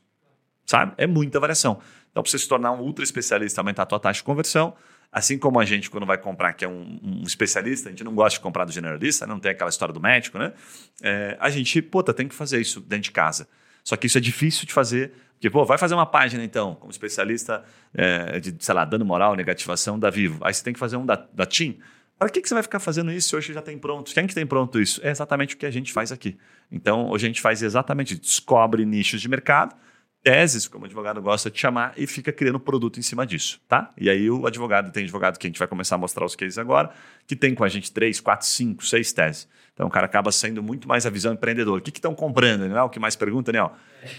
Sabe? 0.66 0.94
É 0.98 1.06
muita 1.06 1.40
variação. 1.40 1.80
Então, 2.10 2.24
para 2.24 2.32
você 2.32 2.40
se 2.40 2.48
tornar 2.48 2.72
um 2.72 2.80
ultra 2.82 3.04
especialista, 3.04 3.62
aumentar 3.62 3.84
a 3.84 3.86
tua 3.86 4.00
taxa 4.00 4.20
de 4.20 4.24
conversão, 4.24 4.74
assim 5.12 5.38
como 5.38 5.60
a 5.60 5.66
gente, 5.66 5.90
quando 5.90 6.06
vai 6.06 6.18
comprar, 6.18 6.54
que 6.54 6.64
é 6.64 6.68
um, 6.68 7.00
um 7.04 7.24
especialista, 7.24 7.90
a 7.90 7.92
gente 7.92 8.04
não 8.04 8.16
gosta 8.16 8.38
de 8.38 8.44
comprar 8.44 8.64
do 8.64 8.72
generalista, 8.72 9.28
não 9.28 9.40
tem 9.40 9.52
aquela 9.52 9.70
história 9.70 9.94
do 9.94 10.00
médico, 10.00 10.38
né? 10.38 10.54
É, 11.02 11.38
a 11.40 11.50
gente, 11.50 11.82
puta, 11.82 12.14
tem 12.14 12.28
que 12.28 12.36
fazer 12.36 12.62
isso 12.62 12.80
dentro 12.80 13.04
de 13.04 13.12
casa. 13.12 13.48
Só 13.84 13.96
que 13.96 14.08
isso 14.08 14.18
é 14.18 14.22
difícil 14.22 14.66
de 14.66 14.74
fazer, 14.74 15.14
porque, 15.34 15.50
pô, 15.50 15.66
vai 15.66 15.78
fazer 15.78 15.96
uma 15.96 16.06
página 16.06 16.44
então, 16.44 16.76
como 16.76 16.92
especialista 16.92 17.64
é, 17.96 18.40
de, 18.40 18.56
sei 18.60 18.76
lá, 18.76 18.86
dano 18.86 19.04
moral, 19.04 19.36
negativação 19.36 19.98
da 19.98 20.10
Vivo. 20.10 20.40
Aí 20.44 20.54
você 20.54 20.64
tem 20.64 20.72
que 20.72 20.80
fazer 20.80 20.98
um 20.98 21.06
da, 21.06 21.16
da 21.34 21.46
TIM. 21.46 21.80
Para 22.18 22.30
que, 22.30 22.40
que 22.40 22.48
você 22.48 22.54
vai 22.54 22.62
ficar 22.62 22.80
fazendo 22.80 23.12
isso 23.12 23.36
hoje 23.36 23.52
já 23.52 23.64
tem 23.64 23.76
pronto? 23.80 24.14
Quem 24.14 24.28
que 24.28 24.36
tem 24.36 24.46
pronto 24.46 24.80
isso? 24.80 25.02
É 25.04 25.10
exatamente 25.10 25.56
o 25.56 25.58
que 25.58 25.66
a 25.66 25.72
gente 25.72 25.92
faz 25.92 26.12
aqui. 26.12 26.38
Então, 26.72 27.10
hoje 27.10 27.26
a 27.26 27.30
gente 27.30 27.42
faz 27.42 27.64
exatamente, 27.64 28.16
descobre 28.16 28.86
nichos 28.86 29.20
de 29.20 29.28
mercado, 29.28 29.76
teses, 30.24 30.68
como 30.68 30.84
o 30.84 30.86
advogado 30.86 31.20
gosta 31.20 31.50
de 31.50 31.60
chamar, 31.60 31.94
e 31.98 32.06
fica 32.06 32.32
criando 32.32 32.60
produto 32.60 33.00
em 33.00 33.02
cima 33.02 33.26
disso, 33.26 33.60
tá? 33.68 33.92
E 33.98 34.12
aí 34.12 34.30
o 34.30 34.46
advogado, 34.46 34.92
tem 34.92 35.02
advogado 35.02 35.40
que 35.40 35.48
a 35.48 35.50
gente 35.50 35.58
vai 35.58 35.68
começar 35.68 35.96
a 35.96 35.98
mostrar 35.98 36.24
os 36.24 36.36
cases 36.36 36.60
agora, 36.60 36.92
que 37.26 37.36
tem 37.36 37.56
com 37.56 37.64
a 37.64 37.68
gente 37.68 37.92
três, 37.92 38.20
quatro, 38.20 38.46
cinco, 38.46 38.86
seis 38.86 39.12
teses. 39.12 39.48
Então 39.82 39.88
o 39.88 39.92
cara 39.92 40.06
acaba 40.06 40.32
sendo 40.32 40.62
muito 40.62 40.88
mais 40.88 41.08
a 41.08 41.10
visão 41.10 41.34
empreendedor. 41.34 41.80
O 41.80 41.82
que 41.82 41.90
estão 41.90 42.14
comprando? 42.14 42.70
Não 42.70 42.78
é 42.78 42.84
o 42.84 42.90
que 42.90 43.00
mais 43.00 43.16
pergunta, 43.16 43.52
né? 43.52 43.64
O 43.64 43.72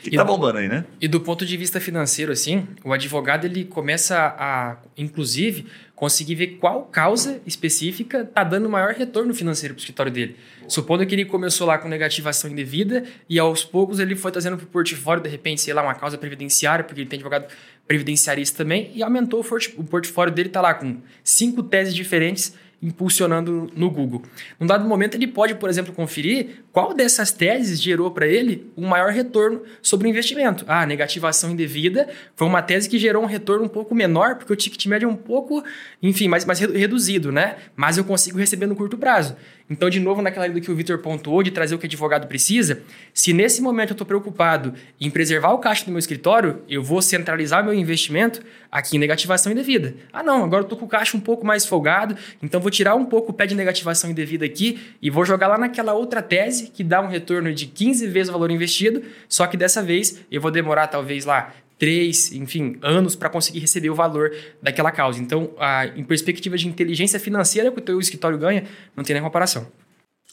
que 0.02 0.10
está 0.10 0.24
bombando 0.24 0.58
aí, 0.58 0.66
né? 0.66 0.84
E 1.00 1.06
do 1.06 1.20
ponto 1.20 1.46
de 1.46 1.56
vista 1.56 1.78
financeiro, 1.78 2.32
assim, 2.32 2.66
o 2.82 2.92
advogado 2.92 3.44
ele 3.44 3.64
começa 3.64 4.34
a, 4.36 4.78
inclusive, 4.98 5.66
conseguir 5.94 6.34
ver 6.34 6.46
qual 6.58 6.82
causa 6.86 7.40
específica 7.46 8.22
está 8.22 8.42
dando 8.42 8.68
maior 8.68 8.92
retorno 8.92 9.32
financeiro 9.32 9.72
para 9.72 9.78
o 9.78 9.82
escritório 9.82 10.10
dele. 10.10 10.34
Supondo 10.66 11.06
que 11.06 11.14
ele 11.14 11.26
começou 11.26 11.64
lá 11.64 11.78
com 11.78 11.86
negativação 11.86 12.50
indevida 12.50 13.04
e 13.28 13.38
aos 13.38 13.64
poucos 13.64 14.00
ele 14.00 14.16
foi 14.16 14.32
trazendo 14.32 14.56
para 14.56 14.64
o 14.64 14.68
portfólio, 14.68 15.22
de 15.22 15.28
repente, 15.30 15.60
sei 15.60 15.72
lá, 15.72 15.84
uma 15.84 15.94
causa 15.94 16.18
previdenciária, 16.18 16.84
porque 16.84 17.02
ele 17.02 17.08
tem 17.08 17.18
advogado 17.18 17.46
previdenciarista 17.86 18.64
também, 18.64 18.90
e 18.96 19.02
aumentou 19.02 19.46
o 19.76 19.84
portfólio 19.84 20.34
dele, 20.34 20.48
está 20.48 20.60
lá 20.60 20.74
com 20.74 20.96
cinco 21.22 21.62
teses 21.62 21.94
diferentes 21.94 22.52
impulsionando 22.82 23.70
no 23.76 23.88
Google. 23.88 24.22
Num 24.58 24.66
dado 24.66 24.86
momento, 24.88 25.14
ele 25.14 25.28
pode, 25.28 25.54
por 25.54 25.70
exemplo, 25.70 25.92
conferir 25.92 26.64
qual 26.72 26.92
dessas 26.92 27.30
teses 27.30 27.80
gerou 27.80 28.10
para 28.10 28.26
ele 28.26 28.70
um 28.76 28.88
maior 28.88 29.12
retorno 29.12 29.62
sobre 29.80 30.08
o 30.08 30.10
investimento. 30.10 30.64
Ah, 30.66 30.84
negativação 30.84 31.52
indevida 31.52 32.08
foi 32.34 32.46
uma 32.46 32.60
tese 32.60 32.88
que 32.88 32.98
gerou 32.98 33.22
um 33.22 33.26
retorno 33.26 33.64
um 33.64 33.68
pouco 33.68 33.94
menor, 33.94 34.34
porque 34.34 34.52
o 34.52 34.56
ticket 34.56 34.84
médio 34.86 35.08
é 35.08 35.12
um 35.12 35.16
pouco, 35.16 35.62
enfim, 36.02 36.26
mais, 36.26 36.44
mais 36.44 36.58
reduzido, 36.58 37.30
né? 37.30 37.56
Mas 37.76 37.98
eu 37.98 38.04
consigo 38.04 38.38
receber 38.38 38.66
no 38.66 38.74
curto 38.74 38.98
prazo. 38.98 39.36
Então, 39.68 39.88
de 39.88 40.00
novo, 40.00 40.20
naquela 40.20 40.46
linha 40.46 40.60
do 40.60 40.64
que 40.64 40.70
o 40.70 40.74
Vitor 40.74 40.98
pontuou, 40.98 41.42
de 41.42 41.50
trazer 41.50 41.74
o 41.74 41.78
que 41.78 41.84
o 41.84 41.88
advogado 41.88 42.26
precisa, 42.26 42.82
se 43.14 43.32
nesse 43.32 43.62
momento 43.62 43.90
eu 43.90 43.94
estou 43.94 44.06
preocupado 44.06 44.74
em 45.00 45.10
preservar 45.10 45.52
o 45.52 45.58
caixa 45.58 45.84
do 45.84 45.90
meu 45.90 45.98
escritório, 45.98 46.62
eu 46.68 46.82
vou 46.82 47.00
centralizar 47.00 47.64
meu 47.64 47.74
investimento 47.74 48.42
aqui 48.70 48.96
em 48.96 48.98
negativação 48.98 49.52
indevida. 49.52 49.94
Ah, 50.12 50.22
não, 50.22 50.44
agora 50.44 50.62
eu 50.62 50.66
estou 50.66 50.78
com 50.78 50.84
o 50.84 50.88
caixa 50.88 51.16
um 51.16 51.20
pouco 51.20 51.46
mais 51.46 51.64
folgado, 51.66 52.16
então 52.42 52.60
vou 52.60 52.70
tirar 52.70 52.94
um 52.94 53.04
pouco 53.04 53.30
o 53.30 53.34
pé 53.34 53.46
de 53.46 53.54
negativação 53.54 54.10
indevida 54.10 54.44
aqui 54.44 54.80
e 55.00 55.10
vou 55.10 55.24
jogar 55.24 55.48
lá 55.48 55.58
naquela 55.58 55.92
outra 55.92 56.22
tese 56.22 56.68
que 56.68 56.82
dá 56.82 57.00
um 57.00 57.08
retorno 57.08 57.52
de 57.52 57.66
15 57.66 58.06
vezes 58.08 58.28
o 58.28 58.32
valor 58.32 58.50
investido, 58.50 59.02
só 59.28 59.46
que 59.46 59.56
dessa 59.56 59.82
vez 59.82 60.20
eu 60.30 60.40
vou 60.40 60.50
demorar 60.50 60.86
talvez 60.86 61.24
lá 61.24 61.52
três, 61.82 62.30
enfim, 62.30 62.76
anos 62.80 63.16
para 63.16 63.28
conseguir 63.28 63.58
receber 63.58 63.90
o 63.90 63.94
valor 63.96 64.30
daquela 64.62 64.92
causa. 64.92 65.20
Então, 65.20 65.50
a, 65.58 65.84
em 65.86 66.04
perspectiva 66.04 66.56
de 66.56 66.68
inteligência 66.68 67.18
financeira 67.18 67.72
que 67.72 67.78
o 67.80 67.82
teu 67.82 67.98
escritório 67.98 68.38
ganha, 68.38 68.62
não 68.94 69.02
tem 69.02 69.14
nem 69.14 69.20
comparação. 69.20 69.66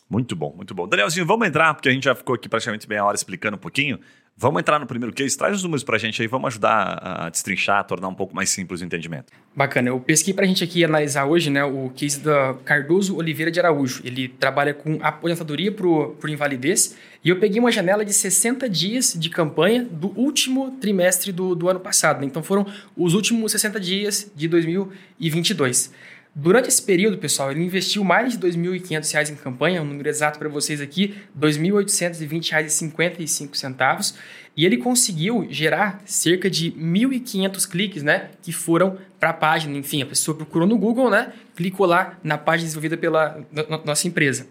Muito 0.07 0.35
bom, 0.35 0.53
muito 0.55 0.75
bom. 0.75 0.87
Danielzinho, 0.87 1.25
vamos 1.25 1.47
entrar, 1.47 1.73
porque 1.73 1.89
a 1.89 1.91
gente 1.91 2.03
já 2.03 2.13
ficou 2.13 2.35
aqui 2.35 2.47
praticamente 2.47 2.87
meia 2.87 3.03
hora 3.03 3.15
explicando 3.15 3.57
um 3.57 3.59
pouquinho. 3.59 3.99
Vamos 4.41 4.61
entrar 4.61 4.79
no 4.79 4.85
primeiro 4.85 5.13
case, 5.13 5.37
traz 5.37 5.57
os 5.57 5.63
números 5.63 5.83
para 5.83 5.97
a 5.97 5.99
gente 5.99 6.21
aí, 6.21 6.25
vamos 6.25 6.47
ajudar 6.47 6.97
a 7.03 7.29
destrinchar, 7.29 7.79
a 7.79 7.83
tornar 7.83 8.07
um 8.07 8.13
pouco 8.13 8.33
mais 8.33 8.49
simples 8.49 8.79
o 8.79 8.85
entendimento. 8.85 9.33
Bacana, 9.53 9.89
eu 9.89 9.99
pesquei 9.99 10.33
para 10.33 10.45
a 10.45 10.47
gente 10.47 10.63
aqui 10.63 10.81
analisar 10.81 11.25
hoje 11.25 11.49
né, 11.49 11.61
o 11.65 11.91
case 11.93 12.21
da 12.21 12.53
Cardoso 12.63 13.17
Oliveira 13.17 13.51
de 13.51 13.59
Araújo. 13.59 14.01
Ele 14.01 14.29
trabalha 14.29 14.73
com 14.73 14.97
aposentadoria 15.01 15.73
por, 15.73 16.11
por 16.11 16.29
invalidez 16.29 16.95
e 17.21 17.27
eu 17.27 17.37
peguei 17.37 17.59
uma 17.59 17.69
janela 17.69 18.05
de 18.05 18.13
60 18.13 18.69
dias 18.69 19.13
de 19.13 19.29
campanha 19.29 19.83
do 19.83 20.17
último 20.17 20.71
trimestre 20.79 21.33
do, 21.33 21.53
do 21.53 21.67
ano 21.67 21.81
passado. 21.81 22.21
Né? 22.21 22.27
Então 22.27 22.41
foram 22.41 22.65
os 22.95 23.15
últimos 23.15 23.51
60 23.51 23.77
dias 23.77 24.31
de 24.33 24.47
2022. 24.47 25.91
Durante 26.35 26.67
esse 26.69 26.81
período, 26.81 27.17
pessoal, 27.17 27.51
ele 27.51 27.61
investiu 27.63 28.03
mais 28.03 28.37
de 28.37 28.47
R$ 28.47 28.53
2.500 28.53 29.31
em 29.31 29.35
campanha, 29.35 29.81
um 29.81 29.85
número 29.85 30.07
exato 30.07 30.37
para 30.37 30.47
vocês 30.47 30.79
aqui, 30.79 31.15
R$ 31.35 31.49
2.820,55, 31.49 34.13
e 34.55 34.63
ele 34.65 34.77
conseguiu 34.77 35.47
gerar 35.49 36.01
cerca 36.05 36.47
de 36.49 36.71
1.500 36.71 37.69
cliques, 37.69 38.01
né, 38.03 38.29
que 38.41 38.53
foram 38.53 38.97
para 39.19 39.31
a 39.31 39.33
página. 39.33 39.77
Enfim, 39.77 40.03
a 40.03 40.05
pessoa 40.05 40.37
procurou 40.37 40.67
no 40.67 40.77
Google, 40.77 41.09
né, 41.09 41.33
clicou 41.55 41.87
lá 41.87 42.17
na 42.23 42.37
página 42.37 42.67
desenvolvida 42.67 42.95
pela 42.95 43.43
nossa 43.83 44.07
empresa. 44.07 44.47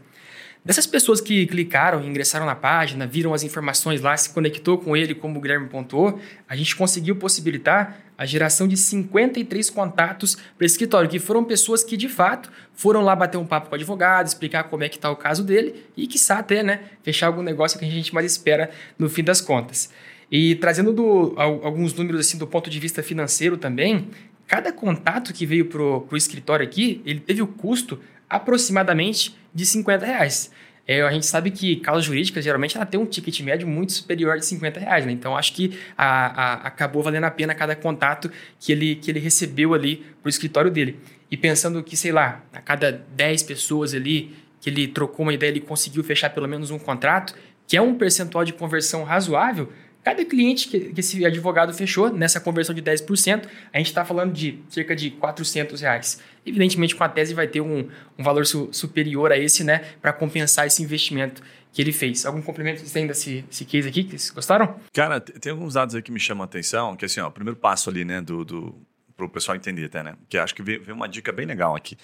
Dessas 0.65 0.87
pessoas 0.87 1.21
que 1.21 1.47
clicaram, 1.47 2.03
ingressaram 2.05 2.45
na 2.45 2.55
página, 2.55 3.07
viram 3.07 3.33
as 3.33 3.45
informações 3.45 4.03
lá, 4.03 4.17
se 4.17 4.31
conectou 4.31 4.77
com 4.77 4.97
ele, 4.97 5.15
como 5.15 5.39
o 5.39 5.41
Guilherme 5.41 5.69
pontuou, 5.69 6.21
a 6.49 6.57
gente 6.57 6.75
conseguiu 6.77 7.15
possibilitar 7.17 7.97
a 8.19 8.27
geração 8.27 8.67
de 8.67 8.77
53 8.77 9.71
contatos 9.71 10.37
para 10.57 10.67
escritório, 10.67 11.09
que 11.09 11.21
foram 11.21 11.45
pessoas 11.45 11.85
que 11.85 11.97
de 11.97 12.09
fato 12.09 12.51
foram 12.75 13.01
lá 13.03 13.15
bater 13.15 13.39
um 13.39 13.47
papo 13.47 13.69
com 13.69 13.73
o 13.73 13.77
advogado, 13.77 14.27
explicar 14.27 14.65
como 14.65 14.83
é 14.83 14.89
que 14.89 14.97
está 14.97 15.09
o 15.09 15.15
caso 15.15 15.45
dele 15.45 15.85
e, 15.97 16.09
quiçá, 16.09 16.39
até 16.39 16.65
né, 16.65 16.81
fechar 17.05 17.29
algum 17.29 17.43
negócio 17.43 17.79
que 17.79 17.85
a 17.85 17.89
gente 17.89 18.13
mais 18.13 18.27
espera 18.27 18.71
no 18.99 19.09
fim 19.09 19.23
das 19.23 19.41
contas. 19.41 19.89
E 20.31 20.57
trazendo 20.57 20.93
do, 20.93 21.35
alguns 21.39 21.95
números 21.95 22.21
assim 22.21 22.37
do 22.37 22.47
ponto 22.47 22.69
de 22.69 22.81
vista 22.81 23.05
financeiro 23.05 23.57
também, 23.57 24.09
cada 24.49 24.73
contato 24.73 25.33
que 25.33 25.47
veio 25.47 25.67
para 25.67 25.81
o 25.81 26.17
escritório 26.17 26.67
aqui, 26.67 27.01
ele 27.07 27.21
teve 27.21 27.41
o 27.41 27.47
custo 27.47 28.01
aproximadamente 28.29 29.39
de 29.55 29.65
50 29.65 30.05
reais. 30.05 30.51
É, 30.91 31.03
a 31.03 31.13
gente 31.13 31.27
sabe 31.27 31.51
que 31.51 31.77
causas 31.77 32.07
jurídicas, 32.07 32.43
geralmente, 32.43 32.75
ela 32.75 32.87
tem 32.87 32.99
um 32.99 33.05
ticket 33.05 33.39
médio 33.41 33.69
muito 33.69 33.93
superior 33.93 34.39
de 34.39 34.47
50 34.47 34.81
reais, 34.81 35.05
né? 35.05 35.13
Então, 35.13 35.37
acho 35.37 35.53
que 35.53 35.79
a, 35.97 36.07
a, 36.07 36.55
acabou 36.67 37.03
valendo 37.03 37.25
a 37.25 37.31
pena 37.31 37.55
cada 37.55 37.77
contato 37.77 38.31
que 38.59 38.73
ele, 38.73 38.95
que 38.95 39.11
ele 39.11 39.21
recebeu 39.21 39.75
ali 39.75 39.97
para 40.23 40.29
o 40.29 40.31
escritório 40.31 40.71
dele. 40.71 40.99
E 41.31 41.37
pensando 41.37 41.83
que, 41.83 41.95
sei 41.95 42.11
lá, 42.11 42.43
a 42.55 42.63
cada 42.63 43.05
10 43.15 43.43
pessoas 43.43 43.93
ali 43.93 44.35
que 44.63 44.71
ele 44.71 44.89
trocou 44.89 45.27
uma 45.27 45.35
ideia, 45.35 45.51
ele 45.51 45.61
conseguiu 45.61 46.03
fechar 46.03 46.31
pelo 46.31 46.49
menos 46.49 46.71
um 46.71 46.79
contrato, 46.79 47.35
que 47.67 47.77
é 47.77 47.83
um 47.83 47.95
percentual 47.95 48.43
de 48.43 48.55
conversão 48.55 49.05
razoável, 49.05 49.71
Cada 50.09 50.25
cliente 50.25 50.69
que, 50.69 50.81
que 50.81 51.01
esse 51.01 51.23
advogado 51.23 51.71
fechou 51.75 52.11
nessa 52.11 52.41
conversão 52.41 52.75
de 52.75 52.81
10%, 52.81 53.47
a 53.71 53.77
gente 53.77 53.89
está 53.89 54.07
falando 54.07 54.33
de 54.33 54.59
cerca 54.71 54.97
de 54.97 55.11
400 55.11 55.83
reais. 55.83 56.19
Evidentemente, 56.47 56.97
com 56.97 57.05
a 57.05 57.11
tese 57.11 57.35
vai 57.35 57.47
ter 57.47 57.61
um, 57.61 57.87
um 58.19 58.25
valor 58.25 58.47
su, 58.47 58.71
superior 58.73 59.31
a 59.31 59.37
esse, 59.37 59.63
né, 59.63 59.81
para 60.01 60.11
compensar 60.15 60.67
esse 60.67 60.83
investimento 60.83 61.43
que 61.71 61.83
ele 61.83 61.93
fez. 61.93 62.25
Algum 62.25 62.41
complemento 62.41 62.79
vocês 62.79 62.91
têm 62.91 63.07
desse, 63.07 63.43
desse 63.43 63.67
case 63.67 63.87
aqui 63.87 64.03
que 64.03 64.13
vocês 64.13 64.31
gostaram? 64.31 64.81
Cara, 64.95 65.21
tem 65.21 65.53
alguns 65.53 65.75
dados 65.75 65.95
aí 65.95 66.01
que 66.01 66.11
me 66.11 66.19
chamam 66.19 66.41
a 66.41 66.47
atenção, 66.47 66.97
que 66.97 67.05
assim, 67.05 67.21
ó, 67.21 67.29
o 67.29 67.31
primeiro 67.31 67.61
passo 67.61 67.91
ali, 67.91 68.03
né, 68.03 68.23
do, 68.23 68.47
do 68.47 68.75
para 69.15 69.27
o 69.27 69.29
pessoal 69.29 69.57
entender 69.57 69.85
até, 69.85 70.03
né, 70.03 70.15
que 70.27 70.39
acho 70.39 70.55
que 70.55 70.63
veio, 70.63 70.83
veio 70.83 70.97
uma 70.97 71.07
dica 71.07 71.31
bem 71.33 71.45
legal 71.45 71.77
aqui 71.77 71.99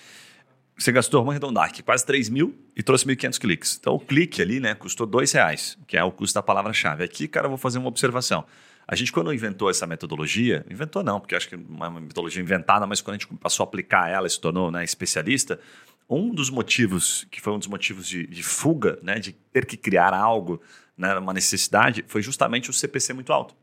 você 0.76 0.90
gastou, 0.90 1.20
vamos 1.20 1.32
arredondar 1.32 1.64
aqui, 1.64 1.82
quase 1.82 2.04
3 2.04 2.28
mil 2.28 2.58
e 2.76 2.82
trouxe 2.82 3.06
1.500 3.06 3.38
cliques. 3.38 3.78
Então, 3.80 3.94
o 3.94 4.00
clique 4.00 4.42
ali, 4.42 4.58
né, 4.58 4.74
custou 4.74 5.06
dois 5.06 5.30
reais, 5.32 5.78
que 5.86 5.96
é 5.96 6.02
o 6.02 6.10
custo 6.10 6.34
da 6.34 6.42
palavra-chave. 6.42 7.04
Aqui, 7.04 7.28
cara, 7.28 7.46
eu 7.46 7.50
vou 7.50 7.58
fazer 7.58 7.78
uma 7.78 7.88
observação. 7.88 8.44
A 8.86 8.94
gente, 8.94 9.12
quando 9.12 9.32
inventou 9.32 9.70
essa 9.70 9.86
metodologia, 9.86 10.66
inventou 10.68 11.02
não, 11.02 11.18
porque 11.18 11.34
acho 11.34 11.48
que 11.48 11.54
é 11.54 11.58
uma 11.58 11.88
metodologia 11.88 12.42
inventada, 12.42 12.86
mas 12.86 13.00
quando 13.00 13.16
a 13.16 13.18
gente 13.18 13.32
passou 13.36 13.64
a 13.64 13.66
aplicar 13.66 14.10
ela, 14.10 14.28
se 14.28 14.38
tornou 14.38 14.70
né, 14.70 14.84
especialista, 14.84 15.58
um 16.10 16.34
dos 16.34 16.50
motivos, 16.50 17.26
que 17.30 17.40
foi 17.40 17.52
um 17.52 17.58
dos 17.58 17.68
motivos 17.68 18.06
de, 18.06 18.26
de 18.26 18.42
fuga, 18.42 18.98
né, 19.02 19.18
de 19.18 19.32
ter 19.32 19.64
que 19.64 19.76
criar 19.76 20.12
algo, 20.12 20.60
né, 20.98 21.14
uma 21.16 21.32
necessidade, 21.32 22.04
foi 22.06 22.20
justamente 22.20 22.68
o 22.68 22.72
CPC 22.72 23.14
muito 23.14 23.32
alto. 23.32 23.54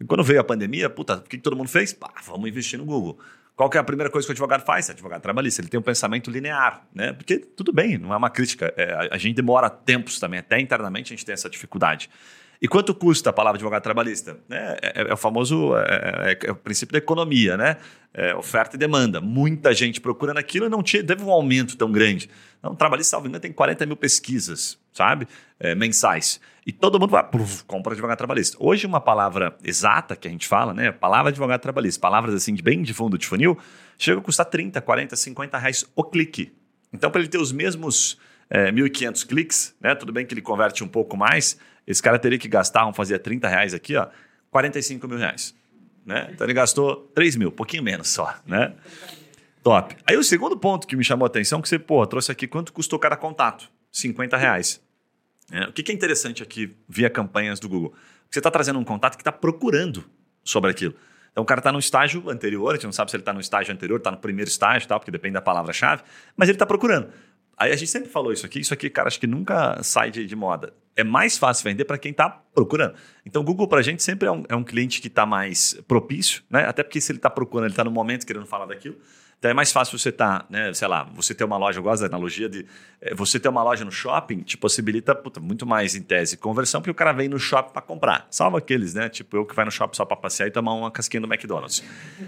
E 0.00 0.04
quando 0.04 0.24
veio 0.24 0.40
a 0.40 0.44
pandemia, 0.44 0.88
puta, 0.88 1.16
o 1.16 1.22
que 1.22 1.36
todo 1.36 1.54
mundo 1.54 1.68
fez? 1.68 1.92
Pá, 1.92 2.10
vamos 2.24 2.48
investir 2.48 2.78
no 2.78 2.86
Google. 2.86 3.18
Qual 3.60 3.68
que 3.68 3.76
é 3.76 3.80
a 3.80 3.84
primeira 3.84 4.08
coisa 4.08 4.26
que 4.26 4.30
o 4.30 4.32
advogado 4.32 4.64
faz? 4.64 4.88
O 4.88 4.92
advogado 4.92 5.20
trabalhista, 5.20 5.60
ele 5.60 5.68
tem 5.68 5.78
um 5.78 5.82
pensamento 5.82 6.30
linear, 6.30 6.82
né? 6.94 7.12
Porque 7.12 7.36
tudo 7.36 7.74
bem, 7.74 7.98
não 7.98 8.10
é 8.10 8.16
uma 8.16 8.30
crítica. 8.30 8.72
É, 8.74 8.90
a, 8.90 9.16
a 9.16 9.18
gente 9.18 9.36
demora 9.36 9.68
tempos 9.68 10.18
também, 10.18 10.40
até 10.40 10.58
internamente 10.58 11.12
a 11.12 11.14
gente 11.14 11.26
tem 11.26 11.34
essa 11.34 11.50
dificuldade. 11.50 12.08
E 12.62 12.68
quanto 12.68 12.94
custa 12.94 13.30
a 13.30 13.32
palavra 13.32 13.56
advogado 13.56 13.82
trabalhista? 13.82 14.36
É, 14.50 14.78
é, 14.82 15.08
é 15.08 15.14
o 15.14 15.16
famoso 15.16 15.74
é, 15.76 16.38
é, 16.42 16.46
é, 16.48 16.52
o 16.52 16.54
princípio 16.54 16.92
da 16.92 16.98
economia, 16.98 17.56
né? 17.56 17.78
É, 18.12 18.34
oferta 18.34 18.76
e 18.76 18.78
demanda. 18.78 19.18
Muita 19.18 19.72
gente 19.72 19.98
procurando 19.98 20.36
aquilo 20.36 20.66
e 20.66 20.68
não 20.68 20.82
tinha, 20.82 21.02
teve 21.02 21.24
um 21.24 21.30
aumento 21.30 21.74
tão 21.76 21.90
grande. 21.90 22.28
Então, 22.58 22.72
o 22.72 22.76
trabalhista, 22.76 23.12
salvo 23.12 23.28
engano, 23.28 23.40
tem 23.40 23.52
40 23.52 23.86
mil 23.86 23.96
pesquisas, 23.96 24.78
sabe? 24.92 25.26
mensais. 25.76 26.40
E 26.66 26.72
todo 26.72 27.00
mundo 27.00 27.10
vai, 27.10 27.26
pluf, 27.26 27.64
compra 27.64 27.94
advogado 27.94 28.18
trabalhista. 28.18 28.56
Hoje, 28.60 28.86
uma 28.86 29.00
palavra 29.00 29.56
exata 29.64 30.14
que 30.14 30.28
a 30.28 30.30
gente 30.30 30.46
fala, 30.46 30.74
né? 30.74 30.92
Palavra 30.92 31.30
advogado 31.30 31.60
trabalhista, 31.60 31.98
palavras 31.98 32.34
assim 32.34 32.52
de 32.52 32.62
bem 32.62 32.82
de 32.82 32.92
fundo 32.92 33.16
de 33.16 33.26
funil, 33.26 33.56
chega 33.96 34.20
a 34.20 34.22
custar 34.22 34.44
30, 34.44 34.80
40, 34.80 35.16
50 35.16 35.56
reais 35.56 35.86
o 35.96 36.04
clique. 36.04 36.52
Então, 36.92 37.10
para 37.10 37.20
ele 37.20 37.30
ter 37.30 37.38
os 37.38 37.52
mesmos 37.52 38.18
é, 38.50 38.72
1.500 38.72 39.26
cliques, 39.26 39.76
né? 39.80 39.94
Tudo 39.94 40.12
bem 40.12 40.26
que 40.26 40.34
ele 40.34 40.42
converte 40.42 40.82
um 40.82 40.88
pouco 40.88 41.16
mais, 41.16 41.56
esse 41.86 42.02
cara 42.02 42.18
teria 42.18 42.38
que 42.38 42.48
gastar, 42.48 42.80
vamos 42.80 42.96
fazer 42.96 43.20
30 43.20 43.48
reais 43.48 43.72
aqui, 43.72 43.96
ó, 43.96 44.08
45 44.50 45.06
mil 45.06 45.18
reais. 45.18 45.54
Né? 46.04 46.30
Então 46.32 46.46
ele 46.46 46.54
gastou 46.54 47.10
3 47.14 47.36
mil, 47.36 47.52
pouquinho 47.52 47.82
menos 47.82 48.08
só, 48.08 48.34
né? 48.44 48.74
Top. 49.62 49.96
Aí 50.06 50.16
o 50.16 50.24
segundo 50.24 50.56
ponto 50.56 50.86
que 50.86 50.96
me 50.96 51.04
chamou 51.04 51.24
a 51.24 51.28
atenção, 51.28 51.60
que 51.60 51.68
você, 51.68 51.78
pô, 51.78 52.04
trouxe 52.06 52.32
aqui 52.32 52.46
quanto 52.46 52.72
custou 52.72 52.98
cada 52.98 53.16
contato? 53.16 53.70
50 53.92 54.36
reais. 54.36 54.82
É, 55.52 55.64
o 55.64 55.72
que, 55.72 55.82
que 55.82 55.92
é 55.92 55.94
interessante 55.94 56.42
aqui 56.42 56.74
via 56.88 57.10
campanhas 57.10 57.60
do 57.60 57.68
Google? 57.68 57.94
Você 58.30 58.38
está 58.38 58.50
trazendo 58.50 58.78
um 58.78 58.84
contato 58.84 59.16
que 59.16 59.20
está 59.20 59.32
procurando 59.32 60.04
sobre 60.42 60.70
aquilo. 60.70 60.94
Então 61.32 61.42
o 61.42 61.44
cara 61.44 61.60
está 61.60 61.70
no 61.70 61.78
estágio 61.78 62.28
anterior, 62.30 62.70
a 62.70 62.74
gente 62.74 62.84
não 62.84 62.92
sabe 62.92 63.10
se 63.10 63.16
ele 63.16 63.22
está 63.22 63.32
no 63.32 63.40
estágio 63.40 63.72
anterior, 63.72 63.98
está 63.98 64.10
no 64.10 64.16
primeiro 64.16 64.48
estágio, 64.48 64.88
tal, 64.88 64.98
porque 64.98 65.10
depende 65.10 65.34
da 65.34 65.40
palavra-chave, 65.40 66.02
mas 66.36 66.48
ele 66.48 66.56
está 66.56 66.66
procurando. 66.66 67.08
Aí 67.60 67.72
a 67.72 67.76
gente 67.76 67.90
sempre 67.90 68.08
falou 68.08 68.32
isso 68.32 68.46
aqui, 68.46 68.58
isso 68.58 68.72
aqui, 68.72 68.88
cara, 68.88 69.06
acho 69.06 69.20
que 69.20 69.26
nunca 69.26 69.82
sai 69.82 70.10
de, 70.10 70.24
de 70.24 70.34
moda. 70.34 70.72
É 70.96 71.04
mais 71.04 71.36
fácil 71.36 71.64
vender 71.64 71.84
para 71.84 71.98
quem 71.98 72.10
está 72.10 72.30
procurando. 72.30 72.94
Então, 73.26 73.42
o 73.42 73.44
Google 73.44 73.68
para 73.68 73.80
a 73.80 73.82
gente 73.82 74.02
sempre 74.02 74.26
é 74.26 74.32
um, 74.32 74.44
é 74.48 74.56
um 74.56 74.64
cliente 74.64 74.98
que 74.98 75.08
está 75.08 75.26
mais 75.26 75.78
propício, 75.86 76.42
né? 76.48 76.64
Até 76.64 76.82
porque 76.82 76.98
se 77.02 77.12
ele 77.12 77.18
está 77.18 77.28
procurando, 77.28 77.66
ele 77.66 77.72
está 77.74 77.84
no 77.84 77.90
momento 77.90 78.26
querendo 78.26 78.46
falar 78.46 78.64
daquilo. 78.64 78.96
Então 79.40 79.50
é 79.50 79.54
mais 79.54 79.72
fácil 79.72 79.98
você 79.98 80.10
estar, 80.10 80.40
tá, 80.40 80.46
né, 80.50 80.70
sei 80.74 80.86
lá, 80.86 81.02
você 81.14 81.34
ter 81.34 81.44
uma 81.44 81.56
loja, 81.56 81.78
eu 81.78 81.82
gosto 81.82 82.02
da 82.02 82.08
analogia 82.08 82.46
de 82.46 82.66
é, 83.00 83.14
você 83.14 83.40
ter 83.40 83.48
uma 83.48 83.62
loja 83.62 83.86
no 83.86 83.90
shopping 83.90 84.42
te 84.42 84.58
possibilita 84.58 85.14
puta, 85.14 85.40
muito 85.40 85.64
mais 85.64 85.94
em 85.94 86.02
tese 86.02 86.36
conversão, 86.36 86.82
porque 86.82 86.90
o 86.90 86.94
cara 86.94 87.10
vem 87.10 87.26
no 87.26 87.38
shopping 87.38 87.72
para 87.72 87.80
comprar. 87.80 88.26
Salva 88.30 88.58
aqueles, 88.58 88.92
né? 88.92 89.08
Tipo 89.08 89.38
eu 89.38 89.46
que 89.46 89.56
vai 89.56 89.64
no 89.64 89.70
shopping 89.70 89.96
só 89.96 90.04
para 90.04 90.18
passear 90.18 90.46
e 90.46 90.50
tomar 90.50 90.74
uma 90.74 90.90
casquinha 90.90 91.22
do 91.22 91.26
McDonald's. 91.26 91.82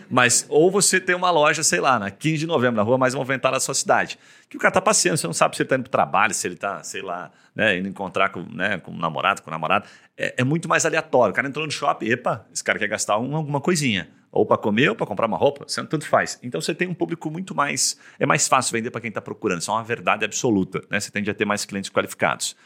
Mas, 0.08 0.46
ou 0.48 0.70
você 0.70 0.98
tem 0.98 1.14
uma 1.14 1.30
loja, 1.30 1.62
sei 1.62 1.80
lá, 1.80 1.98
na 1.98 2.10
15 2.10 2.38
de 2.38 2.46
novembro, 2.46 2.76
na 2.76 2.82
rua 2.82 2.96
mais 2.96 3.14
movimentada 3.14 3.56
da 3.56 3.60
sua 3.60 3.74
cidade, 3.74 4.18
que 4.48 4.56
o 4.56 4.60
cara 4.60 4.72
tá 4.72 4.80
passeando, 4.80 5.18
você 5.18 5.26
não 5.26 5.34
sabe 5.34 5.54
se 5.54 5.60
ele 5.60 5.68
tá 5.68 5.74
indo 5.74 5.82
pro 5.82 5.92
trabalho, 5.92 6.32
se 6.32 6.48
ele 6.48 6.56
tá, 6.56 6.82
sei 6.82 7.02
lá, 7.02 7.30
né, 7.54 7.76
indo 7.76 7.88
encontrar 7.88 8.30
com, 8.30 8.40
né, 8.40 8.78
com 8.78 8.90
um 8.90 8.98
namorado, 8.98 9.42
com 9.42 9.50
um 9.50 9.52
namorado. 9.52 9.86
É, 10.16 10.36
é 10.38 10.44
muito 10.44 10.66
mais 10.66 10.86
aleatório. 10.86 11.32
O 11.32 11.34
cara 11.34 11.46
entrou 11.46 11.66
no 11.66 11.70
shopping, 11.70 12.06
epa, 12.06 12.46
esse 12.50 12.64
cara 12.64 12.78
quer 12.78 12.88
gastar 12.88 13.18
um, 13.18 13.36
alguma 13.36 13.60
coisinha 13.60 14.08
ou 14.32 14.46
para 14.46 14.56
comer 14.56 14.88
ou 14.88 14.96
para 14.96 15.06
comprar 15.06 15.26
uma 15.26 15.36
roupa, 15.36 15.66
tanto 15.66 16.06
faz. 16.08 16.40
Então 16.42 16.60
você 16.60 16.74
tem 16.74 16.88
um 16.88 16.94
público 16.94 17.30
muito 17.30 17.54
mais. 17.54 17.98
É 18.18 18.24
mais 18.24 18.48
fácil 18.48 18.72
vender 18.72 18.90
para 18.90 19.00
quem 19.02 19.08
está 19.08 19.20
procurando, 19.20 19.60
isso 19.60 19.70
é 19.70 19.74
uma 19.74 19.84
verdade 19.84 20.24
absoluta. 20.24 20.80
Né? 20.90 20.98
Você 20.98 21.10
tende 21.10 21.30
a 21.30 21.34
ter 21.34 21.44
mais 21.44 21.66
clientes 21.66 21.90
qualificados. 21.90 22.56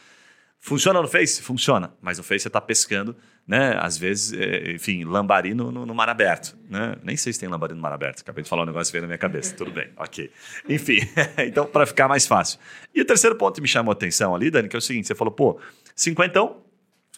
Funciona 0.59 1.01
no 1.01 1.07
Face? 1.07 1.41
Funciona, 1.41 1.93
mas 2.01 2.17
no 2.17 2.23
Face 2.23 2.41
você 2.41 2.47
está 2.47 2.59
pescando, 2.59 3.15
né? 3.47 3.77
Às 3.79 3.97
vezes, 3.97 4.33
é, 4.33 4.71
enfim, 4.71 5.03
lambari 5.03 5.53
no, 5.53 5.71
no, 5.71 5.85
no, 5.85 5.93
mar 5.93 6.09
aberto. 6.09 6.57
Né? 6.67 6.95
Nem 7.03 7.15
sei 7.15 7.31
se 7.31 7.39
tem 7.39 7.47
lambari 7.47 7.75
no 7.75 7.81
mar 7.81 7.93
aberto, 7.93 8.21
acabei 8.21 8.43
de 8.43 8.49
falar 8.49 8.63
um 8.63 8.65
negócio 8.65 8.91
que 8.91 8.93
veio 8.93 9.03
na 9.03 9.07
minha 9.07 9.19
cabeça. 9.19 9.55
Tudo 9.55 9.71
bem, 9.71 9.89
ok. 9.95 10.31
Enfim, 10.67 10.99
então, 11.45 11.65
para 11.65 11.85
ficar 11.85 12.07
mais 12.07 12.25
fácil. 12.25 12.59
E 12.93 13.01
o 13.01 13.05
terceiro 13.05 13.35
ponto 13.35 13.55
que 13.55 13.61
me 13.61 13.67
chamou 13.67 13.91
a 13.91 13.93
atenção 13.93 14.33
ali, 14.33 14.49
Dani, 14.49 14.67
que 14.67 14.75
é 14.75 14.79
o 14.79 14.81
seguinte: 14.81 15.07
você 15.07 15.15
falou, 15.15 15.31
pô, 15.31 15.59
cinquentão, 15.95 16.57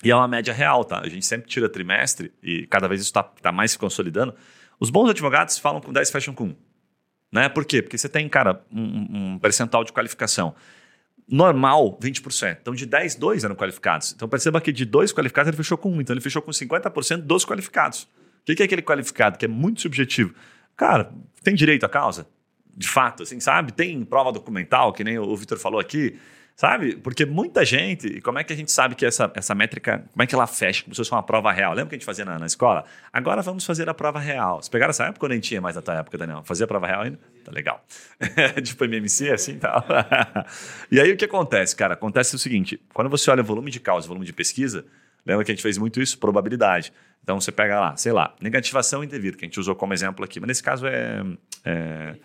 e 0.03 0.11
é 0.11 0.15
uma 0.15 0.27
média 0.27 0.53
real, 0.53 0.83
tá? 0.85 0.99
A 0.99 1.09
gente 1.09 1.25
sempre 1.25 1.49
tira 1.49 1.67
trimestre 1.67 2.31
e 2.41 2.65
cada 2.67 2.87
vez 2.87 3.01
isso 3.01 3.09
está 3.09 3.23
tá 3.23 3.51
mais 3.51 3.71
se 3.71 3.77
consolidando. 3.77 4.33
Os 4.79 4.89
bons 4.89 5.09
advogados 5.09 5.57
falam 5.57 5.81
com 5.81 5.91
10 5.91 6.09
fecham 6.09 6.33
com 6.33 6.45
1. 6.45 6.55
Né? 7.31 7.49
Por 7.49 7.65
quê? 7.65 7.81
Porque 7.81 7.97
você 7.97 8.07
tem, 8.07 8.27
cara, 8.29 8.63
um, 8.71 9.33
um 9.33 9.39
percentual 9.39 9.83
de 9.83 9.91
qualificação. 9.91 10.55
Normal, 11.27 11.99
20%. 12.01 12.57
Então, 12.61 12.73
de 12.73 12.85
10, 12.85 13.15
2 13.15 13.43
eram 13.43 13.55
qualificados. 13.55 14.13
Então, 14.13 14.27
perceba 14.27 14.59
que 14.61 14.71
de 14.71 14.85
2 14.85 15.13
qualificados 15.13 15.49
ele 15.49 15.57
fechou 15.57 15.77
com 15.77 15.91
1. 15.91 16.01
Então, 16.01 16.13
ele 16.13 16.21
fechou 16.21 16.41
com 16.41 16.49
50% 16.49 17.17
dos 17.17 17.45
qualificados. 17.45 18.07
O 18.41 18.55
que 18.55 18.63
é 18.63 18.65
aquele 18.65 18.81
qualificado? 18.81 19.37
Que 19.37 19.45
é 19.45 19.47
muito 19.47 19.81
subjetivo. 19.81 20.33
Cara, 20.75 21.11
tem 21.43 21.53
direito 21.53 21.85
à 21.85 21.89
causa? 21.89 22.25
De 22.75 22.87
fato, 22.87 23.23
assim, 23.23 23.39
sabe? 23.39 23.73
Tem 23.73 24.03
prova 24.05 24.31
documental, 24.31 24.93
que 24.93 25.03
nem 25.03 25.19
o 25.19 25.35
Vitor 25.35 25.59
falou 25.59 25.79
aqui. 25.79 26.17
Sabe? 26.59 26.97
Porque 26.97 27.25
muita 27.25 27.63
gente, 27.63 28.05
e 28.05 28.21
como 28.21 28.37
é 28.37 28.43
que 28.43 28.51
a 28.51 28.55
gente 28.55 28.69
sabe 28.69 28.93
que 28.93 29.05
essa, 29.05 29.31
essa 29.33 29.55
métrica, 29.55 30.03
como 30.11 30.21
é 30.21 30.27
que 30.27 30.35
ela 30.35 30.45
fecha, 30.45 30.83
como 30.83 30.93
se 30.93 30.97
fosse 30.97 31.09
uma 31.13 31.23
prova 31.23 31.53
real? 31.53 31.71
Lembra 31.71 31.91
que 31.91 31.95
a 31.95 31.97
gente 31.97 32.05
fazia 32.05 32.25
na, 32.25 32.37
na 32.37 32.45
escola? 32.45 32.83
Agora 33.13 33.41
vamos 33.41 33.65
fazer 33.65 33.87
a 33.87 33.93
prova 33.93 34.19
real. 34.19 34.57
Vocês 34.57 34.67
pegaram 34.67 34.89
essa 34.89 35.05
época 35.05 35.25
ou 35.25 35.29
nem 35.29 35.39
tinha 35.39 35.61
mais 35.61 35.77
na 35.77 35.81
tua 35.81 35.95
época, 35.95 36.17
Daniel? 36.17 36.43
Fazia 36.43 36.65
a 36.65 36.67
prova 36.67 36.85
real 36.85 37.03
ainda? 37.03 37.17
Tá 37.45 37.51
legal. 37.53 37.81
tipo 38.61 38.83
MMC, 38.83 39.31
assim 39.31 39.53
e 39.53 39.55
tal. 39.55 39.85
e 40.91 40.99
aí 40.99 41.09
o 41.13 41.15
que 41.15 41.23
acontece, 41.23 41.73
cara? 41.77 41.93
Acontece 41.93 42.35
o 42.35 42.37
seguinte: 42.37 42.77
quando 42.93 43.09
você 43.09 43.31
olha 43.31 43.41
volume 43.41 43.71
de 43.71 43.79
causa, 43.79 44.05
volume 44.05 44.25
de 44.25 44.33
pesquisa, 44.33 44.85
lembra 45.25 45.45
que 45.45 45.51
a 45.53 45.55
gente 45.55 45.63
fez 45.63 45.77
muito 45.77 46.01
isso? 46.01 46.19
Probabilidade. 46.19 46.91
Então 47.23 47.39
você 47.39 47.53
pega 47.53 47.79
lá, 47.79 47.95
sei 47.95 48.11
lá, 48.11 48.35
negativação 48.41 49.01
indevida, 49.01 49.37
que 49.37 49.45
a 49.45 49.47
gente 49.47 49.61
usou 49.61 49.77
como 49.77 49.93
exemplo 49.93 50.25
aqui, 50.25 50.41
mas 50.41 50.47
nesse 50.49 50.63
caso 50.63 50.85
é, 50.85 51.23
é 51.63 52.15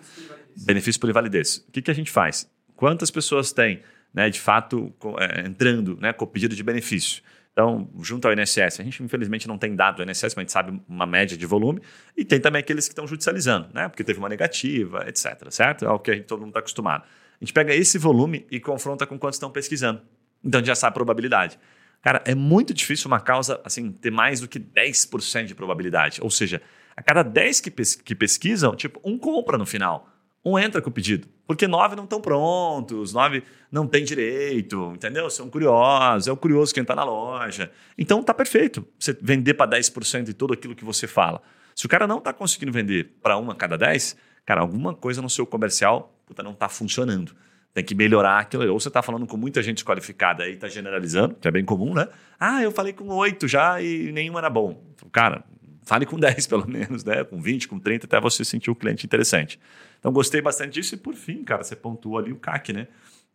benefício 0.57 1.01
por 1.01 1.09
invalidez. 1.09 1.65
O 1.69 1.71
que, 1.71 1.81
que 1.81 1.91
a 1.93 1.95
gente 1.95 2.11
faz? 2.11 2.53
Quantas 2.75 3.13
pessoas 3.13 3.53
têm 3.53 3.81
né, 4.15 4.31
de 4.31 4.41
fato 4.41 4.95
é, 5.19 5.41
entrando 5.41 5.99
né, 6.01 6.12
com 6.12 6.25
o 6.25 6.29
pedido 6.29 6.55
de 6.55 6.62
benefício. 6.62 7.23
Então, 7.53 7.89
junto 8.01 8.27
ao 8.27 8.33
INSS, 8.33 8.81
a 8.81 8.83
gente 8.83 9.03
infelizmente 9.03 9.47
não 9.47 9.59
tem 9.59 9.77
dado 9.77 9.97
do 9.97 10.11
INSS, 10.11 10.35
mas 10.35 10.39
a 10.39 10.41
gente 10.41 10.53
sabe 10.53 10.83
uma 10.89 11.07
média 11.07 11.37
de 11.37 11.47
volume, 11.47 11.81
e 12.17 12.25
tem 12.25 12.41
também 12.41 12.61
aqueles 12.61 12.87
que 12.89 12.93
estão 12.93 13.07
judicializando, 13.07 13.69
né, 13.75 13.89
porque 13.89 14.03
teve 14.03 14.19
uma 14.19 14.29
negativa, 14.29 15.05
etc. 15.09 15.51
Certo? 15.51 15.85
É 15.85 15.91
o 15.91 15.99
que 15.99 16.11
a 16.11 16.15
gente, 16.15 16.25
todo 16.25 16.41
mundo 16.41 16.51
está 16.51 16.61
acostumado. 16.61 17.03
A 17.05 17.45
gente 17.45 17.53
pega 17.53 17.75
esse 17.75 17.99
volume 17.99 18.47
e 18.51 18.61
confronta 18.61 19.07
com 19.07 19.19
quantos 19.19 19.37
estão 19.37 19.51
pesquisando. 19.51 20.01
Então, 20.43 20.59
a 20.59 20.62
gente 20.62 20.69
já 20.69 20.75
sabe 20.75 20.93
a 20.93 20.95
probabilidade. 20.95 21.59
Cara, 22.03 22.23
é 22.25 22.35
muito 22.35 22.75
difícil 22.75 23.09
uma 23.09 23.21
causa 23.21 23.61
assim 23.65 23.91
ter 23.91 24.11
mais 24.11 24.41
do 24.41 24.47
que 24.47 24.61
10% 24.61 25.47
de 25.47 25.55
probabilidade. 25.55 26.21
Ou 26.23 26.31
seja, 26.31 26.61
A 26.97 27.03
cada 27.03 27.23
10 27.23 27.61
que, 27.61 27.71
pes 27.71 27.97
que 27.97 28.15
pesquisam, 28.15 28.75
tipo, 28.77 29.01
um 29.05 29.19
compra 29.19 29.59
no 29.59 29.67
final. 29.67 30.09
Um 30.45 30.59
entra 30.59 30.83
com 30.83 30.91
o 30.91 30.93
pedido. 30.93 31.27
Porque 31.47 31.67
nove 31.67 31.97
não 31.97 32.05
estão 32.05 32.21
prontos, 32.21 33.13
nove 33.13 33.43
não 33.71 33.87
tem 33.87 34.05
direito, 34.05 34.93
entendeu? 34.95 35.29
São 35.31 35.49
curiosos, 35.49 36.29
é 36.29 36.33
o 36.33 36.37
curioso 36.37 36.73
que 36.73 36.81
entra 36.81 36.95
na 36.95 37.05
loja. 37.05 37.71
Então 37.97 38.23
tá 38.23 38.35
perfeito 38.35 38.87
você 38.99 39.17
vender 39.21 39.55
para 39.55 39.71
10% 39.79 40.25
de 40.25 40.35
tudo 40.35 40.55
aquilo 40.55 40.75
que 40.75 40.85
você 40.85 41.07
fala. 41.07 41.41
Se 41.75 41.87
o 41.87 41.89
cara 41.89 42.07
não 42.07 42.19
está 42.19 42.33
conseguindo 42.33 42.73
vender 42.73 43.17
para 43.23 43.37
uma 43.37 43.55
cada 43.55 43.77
10, 43.77 44.17
cara, 44.45 44.61
alguma 44.61 44.95
coisa 44.95 45.21
no 45.21 45.29
seu 45.29 45.47
comercial 45.47 46.15
puta, 46.27 46.43
não 46.43 46.53
está 46.53 46.69
funcionando. 46.69 47.35
Tem 47.73 47.85
que 47.85 47.95
melhorar 47.95 48.39
aquilo. 48.39 48.71
Ou 48.73 48.79
você 48.79 48.89
está 48.89 49.03
falando 49.03 49.27
com 49.27 49.37
muita 49.37 49.63
gente 49.63 49.85
qualificada 49.85 50.49
e 50.49 50.55
está 50.55 50.69
generalizando, 50.69 51.35
que 51.35 51.49
é 51.49 51.51
bem 51.51 51.65
comum, 51.65 51.93
né? 51.93 52.09
Ah, 52.39 52.63
eu 52.63 52.71
falei 52.71 52.93
com 52.93 53.09
oito 53.09 53.49
já 53.49 53.81
e 53.81 54.13
nenhum 54.13 54.39
era 54.39 54.49
bom. 54.49 54.81
Cara, 55.11 55.45
fale 55.83 56.07
com 56.07 56.19
10 56.19 56.47
pelo 56.49 56.69
menos, 56.69 57.05
né? 57.05 57.25
Com 57.25 57.41
20, 57.41 57.69
com 57.69 57.79
30, 57.79 58.07
até 58.07 58.21
você 58.21 58.45
sentir 58.45 58.71
o 58.71 58.75
cliente 58.75 59.05
interessante. 59.05 59.59
Então, 60.05 60.13
gostei 60.13 60.43
bastante 60.43 60.75
disso. 60.75 60.95
E 60.95 60.99
por 60.99 61.15
fim, 61.15 61.43
cara, 61.43 61.65
você 61.65 61.75
pontuou 61.75 62.19
ali 62.19 62.33
o 62.33 62.37
CAC, 62.37 62.73
né? 62.73 62.89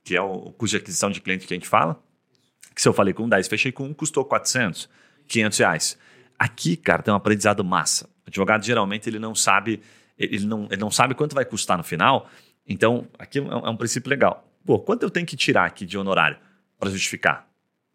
Que 0.03 0.15
é 0.15 0.21
o 0.21 0.51
custo 0.51 0.77
de 0.77 0.81
aquisição 0.81 1.09
de 1.09 1.19
cliente 1.19 1.47
que 1.47 1.53
a 1.53 1.57
gente 1.57 1.67
fala. 1.67 2.01
Que 2.75 2.81
se 2.81 2.87
eu 2.87 2.93
falei 2.93 3.13
com 3.13 3.27
10, 3.27 3.47
fechei 3.47 3.71
com 3.71 3.85
um, 3.85 3.93
custou 3.93 4.23
400, 4.23 4.87
500 5.27 5.57
reais. 5.57 5.97
Aqui, 6.37 6.77
cara, 6.77 7.01
tem 7.01 7.13
um 7.13 7.17
aprendizado 7.17 7.63
massa. 7.63 8.05
O 8.25 8.29
advogado, 8.29 8.63
geralmente, 8.63 9.09
ele 9.09 9.19
não 9.19 9.33
sabe... 9.33 9.81
Ele 10.17 10.45
não, 10.45 10.65
ele 10.65 10.81
não 10.81 10.91
sabe 10.91 11.15
quanto 11.15 11.33
vai 11.33 11.45
custar 11.45 11.77
no 11.77 11.83
final 11.83 12.29
então, 12.69 13.07
aqui 13.17 13.39
é 13.39 13.41
um, 13.41 13.65
é 13.65 13.69
um 13.69 13.75
princípio 13.75 14.11
legal. 14.11 14.47
Pô, 14.63 14.77
quanto 14.79 15.01
eu 15.01 15.09
tenho 15.09 15.25
que 15.25 15.35
tirar 15.35 15.65
aqui 15.65 15.87
de 15.87 15.97
honorário 15.97 16.37
para 16.77 16.91
justificar? 16.91 17.48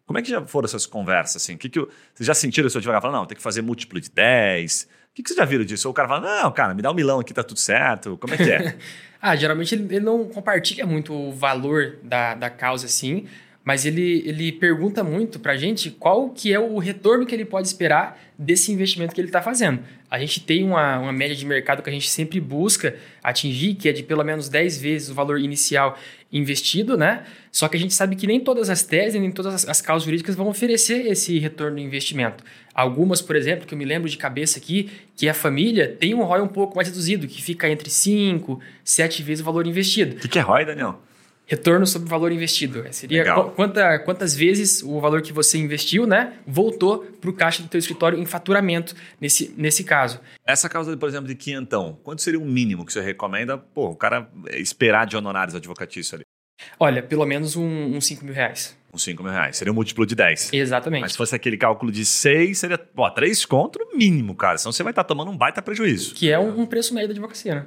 Como 0.05 0.19
é 0.19 0.21
que 0.21 0.29
já 0.29 0.45
foram 0.45 0.65
essas 0.65 0.85
conversas? 0.85 1.41
Assim? 1.41 1.57
Que 1.57 1.67
que 1.67 1.79
eu, 1.79 1.89
vocês 2.13 2.27
já 2.27 2.33
sentiram 2.33 2.67
o 2.67 2.69
seu 2.69 2.79
advogado 2.79 3.01
falando, 3.01 3.17
não, 3.17 3.25
tem 3.25 3.35
que 3.35 3.41
fazer 3.41 3.61
múltiplo 3.61 3.99
de 3.99 4.09
10? 4.11 4.83
O 4.83 5.15
que, 5.15 5.23
que 5.23 5.29
vocês 5.29 5.37
já 5.37 5.45
viram 5.45 5.65
disso? 5.65 5.87
Ou 5.87 5.91
o 5.91 5.95
cara 5.95 6.07
fala, 6.07 6.43
não, 6.43 6.51
cara, 6.51 6.73
me 6.73 6.81
dá 6.81 6.91
um 6.91 6.93
milão 6.93 7.19
aqui, 7.19 7.33
tá 7.33 7.43
tudo 7.43 7.59
certo. 7.59 8.17
Como 8.17 8.33
é 8.33 8.37
que 8.37 8.51
é? 8.51 8.77
ah, 9.21 9.35
geralmente 9.35 9.73
ele, 9.73 9.95
ele, 9.95 10.05
não 10.05 10.25
compartilha 10.25 10.85
muito 10.85 11.13
o 11.13 11.31
valor 11.31 11.97
da, 12.03 12.35
da 12.35 12.49
causa, 12.49 12.85
assim, 12.85 13.25
mas 13.65 13.83
ele, 13.83 14.23
ele 14.27 14.51
pergunta 14.51 15.03
muito 15.03 15.39
para 15.39 15.53
a 15.53 15.57
gente 15.57 15.89
qual 15.89 16.29
que 16.29 16.53
é 16.53 16.59
o 16.59 16.77
retorno 16.77 17.25
que 17.25 17.33
ele 17.33 17.43
pode 17.43 17.67
esperar 17.67 18.21
desse 18.37 18.71
investimento 18.71 19.15
que 19.15 19.19
ele 19.19 19.27
está 19.27 19.41
fazendo. 19.41 19.79
A 20.09 20.19
gente 20.19 20.39
tem 20.39 20.63
uma, 20.63 20.99
uma 20.99 21.11
média 21.11 21.35
de 21.35 21.43
mercado 21.47 21.81
que 21.81 21.89
a 21.89 21.91
gente 21.93 22.07
sempre 22.07 22.39
busca 22.39 22.95
atingir, 23.23 23.73
que 23.73 23.89
é 23.89 23.91
de 23.91 24.03
pelo 24.03 24.23
menos 24.23 24.47
10 24.49 24.79
vezes 24.79 25.09
o 25.09 25.15
valor 25.15 25.39
inicial 25.39 25.97
investido, 26.31 26.95
né? 26.95 27.23
Só 27.51 27.67
que 27.67 27.75
a 27.75 27.79
gente 27.79 27.93
sabe 27.93 28.15
que 28.15 28.27
nem 28.27 28.39
todas 28.39 28.69
as 28.69 28.83
teses, 28.83 29.19
nem 29.19 29.31
todas 29.31 29.55
as, 29.55 29.67
as 29.67 29.81
causas 29.81 30.05
jurídicas 30.05 30.35
vão 30.35 30.47
oferecer 30.47 31.07
esse 31.07 31.39
retorno 31.39 31.77
do 31.77 31.81
investimento. 31.81 32.43
Algumas, 32.71 33.19
por 33.19 33.35
exemplo, 33.35 33.65
que 33.65 33.73
eu 33.73 33.77
me 33.77 33.85
lembro 33.85 34.07
de 34.07 34.17
cabeça 34.17 34.59
aqui, 34.59 34.91
que 35.15 35.27
a 35.27 35.33
família 35.33 35.87
tem 35.87 36.13
um 36.13 36.23
ROI 36.23 36.41
um 36.41 36.47
pouco 36.47 36.75
mais 36.75 36.87
reduzido, 36.87 37.27
que 37.27 37.41
fica 37.41 37.67
entre 37.67 37.89
5, 37.89 38.59
7 38.83 39.23
vezes 39.23 39.41
o 39.41 39.45
valor 39.45 39.65
investido. 39.65 40.17
O 40.17 40.19
que, 40.19 40.27
que 40.27 40.37
é 40.37 40.41
ROI, 40.41 40.65
Daniel? 40.65 41.01
Retorno 41.45 41.85
sobre 41.85 42.07
o 42.07 42.09
valor 42.09 42.31
investido. 42.31 42.85
É, 42.85 42.91
seria 42.91 43.33
quanta, 43.55 43.99
quantas 43.99 44.35
vezes 44.35 44.81
o 44.81 44.99
valor 44.99 45.21
que 45.21 45.31
você 45.31 45.57
investiu 45.57 46.07
né, 46.07 46.33
voltou 46.45 46.99
para 47.21 47.29
o 47.29 47.33
caixa 47.33 47.61
do 47.61 47.69
teu 47.69 47.79
escritório 47.79 48.17
em 48.19 48.25
faturamento 48.25 48.95
nesse, 49.21 49.53
nesse 49.55 49.83
caso. 49.83 50.19
Essa 50.45 50.67
causa, 50.67 50.95
por 50.97 51.07
exemplo, 51.07 51.27
de 51.27 51.35
quinhentão, 51.35 51.99
quanto 52.03 52.21
seria 52.21 52.39
o 52.39 52.45
mínimo 52.45 52.85
que 52.85 52.91
você 52.91 53.01
recomenda 53.01 53.57
pô, 53.57 53.89
o 53.89 53.95
cara 53.95 54.29
esperar 54.53 55.05
de 55.05 55.15
honorários 55.15 55.55
advocatícios 55.55 56.13
ali? 56.13 56.23
Olha, 56.79 57.03
pelo 57.03 57.25
menos 57.25 57.55
uns 57.55 57.95
um 57.95 58.01
5 58.01 58.25
mil 58.25 58.33
reais. 58.33 58.75
Uns 58.93 59.03
5 59.03 59.21
mil 59.21 59.31
reais. 59.31 59.57
Seria 59.57 59.71
um 59.71 59.75
múltiplo 59.75 60.05
de 60.05 60.15
10. 60.15 60.53
Exatamente. 60.53 61.01
Mas 61.01 61.11
se 61.11 61.17
fosse 61.17 61.35
aquele 61.35 61.57
cálculo 61.57 61.91
de 61.91 62.05
6, 62.05 62.57
seria 62.57 62.77
pô, 62.77 63.09
3 63.09 63.45
contra 63.45 63.83
o 63.83 63.97
mínimo, 63.97 64.35
cara. 64.35 64.57
Senão 64.57 64.71
você 64.71 64.83
vai 64.83 64.91
estar 64.91 65.03
tomando 65.03 65.31
um 65.31 65.37
baita 65.37 65.61
prejuízo. 65.61 66.15
Que 66.15 66.31
é 66.31 66.39
um, 66.39 66.61
um 66.61 66.65
preço 66.65 66.93
médio 66.93 67.09
da 67.09 67.13
advocacia, 67.13 67.55
né? 67.55 67.65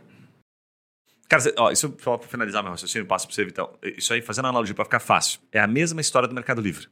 Cara, 1.29 1.43
ó, 1.59 1.71
isso 1.71 1.95
só 2.01 2.17
para 2.17 2.29
finalizar 2.29 2.63
meu 2.63 2.73
raciocínio, 2.73 3.07
passo 3.07 3.27
para 3.27 3.35
você, 3.35 3.45
Vitão. 3.45 3.71
Isso 3.83 4.15
aí, 4.15 4.23
fazendo 4.23 4.47
analogia 4.47 4.75
para 4.75 4.85
ficar 4.85 5.01
fácil, 5.01 5.41
é 5.53 5.61
a 5.61 5.67
mesma 5.67 6.01
história 6.01 6.27
do 6.27 6.35
Mercado 6.35 6.61
Livre. 6.61 6.89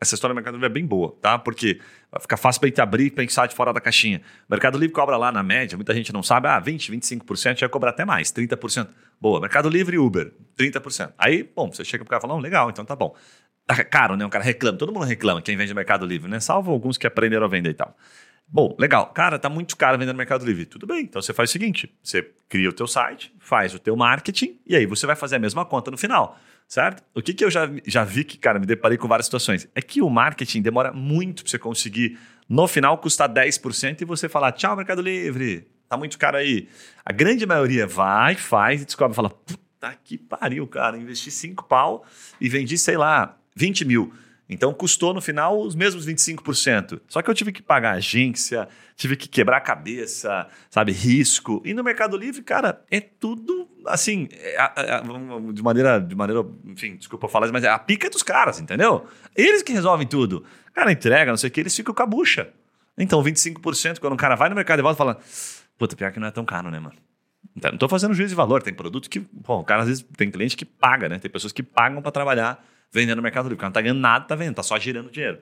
Essa 0.00 0.14
história 0.14 0.32
do 0.32 0.36
Mercado 0.36 0.54
Livre 0.54 0.66
é 0.66 0.72
bem 0.72 0.84
boa, 0.84 1.16
tá? 1.20 1.38
Porque 1.38 1.80
vai 2.10 2.20
ficar 2.20 2.36
fácil 2.36 2.60
para 2.60 2.68
gente 2.68 2.80
abrir 2.80 3.06
e 3.06 3.10
pensar 3.10 3.46
de 3.46 3.54
fora 3.54 3.72
da 3.72 3.80
caixinha. 3.80 4.20
O 4.48 4.52
Mercado 4.52 4.78
Livre 4.78 4.92
cobra 4.92 5.16
lá 5.16 5.30
na 5.30 5.42
média, 5.42 5.76
muita 5.76 5.94
gente 5.94 6.12
não 6.12 6.22
sabe, 6.22 6.48
ah, 6.48 6.58
20, 6.58 6.90
25%, 6.92 7.58
já 7.58 7.68
cobrar 7.68 7.90
até 7.90 8.04
mais, 8.04 8.32
30%. 8.32 8.88
Boa, 9.20 9.40
Mercado 9.40 9.68
Livre 9.68 9.96
e 9.96 9.98
Uber, 9.98 10.32
30%. 10.56 11.12
Aí, 11.18 11.44
bom, 11.44 11.70
você 11.72 11.84
chega 11.84 12.04
pro 12.04 12.10
cara 12.10 12.20
e 12.20 12.22
fala, 12.22 12.34
não, 12.34 12.40
legal, 12.40 12.70
então 12.70 12.84
tá 12.84 12.96
bom. 12.96 13.14
Tá 13.64 13.84
caro, 13.84 14.16
né? 14.16 14.26
O 14.26 14.28
cara 14.28 14.42
reclama, 14.42 14.76
todo 14.76 14.92
mundo 14.92 15.06
reclama 15.06 15.40
quem 15.40 15.56
vende 15.56 15.72
Mercado 15.72 16.04
Livre, 16.04 16.28
né? 16.28 16.40
Salvo 16.40 16.72
alguns 16.72 16.98
que 16.98 17.06
aprenderam 17.06 17.46
a 17.46 17.48
vender 17.48 17.70
e 17.70 17.74
tal. 17.74 17.96
Bom, 18.52 18.76
legal. 18.78 19.06
Cara, 19.06 19.38
tá 19.38 19.48
muito 19.48 19.74
caro 19.78 19.96
vender 19.96 20.12
no 20.12 20.18
Mercado 20.18 20.44
Livre. 20.44 20.66
Tudo 20.66 20.86
bem. 20.86 21.04
Então 21.04 21.22
você 21.22 21.32
faz 21.32 21.48
o 21.48 21.52
seguinte: 21.52 21.90
você 22.02 22.30
cria 22.50 22.68
o 22.68 22.72
teu 22.72 22.86
site, 22.86 23.34
faz 23.38 23.74
o 23.74 23.78
teu 23.78 23.96
marketing 23.96 24.60
e 24.66 24.76
aí 24.76 24.84
você 24.84 25.06
vai 25.06 25.16
fazer 25.16 25.36
a 25.36 25.38
mesma 25.38 25.64
conta 25.64 25.90
no 25.90 25.96
final. 25.96 26.38
Certo? 26.68 27.02
O 27.14 27.22
que, 27.22 27.32
que 27.32 27.44
eu 27.44 27.50
já, 27.50 27.68
já 27.86 28.04
vi 28.04 28.24
que, 28.24 28.38
cara, 28.38 28.58
me 28.58 28.66
deparei 28.66 28.98
com 28.98 29.08
várias 29.08 29.26
situações? 29.26 29.66
É 29.74 29.80
que 29.80 30.02
o 30.02 30.08
marketing 30.08 30.60
demora 30.60 30.92
muito 30.92 31.42
para 31.42 31.50
você 31.50 31.58
conseguir, 31.58 32.18
no 32.48 32.66
final, 32.68 32.96
custar 32.98 33.28
10% 33.28 34.00
e 34.00 34.04
você 34.04 34.28
falar, 34.28 34.52
tchau, 34.52 34.74
Mercado 34.76 35.02
Livre, 35.02 35.66
tá 35.86 35.98
muito 35.98 36.18
caro 36.18 36.38
aí. 36.38 36.68
A 37.04 37.12
grande 37.12 37.44
maioria 37.44 37.86
vai, 37.86 38.36
faz 38.36 38.80
e 38.80 38.84
descobre, 38.86 39.14
fala, 39.14 39.28
puta 39.28 39.98
que 40.02 40.16
pariu, 40.16 40.66
cara, 40.66 40.96
investi 40.96 41.30
5 41.30 41.64
pau 41.64 42.06
e 42.40 42.48
vendi, 42.48 42.78
sei 42.78 42.96
lá, 42.96 43.36
20 43.54 43.84
mil. 43.84 44.12
Então 44.52 44.72
custou 44.72 45.14
no 45.14 45.20
final 45.20 45.60
os 45.60 45.74
mesmos 45.74 46.06
25%. 46.06 47.00
Só 47.08 47.22
que 47.22 47.30
eu 47.30 47.34
tive 47.34 47.52
que 47.52 47.62
pagar 47.62 47.92
agência, 47.92 48.68
tive 48.96 49.16
que 49.16 49.28
quebrar 49.28 49.58
a 49.58 49.60
cabeça, 49.60 50.46
sabe, 50.70 50.92
risco. 50.92 51.62
E 51.64 51.74
no 51.74 51.82
Mercado 51.82 52.16
Livre, 52.16 52.42
cara, 52.42 52.84
é 52.90 53.00
tudo 53.00 53.68
assim, 53.86 54.28
é, 54.32 54.56
é, 54.76 55.02
de 55.52 55.62
maneira, 55.62 55.98
de 55.98 56.14
maneira, 56.14 56.44
enfim, 56.66 56.96
desculpa 56.96 57.28
falar, 57.28 57.50
mas 57.50 57.64
é 57.64 57.68
a 57.68 57.78
pica 57.78 58.08
dos 58.08 58.22
caras, 58.22 58.60
entendeu? 58.60 59.06
Eles 59.34 59.62
que 59.62 59.72
resolvem 59.72 60.06
tudo. 60.06 60.44
Cara, 60.72 60.92
entrega, 60.92 61.30
não 61.30 61.36
sei 61.36 61.48
o 61.48 61.50
que, 61.50 61.60
eles 61.60 61.74
ficam 61.74 61.94
com 61.94 62.02
a 62.02 62.06
bucha. 62.06 62.48
Então, 62.96 63.22
25%, 63.22 63.98
quando 63.98 64.12
o 64.12 64.16
cara 64.16 64.34
vai 64.36 64.48
no 64.48 64.54
mercado 64.54 64.78
e 64.78 64.82
volta, 64.82 64.96
fala, 64.96 65.18
puta, 65.78 65.96
pior 65.96 66.12
que 66.12 66.20
não 66.20 66.28
é 66.28 66.30
tão 66.30 66.44
caro, 66.44 66.70
né, 66.70 66.78
mano? 66.78 66.96
Então, 67.56 67.70
não 67.70 67.76
estou 67.76 67.88
fazendo 67.88 68.14
juízo 68.14 68.30
de 68.30 68.34
valor, 68.34 68.62
tem 68.62 68.72
produto 68.72 69.10
que, 69.10 69.20
pô, 69.20 69.58
o 69.58 69.64
cara 69.64 69.82
às 69.82 69.88
vezes 69.88 70.06
tem 70.16 70.30
cliente 70.30 70.56
que 70.56 70.64
paga, 70.64 71.08
né? 71.08 71.18
Tem 71.18 71.30
pessoas 71.30 71.52
que 71.52 71.62
pagam 71.62 72.00
para 72.00 72.10
trabalhar 72.10 72.64
vendendo 72.92 73.16
no 73.16 73.22
Mercado 73.22 73.44
Livre. 73.44 73.54
O 73.54 73.58
cara 73.58 73.68
não 73.68 73.72
está 73.72 73.80
ganhando 73.80 74.00
nada, 74.00 74.24
está 74.24 74.34
vendendo, 74.34 74.52
está 74.52 74.62
só 74.62 74.78
girando 74.78 75.10
dinheiro. 75.10 75.38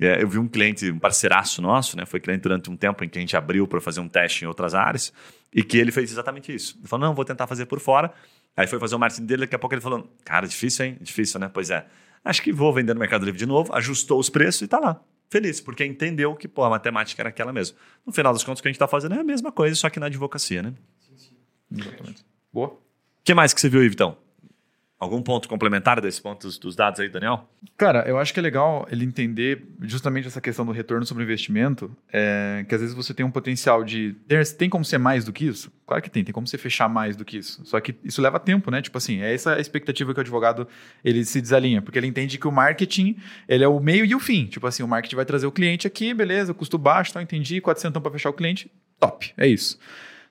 É, 0.00 0.22
eu 0.22 0.28
vi 0.28 0.38
um 0.38 0.48
cliente, 0.48 0.90
um 0.90 0.98
parceiraço 0.98 1.60
nosso, 1.60 1.96
né? 1.96 2.06
Foi 2.06 2.18
cliente 2.18 2.42
durante 2.42 2.70
um 2.70 2.76
tempo 2.76 3.04
em 3.04 3.08
que 3.08 3.18
a 3.18 3.20
gente 3.20 3.36
abriu 3.36 3.66
para 3.66 3.80
fazer 3.80 4.00
um 4.00 4.08
teste 4.08 4.44
em 4.44 4.48
outras 4.48 4.74
áreas 4.74 5.12
e 5.52 5.62
que 5.62 5.76
ele 5.76 5.92
fez 5.92 6.10
exatamente 6.10 6.54
isso. 6.54 6.78
Ele 6.78 6.88
falou: 6.88 7.06
não, 7.06 7.14
vou 7.14 7.24
tentar 7.24 7.46
fazer 7.46 7.66
por 7.66 7.78
fora. 7.80 8.12
Aí 8.56 8.66
foi 8.66 8.78
fazer 8.78 8.94
o 8.94 8.98
marketing 8.98 9.26
dele, 9.26 9.40
daqui 9.42 9.54
a 9.54 9.58
pouco 9.58 9.74
ele 9.74 9.82
falou: 9.82 10.10
cara, 10.24 10.46
difícil, 10.46 10.86
hein? 10.86 10.98
Difícil, 11.00 11.38
né? 11.38 11.50
Pois 11.52 11.70
é. 11.70 11.86
Acho 12.24 12.40
que 12.40 12.52
vou 12.52 12.72
vender 12.72 12.94
no 12.94 13.00
Mercado 13.00 13.24
Livre 13.24 13.38
de 13.38 13.46
novo, 13.46 13.74
ajustou 13.74 14.18
os 14.18 14.30
preços 14.30 14.62
e 14.62 14.64
está 14.64 14.78
lá. 14.78 15.00
Feliz, 15.28 15.60
porque 15.60 15.84
entendeu 15.84 16.36
que 16.36 16.46
pô, 16.46 16.62
a 16.62 16.70
matemática 16.70 17.20
era 17.20 17.30
aquela 17.30 17.52
mesmo. 17.52 17.76
No 18.06 18.12
final 18.12 18.32
das 18.32 18.44
contas, 18.44 18.60
o 18.60 18.62
que 18.62 18.68
a 18.68 18.70
gente 18.70 18.76
está 18.76 18.86
fazendo 18.86 19.14
é 19.14 19.18
a 19.18 19.24
mesma 19.24 19.50
coisa, 19.50 19.74
só 19.74 19.90
que 19.90 19.98
na 19.98 20.06
advocacia, 20.06 20.62
né? 20.62 20.74
Sim, 21.00 21.16
sim. 21.16 21.36
Exatamente. 21.70 22.24
Boa. 22.52 22.68
O 22.68 22.78
que 23.24 23.34
mais 23.34 23.52
que 23.52 23.60
você 23.60 23.68
viu, 23.68 23.80
Vitão? 23.80 24.16
Algum 25.02 25.20
ponto 25.20 25.48
complementar 25.48 26.00
desse 26.00 26.22
ponto 26.22 26.46
dos, 26.46 26.56
dos, 26.56 26.76
dados 26.76 27.00
aí, 27.00 27.08
Daniel? 27.08 27.50
Cara, 27.76 28.04
eu 28.06 28.18
acho 28.18 28.32
que 28.32 28.38
é 28.38 28.42
legal 28.42 28.86
ele 28.88 29.04
entender 29.04 29.66
justamente 29.80 30.28
essa 30.28 30.40
questão 30.40 30.64
do 30.64 30.70
retorno 30.70 31.04
sobre 31.04 31.24
investimento, 31.24 31.90
é, 32.12 32.64
que 32.68 32.72
às 32.72 32.80
vezes 32.80 32.94
você 32.94 33.12
tem 33.12 33.26
um 33.26 33.30
potencial 33.32 33.82
de... 33.82 34.14
Tem 34.56 34.70
como 34.70 34.84
ser 34.84 34.98
mais 34.98 35.24
do 35.24 35.32
que 35.32 35.44
isso? 35.44 35.72
Claro 35.84 36.00
que 36.00 36.08
tem, 36.08 36.22
tem 36.22 36.32
como 36.32 36.46
você 36.46 36.56
fechar 36.56 36.88
mais 36.88 37.16
do 37.16 37.24
que 37.24 37.36
isso. 37.36 37.60
Só 37.64 37.80
que 37.80 37.96
isso 38.04 38.22
leva 38.22 38.38
tempo, 38.38 38.70
né? 38.70 38.80
Tipo 38.80 38.96
assim, 38.96 39.20
é 39.22 39.34
essa 39.34 39.54
a 39.56 39.60
expectativa 39.60 40.14
que 40.14 40.20
o 40.20 40.22
advogado 40.22 40.68
ele 41.04 41.24
se 41.24 41.40
desalinha, 41.40 41.82
porque 41.82 41.98
ele 41.98 42.06
entende 42.06 42.38
que 42.38 42.46
o 42.46 42.52
marketing 42.52 43.16
ele 43.48 43.64
é 43.64 43.68
o 43.68 43.80
meio 43.80 44.04
e 44.04 44.14
o 44.14 44.20
fim. 44.20 44.46
Tipo 44.46 44.68
assim, 44.68 44.84
o 44.84 44.88
marketing 44.88 45.16
vai 45.16 45.24
trazer 45.24 45.48
o 45.48 45.52
cliente 45.52 45.84
aqui, 45.84 46.14
beleza, 46.14 46.54
custo 46.54 46.78
baixo, 46.78 47.12
tá, 47.12 47.20
entendi, 47.20 47.60
400 47.60 48.00
para 48.00 48.12
fechar 48.12 48.30
o 48.30 48.34
cliente, 48.34 48.70
top, 49.00 49.34
é 49.36 49.48
isso. 49.48 49.80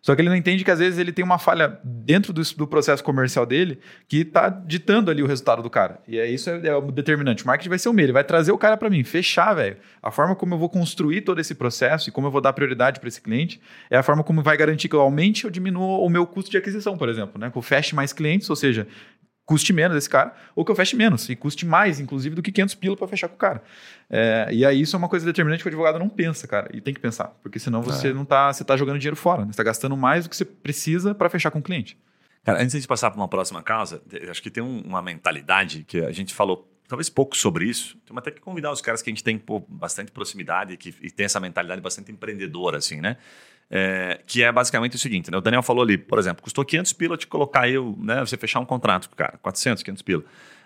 Só 0.01 0.15
que 0.15 0.21
ele 0.21 0.29
não 0.29 0.35
entende 0.35 0.63
que 0.63 0.71
às 0.71 0.79
vezes 0.79 0.97
ele 0.97 1.11
tem 1.11 1.23
uma 1.23 1.37
falha 1.37 1.79
dentro 1.83 2.33
do, 2.33 2.41
do 2.57 2.67
processo 2.67 3.03
comercial 3.03 3.45
dele 3.45 3.79
que 4.07 4.21
está 4.21 4.49
ditando 4.49 5.11
ali 5.11 5.21
o 5.21 5.27
resultado 5.27 5.61
do 5.61 5.69
cara. 5.69 5.99
E 6.07 6.17
é 6.17 6.27
isso 6.27 6.49
é, 6.49 6.67
é 6.67 6.75
o 6.75 6.81
determinante. 6.91 7.43
O 7.43 7.47
marketing 7.47 7.69
vai 7.69 7.79
ser 7.79 7.89
o 7.89 7.93
meio, 7.93 8.07
ele 8.07 8.13
vai 8.13 8.23
trazer 8.23 8.51
o 8.51 8.57
cara 8.57 8.75
para 8.75 8.89
mim, 8.89 9.03
fechar, 9.03 9.53
velho. 9.53 9.77
A 10.01 10.09
forma 10.09 10.35
como 10.35 10.55
eu 10.55 10.57
vou 10.57 10.69
construir 10.69 11.21
todo 11.21 11.39
esse 11.39 11.53
processo 11.53 12.09
e 12.09 12.11
como 12.11 12.27
eu 12.27 12.31
vou 12.31 12.41
dar 12.41 12.51
prioridade 12.53 12.99
para 12.99 13.07
esse 13.07 13.21
cliente 13.21 13.61
é 13.89 13.97
a 13.97 14.03
forma 14.03 14.23
como 14.23 14.41
vai 14.41 14.57
garantir 14.57 14.89
que 14.89 14.95
eu 14.95 15.01
aumente 15.01 15.45
ou 15.45 15.51
diminua 15.51 15.99
o 15.99 16.09
meu 16.09 16.25
custo 16.25 16.49
de 16.49 16.57
aquisição, 16.57 16.97
por 16.97 17.07
exemplo, 17.07 17.39
né? 17.39 17.51
Que 17.51 17.57
eu 17.57 17.61
feche 17.61 17.93
mais 17.93 18.11
clientes, 18.11 18.49
ou 18.49 18.55
seja, 18.55 18.87
custe 19.45 19.73
menos 19.73 19.97
esse 19.97 20.09
cara, 20.09 20.33
ou 20.55 20.63
que 20.63 20.71
eu 20.71 20.75
feche 20.75 20.95
menos, 20.95 21.27
e 21.29 21.35
custe 21.35 21.65
mais, 21.65 21.99
inclusive, 21.99 22.35
do 22.35 22.41
que 22.41 22.51
500 22.51 22.75
pila 22.75 22.95
para 22.95 23.07
fechar 23.07 23.27
com 23.27 23.35
o 23.35 23.37
cara. 23.37 23.61
É, 24.09 24.47
e 24.51 24.65
aí 24.65 24.81
isso 24.81 24.95
é 24.95 24.99
uma 24.99 25.09
coisa 25.09 25.25
determinante 25.25 25.61
que 25.63 25.67
o 25.67 25.69
advogado 25.69 25.99
não 25.99 26.09
pensa, 26.09 26.47
cara, 26.47 26.69
e 26.73 26.79
tem 26.79 26.93
que 26.93 26.99
pensar, 26.99 27.27
porque 27.41 27.59
senão 27.59 27.81
você 27.81 28.09
é. 28.09 28.13
não 28.13 28.25
tá, 28.25 28.51
você 28.51 28.63
tá 28.63 28.77
jogando 28.77 28.99
dinheiro 28.99 29.15
fora, 29.15 29.41
né? 29.41 29.47
você 29.47 29.51
está 29.51 29.63
gastando 29.63 29.97
mais 29.97 30.25
do 30.25 30.29
que 30.29 30.35
você 30.35 30.45
precisa 30.45 31.13
para 31.13 31.29
fechar 31.29 31.51
com 31.51 31.59
o 31.59 31.61
cliente. 31.61 31.97
Cara, 32.43 32.61
antes 32.61 32.81
de 32.81 32.87
passar 32.87 33.11
para 33.11 33.19
uma 33.19 33.27
próxima 33.27 33.61
causa, 33.61 34.01
acho 34.29 34.41
que 34.41 34.49
tem 34.49 34.63
um, 34.63 34.81
uma 34.81 35.01
mentalidade 35.01 35.83
que 35.83 35.99
a 35.99 36.11
gente 36.11 36.33
falou 36.33 36.67
talvez 36.87 37.09
pouco 37.09 37.37
sobre 37.37 37.65
isso. 37.65 37.97
Temos 38.05 38.19
até 38.19 38.31
que 38.31 38.41
convidar 38.41 38.71
os 38.71 38.81
caras 38.81 39.01
que 39.01 39.09
a 39.09 39.13
gente 39.13 39.23
tem 39.23 39.37
pô, 39.37 39.61
bastante 39.69 40.11
proximidade 40.11 40.75
que, 40.75 40.93
e 41.01 41.09
tem 41.09 41.25
essa 41.25 41.39
mentalidade 41.39 41.79
bastante 41.79 42.11
empreendedora, 42.11 42.79
assim, 42.79 42.99
né? 42.99 43.15
É, 43.73 44.19
que 44.27 44.43
é 44.43 44.51
basicamente 44.51 44.97
o 44.97 44.99
seguinte, 44.99 45.31
né? 45.31 45.37
O 45.37 45.41
Daniel 45.41 45.63
falou 45.63 45.81
ali, 45.81 45.97
por 45.97 46.19
exemplo, 46.19 46.43
custou 46.43 46.65
500 46.65 46.91
pila 46.91 47.17
te 47.17 47.25
colocar 47.25 47.69
eu, 47.69 47.97
né? 47.97 48.19
Você 48.19 48.35
fechar 48.35 48.59
um 48.59 48.65
contrato 48.65 49.09
cara, 49.15 49.39
400, 49.41 49.81
500 49.81 50.01
pila. 50.01 50.23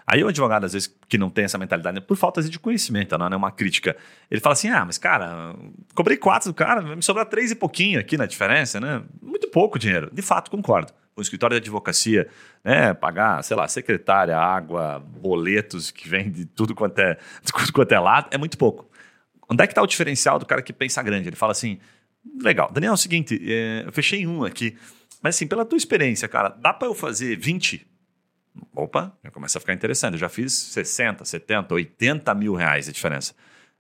Aí 0.08 0.24
o 0.24 0.28
advogado, 0.28 0.66
às 0.66 0.74
vezes, 0.74 0.94
que 1.08 1.18
não 1.18 1.30
tem 1.30 1.46
essa 1.46 1.58
mentalidade, 1.58 1.96
né, 1.96 2.02
por 2.02 2.16
falta 2.16 2.42
de 2.42 2.60
conhecimento, 2.60 3.18
não 3.18 3.26
é 3.28 3.36
uma 3.36 3.52
crítica, 3.52 3.96
ele 4.30 4.40
fala 4.40 4.54
assim, 4.54 4.70
ah, 4.70 4.86
mas 4.86 5.00
cara, 5.00 5.56
cobrei 5.96 6.16
quatro 6.16 6.52
do 6.52 6.54
cara, 6.54 6.82
me 6.96 7.02
sobrar 7.02 7.26
três 7.26 7.52
e 7.52 7.56
pouquinho 7.56 8.00
aqui 8.00 8.18
na 8.18 8.26
diferença, 8.26 8.80
né? 8.80 9.04
Muito 9.22 9.48
pouco 9.50 9.80
dinheiro. 9.80 10.10
De 10.12 10.22
fato, 10.22 10.50
concordo. 10.50 10.92
O 11.16 11.22
escritório 11.22 11.56
de 11.56 11.62
advocacia, 11.64 12.28
né, 12.64 12.94
pagar, 12.94 13.44
sei 13.44 13.56
lá, 13.56 13.68
secretária, 13.68 14.38
água, 14.38 15.00
boletos 15.00 15.90
que 15.90 16.10
vem 16.10 16.30
de 16.30 16.46
tudo 16.46 16.76
quanto 16.76 17.00
é, 17.00 17.18
tudo 17.46 17.72
quanto 17.72 17.92
é 17.92 18.00
lado, 18.00 18.28
é 18.32 18.38
muito 18.38 18.58
pouco. 18.58 18.90
Onde 19.50 19.64
é 19.64 19.68
que 19.68 19.74
está 19.74 19.82
o 19.82 19.88
diferencial 19.88 20.40
do 20.40 20.46
cara 20.46 20.62
que 20.62 20.74
pensa 20.74 21.02
grande? 21.04 21.30
Ele 21.30 21.36
fala 21.36 21.52
assim, 21.52 21.80
legal, 22.42 22.72
Daniel, 22.72 22.92
é 22.92 22.94
o 22.94 22.98
seguinte, 22.98 23.40
é, 23.44 23.84
eu 23.86 23.92
fechei 23.92 24.26
um 24.26 24.44
aqui, 24.44 24.78
mas 25.22 25.36
assim, 25.36 25.48
pela 25.48 25.66
tua 25.66 25.78
experiência, 25.78 26.28
cara, 26.28 26.50
dá 26.50 26.74
para 26.74 26.88
eu 26.88 26.94
fazer 26.94 27.36
20? 27.36 27.86
Opa, 28.74 29.18
já 29.24 29.32
começa 29.32 29.58
a 29.58 29.62
ficar 29.62 29.74
interessante. 29.74 30.14
Eu 30.14 30.20
já 30.20 30.30
fiz 30.30 30.54
60, 30.54 31.26
70, 31.26 31.74
80 31.74 32.36
mil 32.36 32.54
reais 32.54 32.86
de 32.86 32.92
diferença. 32.92 33.34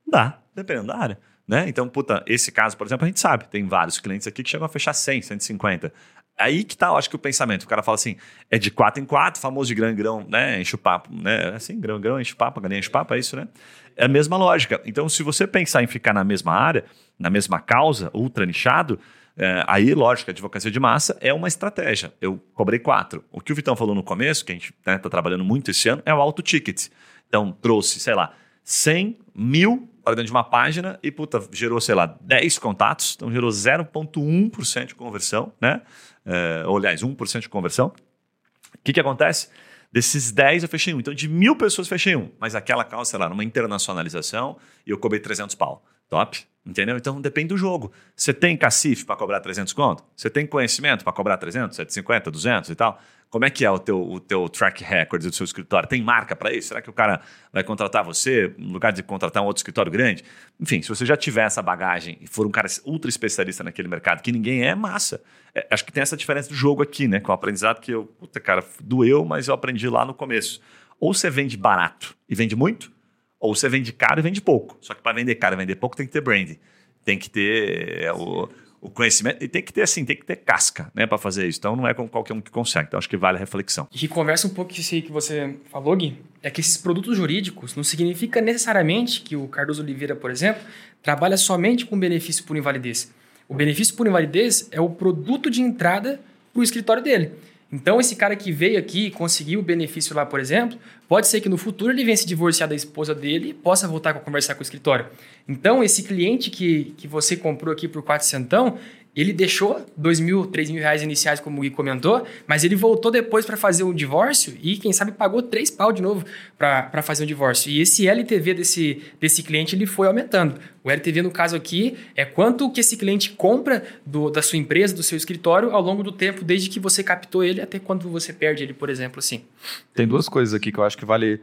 Dá, 0.07 0.39
dependendo 0.53 0.87
da 0.87 0.97
área. 0.97 1.19
Né? 1.47 1.69
Então, 1.69 1.87
puta, 1.87 2.23
esse 2.25 2.51
caso, 2.51 2.75
por 2.75 2.87
exemplo, 2.87 3.05
a 3.05 3.07
gente 3.07 3.19
sabe, 3.19 3.47
tem 3.47 3.65
vários 3.67 3.99
clientes 3.99 4.25
aqui 4.25 4.41
que 4.41 4.49
chegam 4.49 4.65
a 4.65 4.69
fechar 4.69 4.93
100, 4.93 5.21
150. 5.21 5.93
Aí 6.37 6.63
que 6.63 6.75
tá, 6.75 6.87
eu 6.87 6.97
acho 6.97 7.09
que 7.09 7.15
o 7.15 7.19
pensamento. 7.19 7.63
O 7.63 7.67
cara 7.67 7.81
fala 7.81 7.95
assim, 7.95 8.17
é 8.51 8.57
de 8.57 8.69
4 8.69 9.01
em 9.01 9.05
4, 9.05 9.41
famoso 9.41 9.67
de 9.67 9.75
grão 9.75 9.89
em 9.89 9.95
grão, 9.95 10.25
né? 10.29 10.59
Enche 10.59 10.75
o 10.75 10.77
papo, 10.77 11.09
né? 11.13 11.53
Assim, 11.55 11.79
grão 11.79 11.97
em 11.97 12.01
grão, 12.01 12.19
enche 12.19 12.33
o 12.33 12.35
papo, 12.35 12.59
galinha 12.59 12.79
enche 12.79 12.89
o 12.89 12.91
papo, 12.91 13.13
é 13.13 13.19
isso, 13.19 13.35
né? 13.35 13.47
É 13.95 14.05
a 14.05 14.07
mesma 14.07 14.35
lógica. 14.35 14.81
Então, 14.85 15.07
se 15.07 15.23
você 15.23 15.47
pensar 15.47 15.81
em 15.81 15.87
ficar 15.87 16.13
na 16.13 16.23
mesma 16.23 16.53
área, 16.53 16.83
na 17.17 17.29
mesma 17.29 17.59
causa, 17.59 18.11
ultra 18.13 18.45
nichado, 18.45 18.99
é, 19.37 19.63
aí, 19.67 19.93
lógico, 19.93 20.29
a 20.29 20.33
advocacia 20.33 20.71
de 20.71 20.79
massa 20.79 21.17
é 21.19 21.33
uma 21.33 21.47
estratégia. 21.47 22.13
Eu 22.21 22.41
cobrei 22.53 22.79
quatro. 22.79 23.23
O 23.31 23.41
que 23.41 23.51
o 23.51 23.55
Vitão 23.55 23.75
falou 23.75 23.93
no 23.93 24.03
começo, 24.03 24.45
que 24.45 24.51
a 24.51 24.55
gente 24.55 24.73
né, 24.85 24.97
tá 24.97 25.09
trabalhando 25.09 25.43
muito 25.43 25.71
esse 25.71 25.89
ano, 25.89 26.01
é 26.05 26.13
o 26.13 26.21
auto 26.21 26.41
ticket. 26.41 26.87
Então, 27.27 27.51
trouxe, 27.51 27.99
sei 27.99 28.13
lá, 28.13 28.33
100 28.63 29.17
mil 29.33 29.89
para 30.05 30.13
dentro 30.13 30.27
de 30.27 30.31
uma 30.31 30.43
página 30.43 30.99
e, 31.01 31.11
puta, 31.11 31.43
gerou, 31.51 31.81
sei 31.81 31.95
lá, 31.95 32.05
10 32.21 32.59
contatos. 32.59 33.15
Então, 33.15 33.31
gerou 33.31 33.49
0,1% 33.49 34.85
de 34.85 34.95
conversão, 34.95 35.51
né? 35.59 35.81
É, 36.23 36.63
ou, 36.67 36.77
aliás, 36.77 37.01
1% 37.01 37.39
de 37.39 37.49
conversão. 37.49 37.87
O 37.87 38.77
que, 38.83 38.93
que 38.93 38.99
acontece? 38.99 39.49
Desses 39.91 40.31
10 40.31 40.63
eu 40.63 40.69
fechei 40.69 40.93
um. 40.93 40.99
Então, 40.99 41.13
de 41.13 41.27
mil 41.27 41.55
pessoas 41.55 41.87
fechei 41.87 42.15
um. 42.15 42.29
Mas 42.39 42.53
aquela 42.53 42.83
causa, 42.83 43.09
sei 43.09 43.19
lá, 43.19 43.27
numa 43.27 43.43
internacionalização 43.43 44.57
e 44.85 44.91
eu 44.91 44.97
cobrei 44.99 45.19
300 45.19 45.55
pau. 45.55 45.83
Top. 46.09 46.45
Entendeu? 46.65 46.97
Então 46.97 47.21
depende 47.21 47.49
do 47.49 47.57
jogo. 47.57 47.91
Você 48.15 48.33
tem 48.33 48.57
cacife 48.57 49.05
para 49.05 49.15
cobrar 49.15 49.39
300 49.39 49.71
conto? 49.71 50.03
Você 50.15 50.31
tem 50.31 50.47
conhecimento 50.47 51.03
para 51.03 51.13
cobrar 51.13 51.37
300, 51.37 51.75
750, 51.75 52.31
200 52.31 52.69
e 52.71 52.75
tal? 52.75 52.99
Como 53.29 53.43
é 53.43 53.49
que 53.49 53.65
é 53.65 53.69
o 53.69 53.77
teu, 53.77 54.01
o 54.01 54.19
teu 54.19 54.47
track 54.47 54.83
record 54.83 55.23
do 55.23 55.33
seu 55.33 55.43
escritório? 55.43 55.87
Tem 55.87 56.01
marca 56.01 56.35
para 56.35 56.53
isso? 56.53 56.69
Será 56.69 56.81
que 56.81 56.89
o 56.89 56.93
cara 56.93 57.21
vai 57.51 57.63
contratar 57.63 58.03
você 58.03 58.53
no 58.57 58.71
lugar 58.71 58.93
de 58.93 59.03
contratar 59.03 59.43
um 59.43 59.45
outro 59.45 59.59
escritório 59.59 59.91
grande? 59.91 60.23
Enfim, 60.59 60.81
se 60.81 60.89
você 60.89 61.05
já 61.05 61.17
tiver 61.17 61.45
essa 61.45 61.61
bagagem 61.61 62.17
e 62.21 62.27
for 62.27 62.47
um 62.47 62.51
cara 62.51 62.67
ultra 62.85 63.09
especialista 63.09 63.63
naquele 63.63 63.87
mercado, 63.87 64.21
que 64.21 64.31
ninguém 64.31 64.63
é, 64.63 64.73
massa. 64.73 65.21
É, 65.53 65.67
acho 65.69 65.85
que 65.85 65.91
tem 65.91 66.01
essa 66.01 66.15
diferença 66.15 66.49
do 66.49 66.55
jogo 66.55 66.81
aqui, 66.81 67.07
né? 67.07 67.19
Com 67.19 67.31
o 67.31 67.35
aprendizado 67.35 67.79
que 67.79 67.91
eu, 67.91 68.05
puta, 68.05 68.39
cara, 68.39 68.63
doeu, 68.81 69.25
mas 69.25 69.49
eu 69.49 69.53
aprendi 69.53 69.87
lá 69.89 70.05
no 70.05 70.13
começo. 70.13 70.61
Ou 70.99 71.13
você 71.13 71.29
vende 71.29 71.57
barato 71.57 72.15
e 72.29 72.35
vende 72.35 72.55
muito, 72.55 72.91
ou 73.39 73.55
você 73.55 73.69
vende 73.69 73.91
caro 73.93 74.19
e 74.19 74.23
vende 74.23 74.41
pouco. 74.41 74.77
Só 74.81 74.93
que 74.93 75.01
para 75.01 75.15
vender 75.15 75.35
caro 75.35 75.55
e 75.55 75.57
vender 75.57 75.75
pouco 75.75 75.95
tem 75.95 76.05
que 76.05 76.11
ter 76.11 76.21
branding. 76.21 76.57
Tem 77.03 77.17
que 77.17 77.29
ter 77.29 78.03
é, 78.03 78.13
o, 78.13 78.49
o, 78.81 78.89
conhecimento 78.89 79.43
e 79.43 79.47
tem 79.47 79.61
que 79.61 79.71
ter 79.71 79.83
assim, 79.83 80.03
tem 80.03 80.15
que 80.15 80.25
ter 80.25 80.37
casca, 80.37 80.91
né, 80.95 81.05
para 81.05 81.17
fazer 81.17 81.47
isso. 81.47 81.59
Então 81.59 81.75
não 81.75 81.87
é 81.87 81.93
com 81.93 82.07
qualquer 82.07 82.33
um 82.33 82.41
que 82.41 82.49
consegue. 82.49 82.87
Então 82.87 82.97
acho 82.97 83.09
que 83.09 83.17
vale 83.17 83.37
a 83.37 83.39
reflexão. 83.39 83.87
E 83.93 84.07
conversa 84.07 84.47
um 84.47 84.51
pouco 84.51 84.73
com 84.73 84.79
isso 84.79 84.95
aí 84.95 85.01
que 85.01 85.11
você 85.11 85.55
falou, 85.71 85.95
Gui, 85.95 86.17
é 86.41 86.49
que 86.49 86.61
esses 86.61 86.77
produtos 86.77 87.17
jurídicos 87.17 87.75
não 87.75 87.83
significa 87.83 88.41
necessariamente 88.41 89.21
que 89.21 89.35
o 89.35 89.47
Cardoso 89.47 89.83
Oliveira, 89.83 90.15
por 90.15 90.31
exemplo, 90.31 90.63
trabalha 91.03 91.37
somente 91.37 91.85
com 91.85 91.99
benefício 91.99 92.43
por 92.45 92.57
invalidez. 92.57 93.13
O 93.47 93.53
benefício 93.53 93.95
por 93.95 94.07
invalidez 94.07 94.67
é 94.71 94.81
o 94.81 94.89
produto 94.89 95.51
de 95.51 95.61
entrada 95.61 96.19
para 96.51 96.59
o 96.59 96.63
escritório 96.63 97.03
dele. 97.03 97.31
Então, 97.75 97.99
esse 97.99 98.15
cara 98.15 98.37
que 98.37 98.53
veio 98.53 98.79
aqui 98.79 99.07
e 99.07 99.11
conseguiu 99.11 99.59
o 99.59 99.61
benefício 99.61 100.15
lá, 100.15 100.25
por 100.25 100.39
exemplo, 100.39 100.79
pode 101.09 101.27
ser 101.27 101.41
que 101.41 101.49
no 101.49 101.57
futuro 101.57 101.91
ele 101.91 102.05
venha 102.05 102.15
se 102.15 102.25
divorciar 102.25 102.69
da 102.69 102.75
esposa 102.75 103.13
dele 103.13 103.49
e 103.49 103.53
possa 103.53 103.85
voltar 103.85 104.11
a 104.11 104.13
conversar 104.13 104.55
com 104.55 104.61
o 104.61 104.63
escritório. 104.63 105.07
Então, 105.45 105.83
esse 105.83 106.03
cliente 106.03 106.49
que, 106.49 106.93
que 106.97 107.05
você 107.05 107.35
comprou 107.35 107.73
aqui 107.73 107.85
por 107.89 108.01
400, 108.01 108.79
ele 109.15 109.31
deixou 109.31 109.85
dois 109.95 110.19
mil, 110.19 110.45
três 110.45 110.69
mil 110.69 110.81
reais 110.81 111.01
iniciais, 111.01 111.39
como 111.39 111.59
o 111.59 111.61
Gui 111.61 111.69
comentou, 111.69 112.25
mas 112.45 112.63
ele 112.63 112.75
voltou 112.75 113.09
depois 113.09 113.45
para 113.45 113.55
fazer 113.55 113.83
o 113.83 113.93
divórcio 113.93 114.57
e, 114.61 114.77
quem 114.77 114.91
sabe, 114.91 115.11
pagou 115.13 115.41
três 115.41 115.71
pau 115.71 115.91
de 115.91 116.01
novo 116.01 116.25
para 116.57 117.01
fazer 117.01 117.23
o 117.23 117.27
divórcio. 117.27 117.71
E 117.71 117.79
esse 117.79 118.07
LTV 118.07 118.53
desse, 118.55 119.01
desse 119.19 119.41
cliente 119.41 119.75
ele 119.75 119.85
foi 119.85 120.07
aumentando. 120.07 120.59
O 120.83 120.91
LTV, 120.91 121.21
no 121.21 121.31
caso 121.31 121.55
aqui, 121.55 121.95
é 122.15 122.25
quanto 122.25 122.69
que 122.71 122.79
esse 122.79 122.97
cliente 122.97 123.31
compra 123.31 123.83
do, 124.05 124.29
da 124.29 124.41
sua 124.41 124.57
empresa, 124.57 124.93
do 124.93 125.01
seu 125.01 125.17
escritório, 125.17 125.71
ao 125.71 125.81
longo 125.81 126.03
do 126.03 126.11
tempo, 126.11 126.43
desde 126.43 126.69
que 126.69 126.79
você 126.79 127.03
captou 127.03 127.43
ele 127.43 127.61
até 127.61 127.79
quando 127.79 128.09
você 128.09 128.33
perde 128.33 128.63
ele, 128.63 128.73
por 128.73 128.89
exemplo, 128.89 129.19
assim. 129.19 129.45
Tem 129.93 130.07
duas 130.07 130.27
coisas 130.27 130.53
aqui 130.53 130.71
que 130.71 130.77
eu 130.77 130.83
acho 130.83 130.97
que 130.97 131.05
vale 131.05 131.39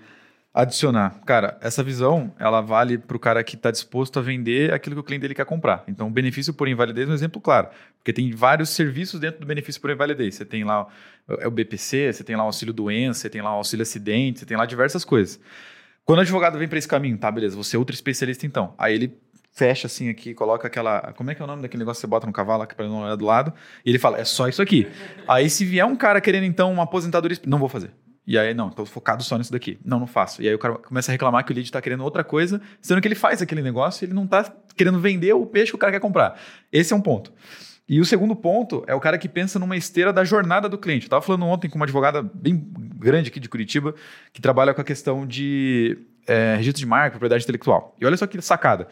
adicionar. 0.54 1.20
Cara, 1.24 1.58
essa 1.60 1.82
visão, 1.82 2.32
ela 2.38 2.60
vale 2.60 2.98
para 2.98 3.16
o 3.16 3.20
cara 3.20 3.42
que 3.42 3.56
está 3.56 3.70
disposto 3.70 4.18
a 4.18 4.22
vender 4.22 4.72
aquilo 4.72 4.96
que 4.96 5.00
o 5.00 5.04
cliente 5.04 5.22
dele 5.22 5.34
quer 5.34 5.46
comprar. 5.46 5.84
Então, 5.88 6.08
o 6.08 6.10
benefício 6.10 6.52
por 6.52 6.68
invalidez 6.68 7.08
é 7.08 7.10
um 7.10 7.14
exemplo 7.14 7.40
claro, 7.40 7.68
porque 7.98 8.12
tem 8.12 8.30
vários 8.32 8.70
serviços 8.70 9.18
dentro 9.18 9.40
do 9.40 9.46
benefício 9.46 9.80
por 9.80 9.90
invalidez. 9.90 10.34
Você 10.34 10.44
tem 10.44 10.64
lá 10.64 10.86
é 11.38 11.46
o 11.46 11.50
BPC, 11.50 12.12
você 12.12 12.24
tem 12.24 12.36
lá 12.36 12.42
o 12.42 12.46
auxílio 12.46 12.74
doença, 12.74 13.20
você 13.20 13.30
tem 13.30 13.40
lá 13.40 13.52
o 13.52 13.58
auxílio 13.58 13.82
acidente, 13.82 14.40
você 14.40 14.46
tem 14.46 14.56
lá 14.56 14.66
diversas 14.66 15.04
coisas. 15.04 15.40
Quando 16.04 16.18
o 16.18 16.22
advogado 16.22 16.58
vem 16.58 16.66
para 16.66 16.78
esse 16.78 16.88
caminho, 16.88 17.16
tá, 17.16 17.30
beleza, 17.30 17.56
você 17.56 17.76
é 17.76 17.78
outro 17.78 17.94
especialista 17.94 18.44
então. 18.44 18.74
Aí 18.76 18.94
ele 18.94 19.16
fecha 19.52 19.86
assim 19.86 20.08
aqui, 20.08 20.34
coloca 20.34 20.66
aquela. 20.66 21.12
Como 21.16 21.30
é 21.30 21.34
que 21.34 21.40
é 21.40 21.44
o 21.44 21.46
nome 21.46 21.62
daquele 21.62 21.82
negócio 21.82 22.00
que 22.00 22.06
você 22.06 22.10
bota 22.10 22.26
no 22.26 22.32
cavalo 22.32 22.66
para 22.66 22.88
não 22.88 23.02
olhar 23.02 23.16
do 23.16 23.24
lado? 23.24 23.52
E 23.84 23.90
ele 23.90 23.98
fala, 23.98 24.18
é 24.18 24.24
só 24.24 24.48
isso 24.48 24.60
aqui. 24.60 24.88
Aí 25.28 25.48
se 25.48 25.64
vier 25.64 25.86
um 25.86 25.94
cara 25.94 26.20
querendo 26.20 26.44
então 26.44 26.72
uma 26.72 26.82
aposentadoria, 26.82 27.38
não 27.46 27.58
vou 27.58 27.68
fazer. 27.68 27.92
E 28.26 28.38
aí, 28.38 28.54
não, 28.54 28.68
estou 28.68 28.86
focado 28.86 29.22
só 29.22 29.36
nisso 29.36 29.50
daqui. 29.50 29.78
Não, 29.84 29.98
não 29.98 30.06
faço. 30.06 30.42
E 30.42 30.48
aí 30.48 30.54
o 30.54 30.58
cara 30.58 30.74
começa 30.74 31.10
a 31.10 31.12
reclamar 31.12 31.44
que 31.44 31.52
o 31.52 31.54
lead 31.54 31.66
está 31.66 31.80
querendo 31.80 32.04
outra 32.04 32.22
coisa, 32.22 32.60
sendo 32.80 33.00
que 33.00 33.08
ele 33.08 33.14
faz 33.14 33.42
aquele 33.42 33.62
negócio 33.62 34.04
e 34.04 34.06
ele 34.06 34.14
não 34.14 34.24
está 34.24 34.52
querendo 34.76 35.00
vender 35.00 35.32
o 35.32 35.44
peixe 35.44 35.72
que 35.72 35.76
o 35.76 35.78
cara 35.78 35.92
quer 35.92 36.00
comprar. 36.00 36.38
Esse 36.70 36.92
é 36.92 36.96
um 36.96 37.00
ponto. 37.00 37.32
E 37.88 38.00
o 38.00 38.04
segundo 38.04 38.34
ponto 38.36 38.84
é 38.86 38.94
o 38.94 39.00
cara 39.00 39.18
que 39.18 39.28
pensa 39.28 39.58
numa 39.58 39.76
esteira 39.76 40.12
da 40.12 40.24
jornada 40.24 40.68
do 40.68 40.78
cliente. 40.78 41.04
Eu 41.04 41.08
estava 41.08 41.22
falando 41.22 41.44
ontem 41.46 41.68
com 41.68 41.76
uma 41.76 41.84
advogada 41.84 42.22
bem 42.22 42.64
grande 42.96 43.28
aqui 43.28 43.40
de 43.40 43.48
Curitiba, 43.48 43.94
que 44.32 44.40
trabalha 44.40 44.72
com 44.72 44.80
a 44.80 44.84
questão 44.84 45.26
de 45.26 45.98
é, 46.26 46.54
registro 46.56 46.80
de 46.80 46.86
marca, 46.86 47.10
propriedade 47.10 47.42
intelectual. 47.42 47.96
E 48.00 48.06
olha 48.06 48.16
só 48.16 48.26
que 48.26 48.40
sacada. 48.40 48.86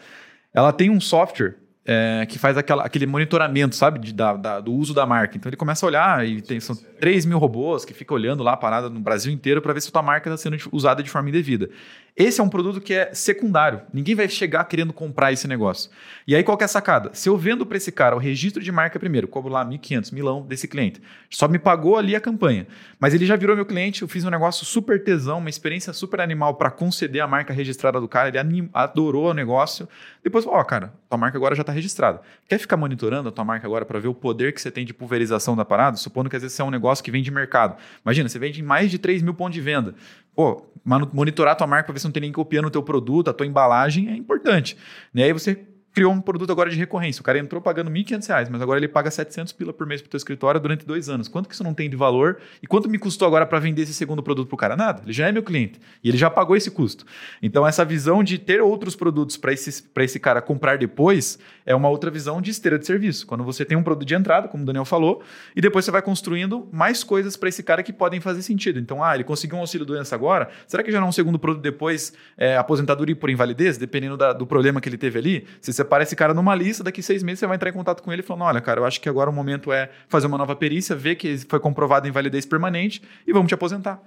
Ela 0.53 0.73
tem 0.73 0.89
um 0.89 0.99
software 0.99 1.55
é, 1.83 2.25
que 2.27 2.37
faz 2.37 2.57
aquela, 2.57 2.83
aquele 2.83 3.07
monitoramento, 3.07 3.75
sabe, 3.75 3.99
de, 3.99 4.13
da, 4.13 4.33
da, 4.35 4.59
do 4.59 4.71
uso 4.71 4.93
da 4.93 5.05
marca. 5.05 5.35
Então 5.35 5.49
ele 5.49 5.57
começa 5.57 5.85
a 5.85 5.87
olhar 5.87 6.27
e 6.27 6.41
tem, 6.41 6.59
são 6.59 6.75
3 6.75 7.25
mil 7.25 7.39
robôs 7.39 7.83
que 7.83 7.93
ficam 7.93 8.15
olhando 8.15 8.43
lá 8.43 8.53
a 8.53 8.57
parada 8.57 8.89
no 8.89 8.99
Brasil 8.99 9.33
inteiro 9.33 9.61
para 9.61 9.73
ver 9.73 9.81
se 9.81 9.89
a 9.89 9.91
tua 9.91 10.03
marca 10.03 10.29
está 10.29 10.37
sendo 10.37 10.57
usada 10.71 11.01
de 11.01 11.09
forma 11.09 11.29
indevida. 11.29 11.69
Esse 12.15 12.41
é 12.41 12.43
um 12.43 12.49
produto 12.49 12.81
que 12.81 12.93
é 12.93 13.13
secundário. 13.13 13.81
Ninguém 13.93 14.13
vai 14.13 14.27
chegar 14.27 14.65
querendo 14.65 14.91
comprar 14.91 15.31
esse 15.31 15.47
negócio. 15.47 15.89
E 16.27 16.35
aí 16.35 16.43
qual 16.43 16.57
é 16.59 16.63
a 16.65 16.67
sacada? 16.67 17.09
Se 17.13 17.29
eu 17.29 17.37
vendo 17.37 17.65
para 17.65 17.77
esse 17.77 17.91
cara 17.91 18.15
o 18.15 18.19
registro 18.19 18.61
de 18.61 18.71
marca 18.71 18.99
primeiro, 18.99 19.27
cobro 19.27 19.51
lá 19.51 19.65
1.500, 19.65 20.13
milão 20.13 20.45
desse 20.45 20.67
cliente, 20.67 21.01
só 21.29 21.47
me 21.47 21.57
pagou 21.57 21.97
ali 21.97 22.15
a 22.15 22.19
campanha, 22.19 22.67
mas 22.99 23.13
ele 23.13 23.25
já 23.25 23.35
virou 23.35 23.55
meu 23.55 23.65
cliente, 23.65 24.01
eu 24.01 24.07
fiz 24.07 24.25
um 24.25 24.29
negócio 24.29 24.65
super 24.65 25.01
tesão, 25.03 25.39
uma 25.39 25.49
experiência 25.49 25.93
super 25.93 26.19
animal 26.19 26.55
para 26.55 26.69
conceder 26.69 27.21
a 27.21 27.27
marca 27.27 27.53
registrada 27.53 27.99
do 27.99 28.07
cara, 28.07 28.27
ele 28.27 28.69
adorou 28.73 29.31
o 29.31 29.33
negócio. 29.33 29.87
Depois, 30.23 30.45
ó, 30.45 30.63
cara, 30.63 30.93
tua 31.09 31.17
marca 31.17 31.37
agora 31.37 31.55
já 31.55 31.61
está 31.61 31.73
registrada. 31.73 32.21
Quer 32.47 32.59
ficar 32.59 32.77
monitorando 32.77 33.29
a 33.29 33.31
tua 33.31 33.43
marca 33.43 33.65
agora 33.65 33.85
para 33.85 33.99
ver 33.99 34.07
o 34.07 34.13
poder 34.13 34.53
que 34.53 34.61
você 34.61 34.69
tem 34.69 34.85
de 34.85 34.93
pulverização 34.93 35.55
da 35.55 35.65
parada? 35.65 35.97
Supondo 35.97 36.29
que 36.29 36.35
às 36.35 36.41
vezes 36.41 36.55
você 36.55 36.61
é 36.61 36.65
um 36.65 36.69
negócio 36.69 37.03
que 37.03 37.09
vende 37.09 37.31
mercado. 37.31 37.75
Imagina, 38.05 38.29
você 38.29 38.37
vende 38.37 38.61
mais 38.61 38.91
de 38.91 38.99
3 38.99 39.23
mil 39.23 39.33
pontos 39.33 39.55
de 39.55 39.61
venda. 39.61 39.95
Pô, 40.35 40.65
monitorar 41.11 41.53
a 41.53 41.55
tua 41.55 41.67
marca 41.67 41.85
para 41.85 41.93
ver 41.93 41.99
se 41.99 42.05
não 42.05 42.11
tem 42.11 42.21
ninguém 42.21 42.33
copiando 42.33 42.65
o 42.65 42.71
teu 42.71 42.83
produto, 42.83 43.29
a 43.29 43.33
tua 43.33 43.47
embalagem 43.47 44.09
é 44.09 44.15
importante. 44.15 44.77
Né? 45.13 45.23
Aí 45.23 45.33
você 45.33 45.55
criou 45.93 46.13
um 46.13 46.21
produto 46.21 46.51
agora 46.51 46.69
de 46.69 46.77
recorrência. 46.77 47.21
O 47.21 47.23
cara 47.23 47.37
entrou 47.37 47.61
pagando 47.61 47.89
R$ 47.89 48.03
1.500, 48.03 48.49
mas 48.49 48.61
agora 48.61 48.79
ele 48.79 48.87
paga 48.87 49.11
700 49.11 49.51
pila 49.53 49.73
por 49.73 49.85
mês 49.85 50.01
para 50.01 50.15
o 50.15 50.17
escritório 50.17 50.59
durante 50.59 50.85
dois 50.85 51.09
anos. 51.09 51.27
Quanto 51.27 51.49
que 51.49 51.53
isso 51.53 51.63
não 51.63 51.73
tem 51.73 51.89
de 51.89 51.95
valor? 51.95 52.39
E 52.61 52.67
quanto 52.67 52.89
me 52.89 52.97
custou 52.97 53.27
agora 53.27 53.45
para 53.45 53.59
vender 53.59 53.81
esse 53.83 53.93
segundo 53.93 54.23
produto 54.23 54.47
para 54.47 54.55
o 54.55 54.57
cara? 54.57 54.75
Nada. 54.75 55.01
Ele 55.03 55.13
já 55.13 55.27
é 55.27 55.31
meu 55.31 55.43
cliente 55.43 55.79
e 56.03 56.09
ele 56.09 56.17
já 56.17 56.29
pagou 56.29 56.55
esse 56.55 56.71
custo. 56.71 57.05
Então, 57.41 57.67
essa 57.67 57.83
visão 57.83 58.23
de 58.23 58.37
ter 58.37 58.61
outros 58.61 58.95
produtos 58.95 59.35
para 59.37 59.51
esse, 59.51 59.83
esse 59.97 60.19
cara 60.19 60.41
comprar 60.41 60.77
depois 60.77 61.37
é 61.65 61.75
uma 61.75 61.89
outra 61.89 62.09
visão 62.09 62.41
de 62.41 62.51
esteira 62.51 62.79
de 62.79 62.85
serviço. 62.85 63.27
Quando 63.27 63.43
você 63.43 63.65
tem 63.65 63.77
um 63.77 63.83
produto 63.83 64.07
de 64.07 64.15
entrada, 64.15 64.47
como 64.47 64.63
o 64.63 64.65
Daniel 64.65 64.85
falou, 64.85 65.21
e 65.55 65.61
depois 65.61 65.83
você 65.85 65.91
vai 65.91 66.01
construindo 66.01 66.67
mais 66.71 67.03
coisas 67.03 67.35
para 67.35 67.49
esse 67.49 67.61
cara 67.61 67.83
que 67.83 67.91
podem 67.91 68.21
fazer 68.21 68.41
sentido. 68.41 68.79
Então, 68.79 69.03
ah, 69.03 69.13
ele 69.13 69.23
conseguiu 69.23 69.57
um 69.57 69.61
auxílio 69.61 69.85
doença 69.85 70.15
agora, 70.15 70.49
será 70.67 70.83
que 70.83 70.91
já 70.91 70.99
não 70.99 71.07
é 71.07 71.09
um 71.09 71.13
segundo 71.13 71.37
produto 71.37 71.61
depois 71.61 72.13
é, 72.37 72.55
aposentadoria 72.55 73.15
por 73.15 73.29
invalidez, 73.29 73.77
dependendo 73.77 74.15
da, 74.15 74.31
do 74.31 74.47
problema 74.47 74.79
que 74.79 74.87
ele 74.87 74.97
teve 74.97 75.19
ali? 75.19 75.45
Se 75.59 75.80
separa 75.81 76.03
esse 76.03 76.15
cara 76.15 76.33
numa 76.33 76.53
lista, 76.55 76.83
daqui 76.83 77.01
seis 77.01 77.23
meses 77.23 77.39
você 77.39 77.47
vai 77.47 77.55
entrar 77.55 77.69
em 77.69 77.73
contato 77.73 78.01
com 78.01 78.11
ele 78.11 78.21
falando: 78.21 78.43
olha, 78.43 78.61
cara, 78.61 78.79
eu 78.79 78.85
acho 78.85 79.01
que 79.01 79.09
agora 79.09 79.29
o 79.29 79.33
momento 79.33 79.71
é 79.71 79.89
fazer 80.07 80.27
uma 80.27 80.37
nova 80.37 80.55
perícia, 80.55 80.95
ver 80.95 81.15
que 81.15 81.37
foi 81.37 81.59
comprovado 81.59 82.07
em 82.07 82.11
validez 82.11 82.45
permanente 82.45 83.01
e 83.25 83.33
vamos 83.33 83.47
te 83.47 83.53
aposentar. 83.53 84.01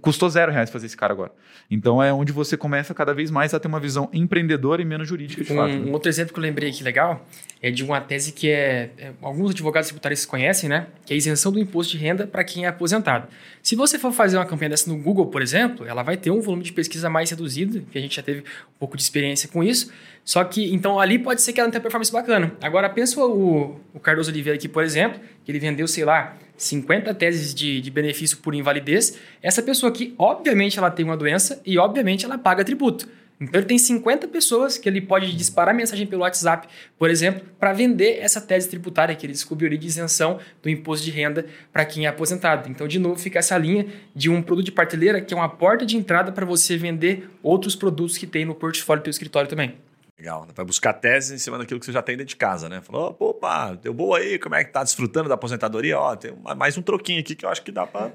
Custou 0.00 0.30
zero 0.30 0.52
reais 0.52 0.70
fazer 0.70 0.86
esse 0.86 0.96
cara 0.96 1.12
agora. 1.12 1.32
Então 1.68 2.00
é 2.00 2.12
onde 2.12 2.30
você 2.30 2.56
começa 2.56 2.94
cada 2.94 3.12
vez 3.12 3.28
mais 3.28 3.52
a 3.52 3.58
ter 3.58 3.66
uma 3.66 3.80
visão 3.80 4.08
empreendedora 4.12 4.80
e 4.80 4.84
menos 4.84 5.08
jurídica 5.08 5.42
de 5.42 5.52
um, 5.52 5.56
fato. 5.56 5.72
Né? 5.72 5.90
Um 5.90 5.92
outro 5.92 6.08
exemplo 6.08 6.32
que 6.32 6.38
eu 6.38 6.42
lembrei 6.42 6.70
aqui 6.70 6.84
legal 6.84 7.26
é 7.60 7.72
de 7.72 7.82
uma 7.82 8.00
tese 8.00 8.30
que 8.30 8.48
é, 8.48 8.90
é 8.96 9.12
alguns 9.20 9.50
advogados 9.50 9.88
tributários 9.88 10.24
conhecem, 10.24 10.68
né? 10.68 10.86
Que 11.04 11.12
é 11.12 11.14
a 11.14 11.18
isenção 11.18 11.50
do 11.50 11.58
imposto 11.58 11.92
de 11.96 11.98
renda 11.98 12.24
para 12.24 12.44
quem 12.44 12.66
é 12.66 12.68
aposentado. 12.68 13.26
Se 13.62 13.74
você 13.74 13.98
for 13.98 14.12
fazer 14.12 14.36
uma 14.38 14.46
campanha 14.46 14.70
dessa 14.70 14.88
no 14.88 14.96
Google, 14.96 15.26
por 15.26 15.42
exemplo, 15.42 15.84
ela 15.84 16.04
vai 16.04 16.16
ter 16.16 16.30
um 16.30 16.40
volume 16.40 16.62
de 16.62 16.72
pesquisa 16.72 17.10
mais 17.10 17.28
reduzido, 17.28 17.82
que 17.90 17.98
a 17.98 18.00
gente 18.00 18.14
já 18.14 18.22
teve 18.22 18.40
um 18.40 18.78
pouco 18.78 18.96
de 18.96 19.02
experiência 19.02 19.48
com 19.48 19.62
isso. 19.62 19.92
Só 20.24 20.44
que, 20.44 20.72
então, 20.72 21.00
ali 21.00 21.18
pode 21.18 21.42
ser 21.42 21.52
que 21.52 21.58
ela 21.58 21.66
não 21.66 21.72
tenha 21.72 21.80
performance 21.80 22.12
bacana. 22.12 22.52
Agora, 22.62 22.88
pensa 22.88 23.20
o, 23.20 23.80
o 23.92 23.98
Cardoso 23.98 24.30
Oliveira 24.30 24.56
aqui, 24.56 24.68
por 24.68 24.84
exemplo, 24.84 25.20
que 25.44 25.50
ele 25.50 25.58
vendeu, 25.58 25.88
sei 25.88 26.04
lá, 26.04 26.36
50 26.60 27.14
teses 27.14 27.54
de, 27.54 27.80
de 27.80 27.90
benefício 27.90 28.36
por 28.38 28.54
invalidez. 28.54 29.18
Essa 29.42 29.62
pessoa 29.62 29.90
aqui, 29.90 30.14
obviamente, 30.18 30.78
ela 30.78 30.90
tem 30.90 31.04
uma 31.04 31.16
doença 31.16 31.58
e, 31.64 31.78
obviamente, 31.78 32.26
ela 32.26 32.36
paga 32.36 32.62
tributo. 32.62 33.08
Então, 33.40 33.58
ele 33.58 33.66
tem 33.66 33.78
50 33.78 34.28
pessoas 34.28 34.76
que 34.76 34.86
ele 34.86 35.00
pode 35.00 35.34
disparar 35.34 35.74
mensagem 35.74 36.06
pelo 36.06 36.20
WhatsApp, 36.20 36.68
por 36.98 37.08
exemplo, 37.08 37.42
para 37.58 37.72
vender 37.72 38.18
essa 38.18 38.42
tese 38.42 38.68
tributária 38.68 39.16
que 39.16 39.24
ele 39.24 39.32
descobriu 39.32 39.70
de 39.70 39.86
isenção 39.86 40.38
do 40.62 40.68
imposto 40.68 41.06
de 41.06 41.10
renda 41.10 41.46
para 41.72 41.86
quem 41.86 42.04
é 42.04 42.08
aposentado. 42.10 42.68
Então, 42.68 42.86
de 42.86 42.98
novo, 42.98 43.18
fica 43.18 43.38
essa 43.38 43.56
linha 43.56 43.86
de 44.14 44.28
um 44.28 44.42
produto 44.42 44.66
de 44.66 44.72
partilheira 44.72 45.22
que 45.22 45.32
é 45.32 45.36
uma 45.36 45.48
porta 45.48 45.86
de 45.86 45.96
entrada 45.96 46.30
para 46.30 46.44
você 46.44 46.76
vender 46.76 47.30
outros 47.42 47.74
produtos 47.74 48.18
que 48.18 48.26
tem 48.26 48.44
no 48.44 48.54
portfólio 48.54 49.02
do 49.02 49.06
seu 49.06 49.12
escritório 49.12 49.48
também. 49.48 49.76
Legal, 50.20 50.46
vai 50.54 50.66
buscar 50.66 50.92
tese 50.92 51.34
em 51.34 51.38
cima 51.38 51.56
daquilo 51.56 51.80
que 51.80 51.86
você 51.86 51.92
já 51.92 52.02
tem 52.02 52.14
dentro 52.14 52.28
de 52.28 52.36
casa, 52.36 52.68
né? 52.68 52.82
Falou, 52.82 53.16
opa, 53.18 53.72
deu 53.72 53.94
boa 53.94 54.18
aí, 54.18 54.38
como 54.38 54.54
é 54.54 54.62
que 54.62 54.70
tá 54.70 54.84
desfrutando 54.84 55.30
da 55.30 55.34
aposentadoria? 55.34 55.98
Ó, 55.98 56.14
tem 56.14 56.36
mais 56.58 56.76
um 56.76 56.82
troquinho 56.82 57.20
aqui 57.20 57.34
que 57.34 57.46
eu 57.46 57.48
acho 57.48 57.62
que 57.62 57.72
dá 57.72 57.86
para 57.86 58.12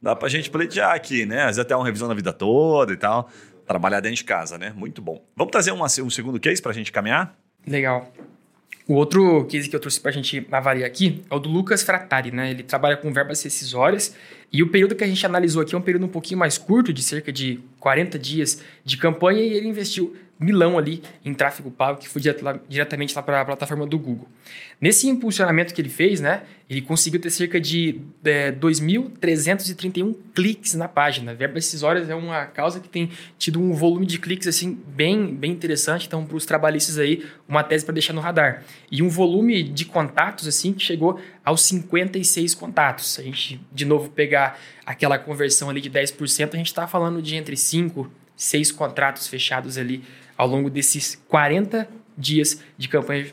dá 0.00 0.14
pra 0.14 0.28
gente 0.28 0.48
pleitear 0.50 0.94
aqui, 0.94 1.26
né? 1.26 1.40
Às 1.40 1.46
vezes 1.46 1.58
até 1.58 1.74
uma 1.74 1.84
revisão 1.84 2.06
da 2.06 2.14
vida 2.14 2.32
toda 2.32 2.92
e 2.92 2.96
tal. 2.96 3.28
Trabalhar 3.66 3.98
dentro 3.98 4.18
de 4.18 4.24
casa, 4.24 4.56
né? 4.56 4.72
Muito 4.76 5.02
bom. 5.02 5.20
Vamos 5.34 5.50
trazer 5.50 5.72
uma, 5.72 5.86
um 5.86 6.10
segundo 6.10 6.38
case 6.38 6.62
para 6.62 6.70
a 6.70 6.74
gente 6.74 6.92
caminhar? 6.92 7.36
Legal. 7.66 8.08
O 8.86 8.94
outro 8.94 9.44
case 9.46 9.68
que 9.68 9.74
eu 9.74 9.80
trouxe 9.80 10.00
para 10.00 10.12
a 10.12 10.14
gente 10.14 10.46
avaliar 10.52 10.86
aqui 10.86 11.24
é 11.28 11.34
o 11.34 11.40
do 11.40 11.48
Lucas 11.48 11.82
Fratari, 11.82 12.30
né? 12.30 12.52
Ele 12.52 12.62
trabalha 12.62 12.96
com 12.96 13.12
verbas 13.12 13.42
rescisórias 13.42 14.14
e 14.52 14.62
o 14.62 14.68
período 14.68 14.94
que 14.94 15.04
a 15.04 15.06
gente 15.06 15.24
analisou 15.26 15.62
aqui 15.62 15.74
é 15.74 15.78
um 15.78 15.82
período 15.82 16.06
um 16.06 16.08
pouquinho 16.10 16.38
mais 16.38 16.56
curto, 16.56 16.92
de 16.92 17.02
cerca 17.02 17.30
de 17.30 17.60
40 17.80 18.18
dias 18.18 18.62
de 18.84 18.96
campanha, 18.96 19.42
e 19.42 19.52
ele 19.52 19.68
investiu 19.68 20.16
milão 20.40 20.78
ali 20.78 21.02
em 21.24 21.34
tráfego 21.34 21.70
pago, 21.70 21.98
que 21.98 22.08
foi 22.08 22.22
diretamente 22.68 23.14
lá 23.14 23.22
para 23.22 23.40
a 23.40 23.44
plataforma 23.44 23.86
do 23.86 23.98
Google. 23.98 24.28
Nesse 24.80 25.08
impulsionamento 25.08 25.74
que 25.74 25.80
ele 25.80 25.88
fez, 25.88 26.20
né, 26.20 26.42
ele 26.70 26.80
conseguiu 26.80 27.20
ter 27.20 27.30
cerca 27.30 27.60
de 27.60 28.00
é, 28.24 28.52
2.331 28.52 30.14
cliques 30.32 30.74
na 30.74 30.86
página. 30.86 31.34
Verbas 31.34 31.64
decisórias 31.64 32.08
é 32.08 32.14
uma 32.14 32.46
causa 32.46 32.78
que 32.78 32.88
tem 32.88 33.10
tido 33.36 33.60
um 33.60 33.72
volume 33.72 34.06
de 34.06 34.18
cliques 34.18 34.46
assim 34.46 34.78
bem, 34.86 35.34
bem 35.34 35.50
interessante, 35.50 36.06
então 36.06 36.24
para 36.24 36.36
os 36.36 36.46
trabalhistas 36.46 36.98
aí, 36.98 37.26
uma 37.48 37.64
tese 37.64 37.84
para 37.84 37.94
deixar 37.94 38.12
no 38.12 38.20
radar. 38.20 38.62
E 38.92 39.02
um 39.02 39.08
volume 39.08 39.64
de 39.64 39.84
contatos 39.84 40.46
assim 40.46 40.72
que 40.72 40.82
chegou 40.82 41.20
aos 41.48 41.62
56 41.62 42.54
contatos. 42.54 43.14
Se 43.14 43.20
a 43.22 43.24
gente 43.24 43.58
de 43.72 43.86
novo 43.86 44.10
pegar 44.10 44.58
aquela 44.84 45.18
conversão 45.18 45.70
ali 45.70 45.80
de 45.80 45.90
10%, 45.90 46.52
a 46.52 46.56
gente 46.58 46.66
está 46.66 46.86
falando 46.86 47.22
de 47.22 47.36
entre 47.36 47.56
5 47.56 48.10
seis 48.36 48.70
contratos 48.70 49.26
fechados 49.26 49.78
ali 49.78 50.04
ao 50.36 50.46
longo 50.46 50.68
desses 50.68 51.20
40 51.26 51.88
dias 52.16 52.60
de 52.76 52.86
campanha 52.86 53.32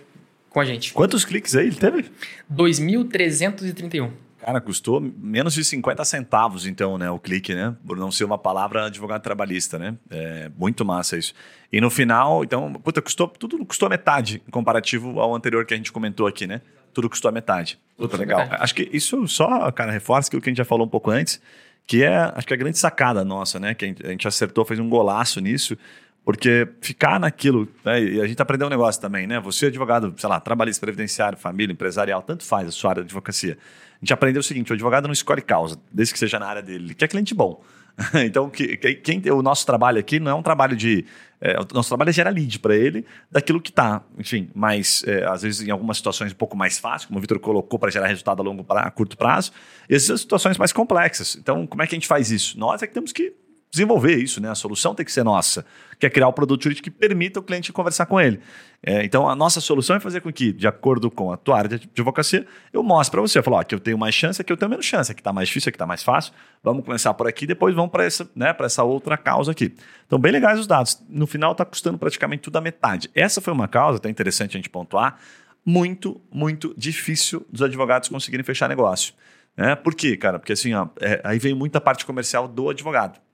com 0.50 0.62
a 0.62 0.66
gente. 0.66 0.94
Quantos 0.94 1.26
cliques 1.26 1.56
aí 1.56 1.68
ele 1.68 1.76
teve? 1.76 2.10
2.331. 2.52 4.12
Cara, 4.40 4.62
custou 4.62 5.02
menos 5.02 5.54
de 5.54 5.66
50 5.66 6.06
centavos, 6.06 6.66
então, 6.66 6.98
né? 6.98 7.10
O 7.10 7.20
clique, 7.20 7.54
né? 7.54 7.76
Por 7.86 7.98
não 7.98 8.12
ser 8.12 8.24
uma 8.24 8.38
palavra 8.38 8.86
advogado 8.86 9.22
trabalhista, 9.22 9.78
né? 9.78 9.98
É 10.10 10.50
muito 10.58 10.86
massa 10.86 11.18
isso. 11.18 11.34
E 11.72 11.82
no 11.82 11.90
final, 11.90 12.44
então, 12.44 12.72
puta, 12.74 13.02
custou, 13.02 13.28
tudo 13.28 13.64
custou 13.66 13.90
metade 13.90 14.42
em 14.48 14.52
comparativo 14.52 15.20
ao 15.20 15.36
anterior 15.36 15.66
que 15.66 15.74
a 15.74 15.78
gente 15.78 15.92
comentou 15.92 16.28
aqui, 16.28 16.48
né? 16.48 16.62
Tudo 16.96 17.10
custou 17.10 17.28
a 17.28 17.32
metade. 17.34 17.78
Puta, 17.98 18.16
legal. 18.16 18.40
Metade. 18.40 18.64
Acho 18.64 18.74
que 18.74 18.90
isso 18.94 19.28
só, 19.28 19.70
cara, 19.74 19.92
reforça 19.92 20.30
aquilo 20.30 20.42
que 20.42 20.50
a 20.50 20.52
gente 20.52 20.58
já 20.58 20.66
falou 20.66 20.88
um 20.88 20.90
pouco 20.90 21.12
antes, 21.12 21.42
que 21.86 22.02
é, 22.02 22.16
acho 22.34 22.48
que 22.48 22.54
é 22.54 22.56
a 22.56 22.58
grande 22.58 22.78
sacada 22.78 23.26
nossa, 23.26 23.60
né? 23.60 23.74
Que 23.74 23.94
a 24.02 24.10
gente 24.10 24.26
acertou, 24.26 24.64
fez 24.64 24.80
um 24.80 24.88
golaço 24.88 25.42
nisso, 25.42 25.78
porque 26.24 26.68
ficar 26.80 27.20
naquilo, 27.20 27.68
né? 27.84 28.02
e 28.02 28.22
a 28.22 28.26
gente 28.26 28.42
aprendeu 28.42 28.68
um 28.68 28.70
negócio 28.70 29.02
também, 29.02 29.28
né? 29.28 29.42
Você, 29.42 29.66
advogado, 29.66 30.16
sei 30.18 30.30
lá, 30.30 30.40
trabalhista, 30.40 30.80
previdenciário, 30.80 31.38
família, 31.38 31.74
empresarial, 31.74 32.22
tanto 32.22 32.46
faz 32.46 32.70
a 32.70 32.72
sua 32.72 32.92
área 32.92 33.04
de 33.04 33.08
advocacia. 33.08 33.58
A 33.96 34.00
gente 34.00 34.14
aprendeu 34.14 34.40
o 34.40 34.44
seguinte: 34.44 34.72
o 34.72 34.74
advogado 34.74 35.06
não 35.06 35.14
escolhe 35.14 35.42
causa, 35.42 35.78
desde 35.92 36.14
que 36.14 36.20
seja 36.20 36.40
na 36.40 36.48
área 36.48 36.62
dele, 36.62 36.86
ele 36.86 36.94
quer 36.94 37.10
cliente 37.10 37.36
bom. 37.36 37.62
então, 38.26 38.50
que, 38.50 38.76
quem, 38.78 39.22
o 39.32 39.42
nosso 39.42 39.66
trabalho 39.66 40.00
aqui 40.00 40.20
não 40.20 40.32
é 40.32 40.36
um 40.36 40.44
trabalho 40.44 40.76
de. 40.76 41.06
É, 41.40 41.60
o 41.60 41.66
nosso 41.74 41.90
trabalho 41.90 42.10
é 42.10 42.14
gerar 42.14 42.30
lead 42.30 42.60
para 42.60 42.76
ele 42.76 43.06
daquilo 43.30 43.62
que 43.62 43.70
está, 43.70 44.02
enfim, 44.18 44.50
mas 44.56 45.04
é, 45.06 45.26
às 45.26 45.42
vezes 45.42 45.68
em 45.68 45.70
algumas 45.70 45.98
situações 45.98 46.32
um 46.32 46.36
pouco 46.36 46.56
mais 46.56 46.80
fácil, 46.80 47.08
como 47.08 47.20
o 47.20 47.22
Vitor 47.22 47.40
colocou, 47.40 47.78
para 47.78 47.92
gerar 47.92 48.08
resultado 48.08 48.42
a 48.42 48.44
longo 48.44 48.64
pra, 48.64 48.82
a 48.82 48.92
curto 48.92 49.18
prazo, 49.18 49.52
e 49.90 49.96
essas 49.96 50.22
situações 50.22 50.58
mais 50.58 50.72
complexas. 50.72 51.36
Então, 51.36 51.68
como 51.68 51.84
é 51.84 51.88
que 51.88 51.94
a 51.94 51.98
gente 51.98 52.08
faz 52.08 52.32
isso? 52.32 52.58
Nós 52.58 52.82
é 52.82 52.88
que 52.88 52.94
temos 52.94 53.12
que 53.12 53.34
desenvolver 53.72 54.16
isso, 54.16 54.40
né? 54.42 54.50
A 54.50 54.56
solução 54.56 54.96
tem 54.96 55.06
que 55.06 55.12
ser 55.12 55.24
nossa, 55.24 55.66
que 56.00 56.06
é 56.06 56.10
criar 56.10 56.28
o 56.28 56.30
um 56.30 56.34
produto 56.34 56.64
jurídico 56.64 56.86
que 56.86 56.92
permita 56.92 57.40
o 57.40 57.44
cliente 57.44 57.74
conversar 57.74 58.06
com 58.06 58.20
ele. 58.20 58.40
É, 58.82 59.04
então, 59.04 59.28
a 59.28 59.36
nossa 59.36 59.60
solução 59.60 59.96
é 59.96 60.00
fazer 60.00 60.22
com 60.22 60.32
que, 60.32 60.54
de 60.54 60.68
acordo 60.68 61.12
com 61.12 61.32
a 61.32 61.38
tua 61.38 61.58
área 61.58 61.78
de 61.78 61.90
advocacia, 61.92 62.46
eu 62.72 62.82
mostre 62.84 63.12
para 63.12 63.22
você, 63.22 63.40
eu 63.40 63.44
falo, 63.44 63.58
ó, 63.58 63.64
que 63.64 63.76
eu 63.76 63.80
tenho 63.80 63.98
mais 63.98 64.16
chance, 64.16 64.44
que 64.44 64.52
eu 64.52 64.58
tenho 64.58 64.70
menos 64.70 64.86
chance, 64.86 65.14
que 65.14 65.20
está 65.20 65.34
mais 65.34 65.48
difícil, 65.48 65.72
que 65.72 65.76
está 65.76 65.86
mais 65.86 66.04
fácil. 66.04 66.34
Vamos 66.64 66.86
começar 66.86 67.14
por 67.14 67.28
aqui, 67.28 67.46
depois 67.46 67.76
vamos 67.76 67.92
para 67.92 68.06
essa, 68.06 68.30
né, 68.36 68.56
essa 68.60 68.84
outra 68.84 69.18
causa 69.18 69.52
aqui. 69.52 69.76
Então, 70.06 70.20
bem 70.20 70.32
legais 70.32 70.60
os 70.60 70.68
dados. 70.68 71.02
No 71.10 71.28
final, 71.28 71.52
está 71.52 71.66
custando 71.66 71.98
praticamente 71.98 72.44
tudo 72.44 72.56
a 72.58 72.62
metade. 72.62 73.10
Essa 73.14 73.42
foi 73.42 73.52
uma 73.52 73.68
causa, 73.68 73.98
até 73.98 74.10
interessante 74.10 74.52
a 74.52 74.60
gente 74.60 74.70
pontuar, 74.70 75.18
muito, 75.66 76.22
muito 76.32 76.74
difícil 76.78 77.46
dos 77.52 77.62
advogados 77.64 78.08
conseguirem 78.08 78.44
fechar 78.44 78.70
negócio. 78.70 79.14
É, 79.58 79.74
por 79.74 79.96
quê, 79.96 80.16
cara? 80.18 80.38
Porque 80.38 80.54
assim, 80.54 80.74
ó, 80.74 80.88
é, 81.00 81.22
aí 81.24 81.40
vem 81.40 81.54
muita 81.54 81.80
parte 81.82 82.06
comercial 82.06 82.48
do 82.48 82.70
advogado. 82.70 83.25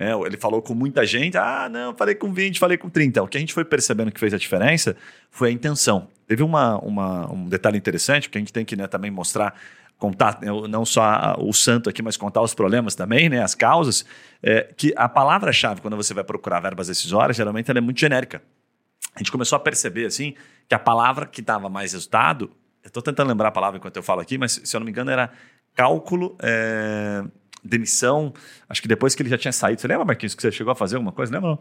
É, 0.00 0.14
ele 0.14 0.38
falou 0.38 0.62
com 0.62 0.74
muita 0.74 1.04
gente, 1.04 1.36
ah, 1.36 1.68
não, 1.70 1.94
falei 1.94 2.14
com 2.14 2.32
20, 2.32 2.58
falei 2.58 2.78
com 2.78 2.88
30. 2.88 3.22
O 3.22 3.28
que 3.28 3.36
a 3.36 3.40
gente 3.40 3.52
foi 3.52 3.66
percebendo 3.66 4.10
que 4.10 4.18
fez 4.18 4.32
a 4.32 4.38
diferença 4.38 4.96
foi 5.30 5.50
a 5.50 5.52
intenção. 5.52 6.08
Teve 6.26 6.42
uma, 6.42 6.78
uma 6.78 7.30
um 7.30 7.46
detalhe 7.46 7.76
interessante, 7.76 8.26
porque 8.26 8.38
a 8.38 8.40
gente 8.40 8.50
tem 8.50 8.64
que 8.64 8.74
né, 8.74 8.86
também 8.86 9.10
mostrar, 9.10 9.54
contar 9.98 10.40
né, 10.40 10.48
não 10.70 10.86
só 10.86 11.36
o 11.38 11.52
santo 11.52 11.90
aqui, 11.90 12.00
mas 12.00 12.16
contar 12.16 12.40
os 12.40 12.54
problemas 12.54 12.94
também, 12.94 13.28
né, 13.28 13.42
as 13.42 13.54
causas, 13.54 14.06
é, 14.42 14.72
que 14.74 14.90
a 14.96 15.06
palavra-chave, 15.06 15.82
quando 15.82 15.98
você 15.98 16.14
vai 16.14 16.24
procurar 16.24 16.60
verbas 16.60 16.86
decisórias, 16.86 17.36
geralmente 17.36 17.70
ela 17.70 17.78
é 17.78 17.82
muito 17.82 18.00
genérica. 18.00 18.40
A 19.14 19.18
gente 19.18 19.30
começou 19.30 19.56
a 19.56 19.60
perceber, 19.60 20.06
assim, 20.06 20.32
que 20.66 20.74
a 20.74 20.78
palavra 20.78 21.26
que 21.26 21.42
dava 21.42 21.68
mais 21.68 21.92
resultado, 21.92 22.50
eu 22.82 22.88
estou 22.88 23.02
tentando 23.02 23.28
lembrar 23.28 23.48
a 23.48 23.52
palavra 23.52 23.76
enquanto 23.76 23.98
eu 23.98 24.02
falo 24.02 24.22
aqui, 24.22 24.38
mas 24.38 24.62
se 24.64 24.74
eu 24.74 24.80
não 24.80 24.86
me 24.86 24.92
engano 24.92 25.10
era 25.10 25.30
cálculo... 25.74 26.38
É, 26.42 27.22
demissão. 27.62 28.32
Acho 28.68 28.82
que 28.82 28.88
depois 28.88 29.14
que 29.14 29.22
ele 29.22 29.30
já 29.30 29.38
tinha 29.38 29.52
saído. 29.52 29.80
Você 29.80 29.88
lembra, 29.88 30.04
Marquinhos, 30.04 30.34
que 30.34 30.42
você 30.42 30.52
chegou 30.52 30.72
a 30.72 30.76
fazer 30.76 30.96
alguma 30.96 31.12
coisa? 31.12 31.32
Lembra? 31.32 31.58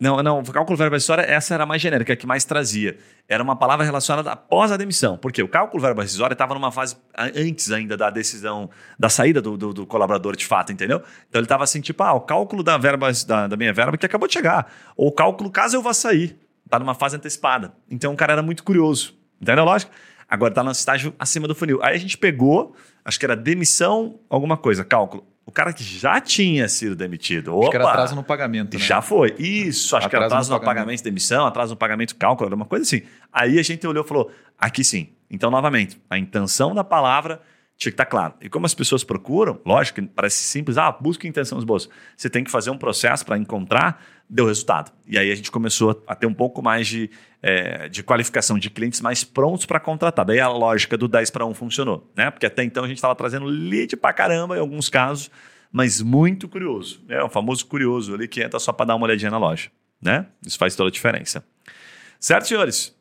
Não, 0.00 0.22
não, 0.22 0.38
o 0.38 0.52
cálculo 0.52 0.76
verbo 0.78 0.94
decisório, 0.94 1.24
essa 1.24 1.54
era 1.54 1.64
a 1.64 1.66
mais 1.66 1.82
genérica, 1.82 2.12
a 2.12 2.16
que 2.16 2.24
mais 2.24 2.44
trazia. 2.44 2.96
Era 3.28 3.42
uma 3.42 3.56
palavra 3.56 3.84
relacionada 3.84 4.30
após 4.30 4.70
a 4.70 4.76
demissão. 4.76 5.18
Porque 5.18 5.42
o 5.42 5.48
cálculo 5.48 5.82
verbo 5.82 6.00
decisório 6.00 6.34
estava 6.34 6.54
numa 6.54 6.70
fase 6.70 6.96
antes 7.16 7.72
ainda 7.72 7.96
da 7.96 8.08
decisão, 8.08 8.70
da 8.96 9.08
saída 9.08 9.42
do, 9.42 9.56
do, 9.56 9.74
do 9.74 9.86
colaborador 9.86 10.36
de 10.36 10.46
fato, 10.46 10.72
entendeu? 10.72 11.02
Então 11.28 11.40
ele 11.40 11.46
estava 11.46 11.64
assim, 11.64 11.80
tipo, 11.80 12.00
ah, 12.04 12.12
o 12.12 12.20
cálculo 12.20 12.62
da, 12.62 12.78
verba, 12.78 13.10
da, 13.26 13.48
da 13.48 13.56
minha 13.56 13.72
verba 13.72 13.98
que 13.98 14.06
acabou 14.06 14.28
de 14.28 14.34
chegar. 14.34 14.72
Ou 14.96 15.08
o 15.08 15.12
cálculo 15.12 15.50
caso 15.50 15.76
eu 15.76 15.82
vá 15.82 15.92
sair. 15.92 16.38
Está 16.64 16.78
numa 16.78 16.94
fase 16.94 17.16
antecipada. 17.16 17.72
Então 17.90 18.12
o 18.12 18.16
cara 18.16 18.34
era 18.34 18.42
muito 18.42 18.62
curioso. 18.62 19.18
Entendeu 19.40 19.64
a 19.64 19.66
lógica? 19.66 19.90
Agora 20.28 20.52
está 20.52 20.62
no 20.62 20.70
estágio 20.70 21.14
acima 21.18 21.48
do 21.48 21.54
funil. 21.54 21.82
Aí 21.82 21.96
a 21.96 21.98
gente 21.98 22.18
pegou 22.18 22.74
acho 23.04 23.18
que 23.18 23.24
era 23.24 23.34
demissão, 23.34 24.20
alguma 24.28 24.56
coisa, 24.56 24.84
cálculo. 24.84 25.26
O 25.46 25.50
cara 25.50 25.72
que 25.72 25.82
já 25.82 26.20
tinha 26.20 26.68
sido 26.68 26.94
demitido. 26.94 27.54
Opa, 27.56 27.62
acho 27.62 27.70
que 27.70 27.76
era 27.76 27.88
atraso 27.88 28.14
no 28.14 28.22
pagamento. 28.22 28.74
Né? 28.76 28.84
Já 28.84 29.00
foi. 29.00 29.34
Isso, 29.38 29.96
acho 29.96 30.06
atraso 30.06 30.10
que 30.10 30.16
era 30.16 30.26
atraso 30.26 30.50
no, 30.50 30.56
no 30.56 30.60
pagamento. 30.60 30.80
pagamento, 30.80 31.04
demissão, 31.04 31.46
atraso 31.46 31.72
no 31.72 31.76
pagamento, 31.78 32.16
cálculo, 32.16 32.48
alguma 32.48 32.66
coisa 32.66 32.84
assim. 32.84 33.00
Aí 33.32 33.58
a 33.58 33.62
gente 33.62 33.86
olhou 33.86 34.04
e 34.04 34.06
falou: 34.06 34.30
aqui 34.58 34.84
sim. 34.84 35.08
Então, 35.30 35.50
novamente, 35.50 35.98
a 36.10 36.18
intenção 36.18 36.74
da 36.74 36.84
palavra 36.84 37.40
tinha 37.78 37.92
que 37.92 37.94
estar 37.94 38.06
claro. 38.06 38.34
E 38.40 38.48
como 38.48 38.66
as 38.66 38.74
pessoas 38.74 39.04
procuram, 39.04 39.60
lógico, 39.64 40.04
parece 40.08 40.42
simples, 40.42 40.76
ah, 40.76 40.90
busca 40.90 41.28
intenções 41.28 41.62
boas. 41.62 41.88
Você 42.16 42.28
tem 42.28 42.42
que 42.42 42.50
fazer 42.50 42.70
um 42.70 42.76
processo 42.76 43.24
para 43.24 43.38
encontrar, 43.38 44.04
deu 44.28 44.46
resultado. 44.46 44.90
E 45.06 45.16
aí 45.16 45.30
a 45.30 45.34
gente 45.34 45.48
começou 45.48 46.02
a 46.04 46.14
ter 46.16 46.26
um 46.26 46.34
pouco 46.34 46.60
mais 46.60 46.88
de, 46.88 47.08
é, 47.40 47.88
de 47.88 48.02
qualificação 48.02 48.58
de 48.58 48.68
clientes 48.68 49.00
mais 49.00 49.22
prontos 49.22 49.64
para 49.64 49.78
contratar. 49.78 50.24
Daí 50.24 50.40
a 50.40 50.48
lógica 50.48 50.98
do 50.98 51.06
10 51.06 51.30
para 51.30 51.46
1 51.46 51.54
funcionou, 51.54 52.10
né? 52.16 52.32
Porque 52.32 52.46
até 52.46 52.64
então 52.64 52.82
a 52.82 52.88
gente 52.88 52.96
estava 52.96 53.14
trazendo 53.14 53.46
lead 53.46 53.96
para 53.96 54.12
caramba 54.12 54.56
em 54.56 54.60
alguns 54.60 54.88
casos, 54.88 55.30
mas 55.70 56.02
muito 56.02 56.48
curioso. 56.48 57.00
É 57.08 57.22
o 57.22 57.28
famoso 57.28 57.64
curioso 57.64 58.12
ali 58.12 58.26
que 58.26 58.42
entra 58.42 58.58
só 58.58 58.72
para 58.72 58.86
dar 58.86 58.96
uma 58.96 59.06
olhadinha 59.06 59.30
na 59.30 59.38
loja. 59.38 59.70
né? 60.02 60.26
Isso 60.44 60.58
faz 60.58 60.74
toda 60.74 60.88
a 60.88 60.92
diferença. 60.92 61.44
Certo, 62.18 62.48
senhores? 62.48 62.92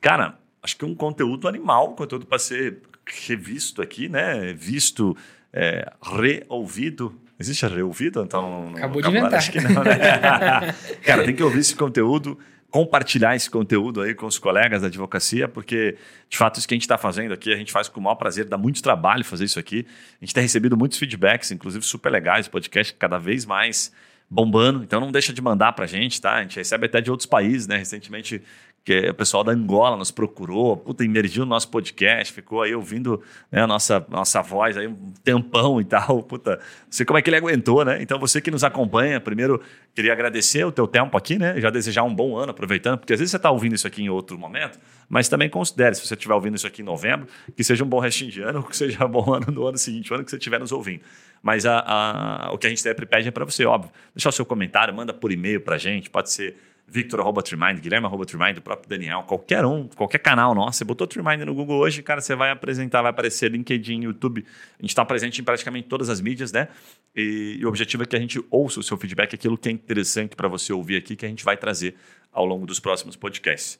Cara, 0.00 0.38
acho 0.62 0.74
que 0.74 0.86
um 0.86 0.94
conteúdo 0.94 1.46
animal, 1.46 1.94
conteúdo 1.94 2.24
para 2.24 2.38
ser 2.38 2.80
revisto 3.06 3.82
aqui, 3.82 4.08
né? 4.08 4.52
Visto, 4.52 5.16
é, 5.52 5.90
reouvido. 6.02 7.18
Existe 7.38 7.66
reouvido? 7.66 8.22
Então, 8.22 8.72
Acabou 8.74 9.02
de 9.02 9.08
inventar. 9.08 9.34
Acho 9.34 9.52
que 9.52 9.60
não, 9.60 9.84
né? 9.84 10.74
Cara, 11.04 11.24
tem 11.24 11.34
que 11.34 11.42
ouvir 11.42 11.60
esse 11.60 11.74
conteúdo, 11.74 12.38
compartilhar 12.70 13.36
esse 13.36 13.50
conteúdo 13.50 14.00
aí 14.00 14.14
com 14.14 14.26
os 14.26 14.38
colegas 14.38 14.80
da 14.82 14.88
advocacia, 14.88 15.46
porque, 15.46 15.96
de 16.28 16.36
fato, 16.36 16.58
isso 16.58 16.66
que 16.66 16.74
a 16.74 16.76
gente 16.76 16.82
está 16.82 16.98
fazendo 16.98 17.32
aqui, 17.32 17.52
a 17.52 17.56
gente 17.56 17.72
faz 17.72 17.88
com 17.88 18.00
o 18.00 18.02
maior 18.02 18.16
prazer, 18.16 18.46
dá 18.46 18.56
muito 18.56 18.82
trabalho 18.82 19.24
fazer 19.24 19.44
isso 19.44 19.58
aqui. 19.58 19.86
A 20.20 20.24
gente 20.24 20.34
tem 20.34 20.42
recebido 20.42 20.76
muitos 20.76 20.98
feedbacks, 20.98 21.50
inclusive 21.50 21.84
super 21.84 22.10
legais, 22.10 22.48
podcast 22.48 22.94
cada 22.94 23.18
vez 23.18 23.44
mais 23.44 23.92
bombando, 24.28 24.82
então 24.82 25.00
não 25.00 25.12
deixa 25.12 25.32
de 25.32 25.40
mandar 25.40 25.72
para 25.72 25.84
a 25.84 25.88
gente, 25.88 26.20
tá? 26.20 26.34
A 26.34 26.42
gente 26.42 26.56
recebe 26.56 26.86
até 26.86 27.00
de 27.00 27.10
outros 27.10 27.26
países, 27.26 27.66
né? 27.66 27.76
Recentemente 27.76 28.42
que 28.86 29.10
o 29.10 29.14
pessoal 29.14 29.42
da 29.42 29.50
Angola 29.50 29.96
nos 29.96 30.12
procurou, 30.12 30.76
puta, 30.76 31.04
emergiu 31.04 31.44
no 31.44 31.50
nosso 31.50 31.68
podcast, 31.68 32.32
ficou 32.32 32.62
aí 32.62 32.72
ouvindo 32.72 33.20
né, 33.50 33.62
a 33.62 33.66
nossa, 33.66 34.06
nossa 34.08 34.40
voz 34.40 34.76
aí 34.76 34.86
um 34.86 35.12
tempão 35.24 35.80
e 35.80 35.84
tal, 35.84 36.22
puta, 36.22 36.52
não 36.52 36.62
sei 36.88 37.04
como 37.04 37.18
é 37.18 37.22
que 37.22 37.28
ele 37.28 37.36
aguentou, 37.36 37.84
né? 37.84 38.00
Então 38.00 38.16
você 38.20 38.40
que 38.40 38.48
nos 38.48 38.62
acompanha, 38.62 39.20
primeiro 39.20 39.60
queria 39.92 40.12
agradecer 40.12 40.64
o 40.64 40.70
teu 40.70 40.86
tempo 40.86 41.16
aqui, 41.16 41.36
né? 41.36 41.60
Já 41.60 41.68
desejar 41.68 42.04
um 42.04 42.14
bom 42.14 42.36
ano, 42.36 42.52
aproveitando, 42.52 42.98
porque 42.98 43.12
às 43.12 43.18
vezes 43.18 43.32
você 43.32 43.38
está 43.38 43.50
ouvindo 43.50 43.74
isso 43.74 43.88
aqui 43.88 44.04
em 44.04 44.08
outro 44.08 44.38
momento, 44.38 44.78
mas 45.08 45.28
também 45.28 45.50
considere, 45.50 45.96
se 45.96 46.06
você 46.06 46.14
estiver 46.14 46.34
ouvindo 46.34 46.54
isso 46.54 46.68
aqui 46.68 46.80
em 46.80 46.84
novembro, 46.84 47.26
que 47.56 47.64
seja 47.64 47.82
um 47.82 47.88
bom 47.88 47.98
restinho 47.98 48.30
de 48.30 48.40
ano, 48.40 48.60
ou 48.60 48.64
que 48.70 48.76
seja 48.76 49.04
um 49.04 49.10
bom 49.10 49.34
ano 49.34 49.46
no 49.50 49.66
ano 49.66 49.78
seguinte, 49.78 50.12
o 50.12 50.14
ano 50.14 50.22
que 50.22 50.30
você 50.30 50.36
estiver 50.36 50.60
nos 50.60 50.70
ouvindo. 50.70 51.00
Mas 51.42 51.66
a, 51.66 51.80
a, 51.80 52.52
o 52.52 52.58
que 52.58 52.68
a 52.68 52.70
gente 52.70 52.80
sempre 52.80 53.04
pede 53.04 53.26
é 53.26 53.32
para 53.32 53.44
você, 53.44 53.64
óbvio, 53.64 53.90
deixar 54.14 54.28
o 54.28 54.32
seu 54.32 54.46
comentário, 54.46 54.94
manda 54.94 55.12
por 55.12 55.32
e-mail 55.32 55.60
para 55.60 55.74
a 55.74 55.78
gente, 55.78 56.08
pode 56.08 56.30
ser 56.30 56.56
Victor 56.88 57.20
arroba 57.20 57.42
Trimind, 57.42 57.80
Guilherme 57.80 58.06
arroba 58.06 58.24
Trimind, 58.24 58.58
o 58.58 58.62
próprio 58.62 58.88
Daniel, 58.88 59.24
qualquer 59.24 59.64
um, 59.64 59.88
qualquer 59.88 60.18
canal 60.18 60.54
nosso. 60.54 60.78
Você 60.78 60.84
botou 60.84 61.04
Trimind 61.04 61.40
no 61.40 61.52
Google 61.52 61.78
hoje, 61.78 62.00
cara, 62.00 62.20
você 62.20 62.36
vai 62.36 62.50
apresentar, 62.52 63.02
vai 63.02 63.10
aparecer 63.10 63.50
LinkedIn, 63.50 64.02
YouTube. 64.02 64.44
A 64.78 64.82
gente 64.82 64.90
está 64.90 65.04
presente 65.04 65.40
em 65.40 65.44
praticamente 65.44 65.88
todas 65.88 66.08
as 66.08 66.20
mídias, 66.20 66.52
né? 66.52 66.68
E, 67.14 67.56
e, 67.58 67.66
o 67.66 67.68
objetivo 67.68 68.04
é 68.04 68.06
que 68.06 68.14
a 68.14 68.20
gente 68.20 68.40
ouça 68.50 68.78
o 68.78 68.82
seu 68.84 68.96
feedback, 68.96 69.34
aquilo 69.34 69.58
que 69.58 69.68
é 69.68 69.72
interessante 69.72 70.36
para 70.36 70.46
você 70.46 70.72
ouvir 70.72 70.96
aqui, 70.96 71.16
que 71.16 71.26
a 71.26 71.28
gente 71.28 71.44
vai 71.44 71.56
trazer 71.56 71.96
ao 72.32 72.46
longo 72.46 72.66
dos 72.66 72.78
próximos 72.78 73.16
podcasts. 73.16 73.74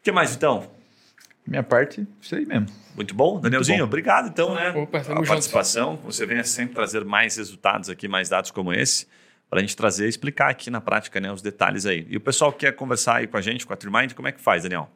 O 0.00 0.02
que 0.02 0.10
mais, 0.10 0.34
então? 0.34 0.70
Minha 1.46 1.62
parte, 1.62 2.06
isso 2.22 2.34
aí 2.34 2.46
mesmo. 2.46 2.68
Muito 2.94 3.14
bom. 3.14 3.38
Danielzinho, 3.38 3.78
Muito 3.78 3.86
bom. 3.86 3.92
obrigado, 3.92 4.28
então, 4.28 4.54
né? 4.54 4.70
Opa, 4.70 4.98
a 4.98 5.22
participação. 5.22 5.96
Você 6.04 6.24
venha 6.24 6.42
sempre 6.42 6.74
trazer 6.74 7.04
mais 7.04 7.36
resultados 7.36 7.90
aqui, 7.90 8.08
mais 8.08 8.30
dados 8.30 8.50
como 8.50 8.72
esse 8.72 9.06
para 9.48 9.60
a 9.60 9.62
gente 9.62 9.76
trazer 9.76 10.06
e 10.06 10.08
explicar 10.08 10.50
aqui 10.50 10.70
na 10.70 10.80
prática 10.80 11.20
né, 11.20 11.32
os 11.32 11.42
detalhes 11.42 11.86
aí. 11.86 12.06
E 12.08 12.16
o 12.16 12.20
pessoal 12.20 12.52
que 12.52 12.60
quer 12.60 12.72
conversar 12.72 13.16
aí 13.16 13.26
com 13.26 13.36
a 13.36 13.40
gente, 13.40 13.66
com 13.66 13.72
a 13.72 13.76
Trimind, 13.76 14.12
como 14.14 14.28
é 14.28 14.32
que 14.32 14.40
faz, 14.40 14.62
Daniel? 14.62 14.90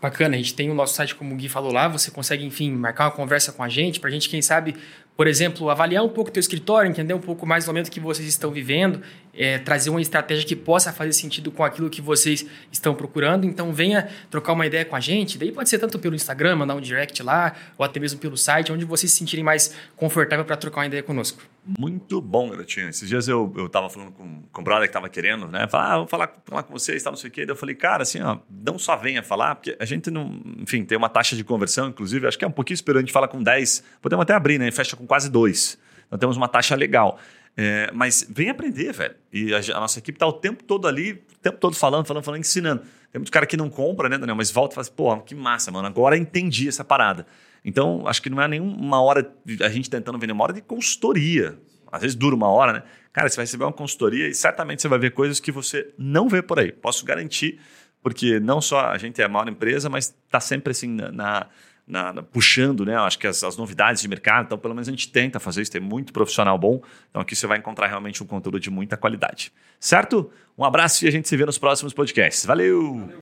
Bacana, 0.00 0.34
a 0.34 0.38
gente 0.38 0.54
tem 0.54 0.70
o 0.70 0.74
nosso 0.74 0.94
site, 0.94 1.14
como 1.14 1.34
o 1.34 1.36
Gui 1.36 1.46
falou 1.46 1.70
lá, 1.70 1.86
você 1.86 2.10
consegue, 2.10 2.42
enfim, 2.42 2.72
marcar 2.72 3.04
uma 3.04 3.10
conversa 3.10 3.52
com 3.52 3.62
a 3.62 3.68
gente, 3.68 4.00
para 4.00 4.08
a 4.08 4.10
gente, 4.10 4.30
quem 4.30 4.40
sabe, 4.40 4.74
por 5.14 5.26
exemplo, 5.26 5.68
avaliar 5.68 6.02
um 6.02 6.08
pouco 6.08 6.30
o 6.30 6.32
teu 6.32 6.40
escritório, 6.40 6.90
entender 6.90 7.12
um 7.12 7.20
pouco 7.20 7.46
mais 7.46 7.66
do 7.66 7.68
momento 7.68 7.90
que 7.90 8.00
vocês 8.00 8.26
estão 8.26 8.50
vivendo, 8.50 9.02
é, 9.34 9.58
trazer 9.58 9.90
uma 9.90 10.00
estratégia 10.00 10.46
que 10.46 10.56
possa 10.56 10.90
fazer 10.90 11.12
sentido 11.12 11.52
com 11.52 11.62
aquilo 11.62 11.90
que 11.90 12.00
vocês 12.00 12.46
estão 12.72 12.94
procurando. 12.94 13.44
Então, 13.44 13.74
venha 13.74 14.08
trocar 14.30 14.54
uma 14.54 14.64
ideia 14.66 14.86
com 14.86 14.96
a 14.96 15.00
gente. 15.00 15.36
Daí 15.36 15.52
pode 15.52 15.68
ser 15.68 15.78
tanto 15.78 15.98
pelo 15.98 16.14
Instagram, 16.14 16.56
mandar 16.56 16.76
um 16.76 16.80
direct 16.80 17.22
lá, 17.22 17.54
ou 17.76 17.84
até 17.84 18.00
mesmo 18.00 18.18
pelo 18.18 18.38
site, 18.38 18.72
onde 18.72 18.86
vocês 18.86 19.12
se 19.12 19.18
sentirem 19.18 19.44
mais 19.44 19.74
confortável 19.96 20.46
para 20.46 20.56
trocar 20.56 20.80
uma 20.80 20.86
ideia 20.86 21.02
conosco. 21.02 21.42
Muito 21.64 22.20
bom, 22.20 22.50
Garotinho. 22.50 22.88
Esses 22.88 23.08
dias 23.08 23.28
eu, 23.28 23.52
eu 23.56 23.68
tava 23.68 23.88
falando 23.90 24.12
com, 24.12 24.42
com 24.50 24.60
o 24.60 24.64
brother 24.64 24.88
que 24.88 24.92
tava 24.92 25.08
querendo, 25.08 25.46
né? 25.46 25.68
Falar, 25.68 25.92
ah, 25.92 25.98
vou 25.98 26.06
falar, 26.06 26.32
falar 26.44 26.62
com 26.62 26.72
vocês, 26.72 27.02
tal, 27.02 27.12
não 27.12 27.18
sei 27.18 27.28
o 27.28 27.32
quê. 27.32 27.44
Daí 27.44 27.52
eu 27.52 27.56
falei, 27.56 27.74
cara, 27.74 28.02
assim, 28.02 28.20
ó, 28.22 28.38
não 28.48 28.78
só 28.78 28.96
venha 28.96 29.22
falar, 29.22 29.56
porque 29.56 29.76
a 29.78 29.84
gente 29.84 30.10
não, 30.10 30.40
enfim, 30.58 30.84
tem 30.84 30.96
uma 30.96 31.08
taxa 31.08 31.36
de 31.36 31.44
conversão, 31.44 31.88
inclusive, 31.88 32.26
acho 32.26 32.38
que 32.38 32.44
é 32.44 32.48
um 32.48 32.52
pouquinho 32.52 32.74
esperando, 32.74 32.98
a 32.98 33.02
gente 33.02 33.12
fala 33.12 33.28
com 33.28 33.42
10, 33.42 33.84
podemos 34.00 34.22
até 34.22 34.34
abrir, 34.34 34.58
né? 34.58 34.70
Fecha 34.70 34.96
com 34.96 35.06
quase 35.06 35.30
2. 35.30 35.78
Então 36.06 36.18
temos 36.18 36.36
uma 36.36 36.48
taxa 36.48 36.74
legal. 36.74 37.18
É, 37.56 37.90
mas 37.92 38.26
vem 38.28 38.48
aprender, 38.48 38.92
velho. 38.92 39.14
E 39.32 39.54
a, 39.54 39.58
a, 39.58 39.80
nossa 39.80 39.98
equipe 39.98 40.18
tá 40.18 40.26
o 40.26 40.32
tempo 40.32 40.64
todo 40.64 40.88
ali, 40.88 41.12
o 41.12 41.38
tempo 41.42 41.58
todo 41.58 41.76
falando, 41.76 42.06
falando, 42.06 42.24
falando, 42.24 42.40
ensinando. 42.40 42.82
Tem 43.12 43.18
muito 43.18 43.32
cara 43.32 43.44
que 43.44 43.56
não 43.56 43.68
compra, 43.68 44.08
né, 44.08 44.16
Daniel? 44.16 44.36
Mas 44.36 44.50
volta 44.50 44.72
e 44.72 44.74
fala 44.76 44.82
assim, 44.82 44.94
pô, 44.94 45.16
que 45.18 45.34
massa, 45.34 45.70
mano. 45.70 45.86
Agora 45.86 46.16
entendi 46.16 46.68
essa 46.68 46.84
parada. 46.84 47.26
Então, 47.64 48.06
acho 48.06 48.22
que 48.22 48.30
não 48.30 48.40
é 48.40 48.48
nenhuma 48.48 49.00
hora 49.02 49.34
a 49.62 49.68
gente 49.68 49.90
tentando 49.90 50.18
vender 50.18 50.32
uma 50.32 50.44
hora 50.44 50.52
de 50.52 50.62
consultoria. 50.62 51.58
Às 51.90 52.02
vezes 52.02 52.16
dura 52.16 52.34
uma 52.34 52.48
hora, 52.48 52.72
né? 52.72 52.82
Cara, 53.12 53.28
você 53.28 53.36
vai 53.36 53.44
receber 53.44 53.64
uma 53.64 53.72
consultoria 53.72 54.28
e 54.28 54.34
certamente 54.34 54.80
você 54.80 54.88
vai 54.88 54.98
ver 54.98 55.10
coisas 55.10 55.40
que 55.40 55.50
você 55.50 55.92
não 55.98 56.28
vê 56.28 56.40
por 56.40 56.58
aí. 56.58 56.70
Posso 56.70 57.04
garantir, 57.04 57.58
porque 58.02 58.38
não 58.38 58.60
só 58.60 58.86
a 58.86 58.98
gente 58.98 59.20
é 59.20 59.24
a 59.24 59.28
maior 59.28 59.48
empresa, 59.48 59.90
mas 59.90 60.14
está 60.24 60.38
sempre 60.38 60.70
assim 60.70 60.88
na, 60.88 61.46
na, 61.90 62.12
na, 62.12 62.22
puxando, 62.22 62.84
né? 62.84 62.96
Acho 62.96 63.18
que 63.18 63.26
as, 63.26 63.42
as, 63.42 63.56
novidades 63.56 64.00
de 64.00 64.08
mercado. 64.08 64.46
Então, 64.46 64.58
pelo 64.58 64.74
menos 64.74 64.88
a 64.88 64.92
gente 64.92 65.10
tenta 65.10 65.40
fazer 65.40 65.62
isso, 65.62 65.72
tem 65.72 65.80
muito 65.80 66.12
profissional 66.12 66.56
bom. 66.56 66.80
Então, 67.10 67.20
aqui 67.20 67.34
você 67.34 67.46
vai 67.46 67.58
encontrar 67.58 67.88
realmente 67.88 68.22
um 68.22 68.26
conteúdo 68.26 68.60
de 68.60 68.70
muita 68.70 68.96
qualidade. 68.96 69.52
Certo? 69.80 70.30
Um 70.56 70.64
abraço 70.64 71.04
e 71.04 71.08
a 71.08 71.10
gente 71.10 71.28
se 71.28 71.36
vê 71.36 71.44
nos 71.44 71.58
próximos 71.58 71.92
podcasts. 71.92 72.46
Valeu! 72.46 72.98
Valeu. 72.98 73.18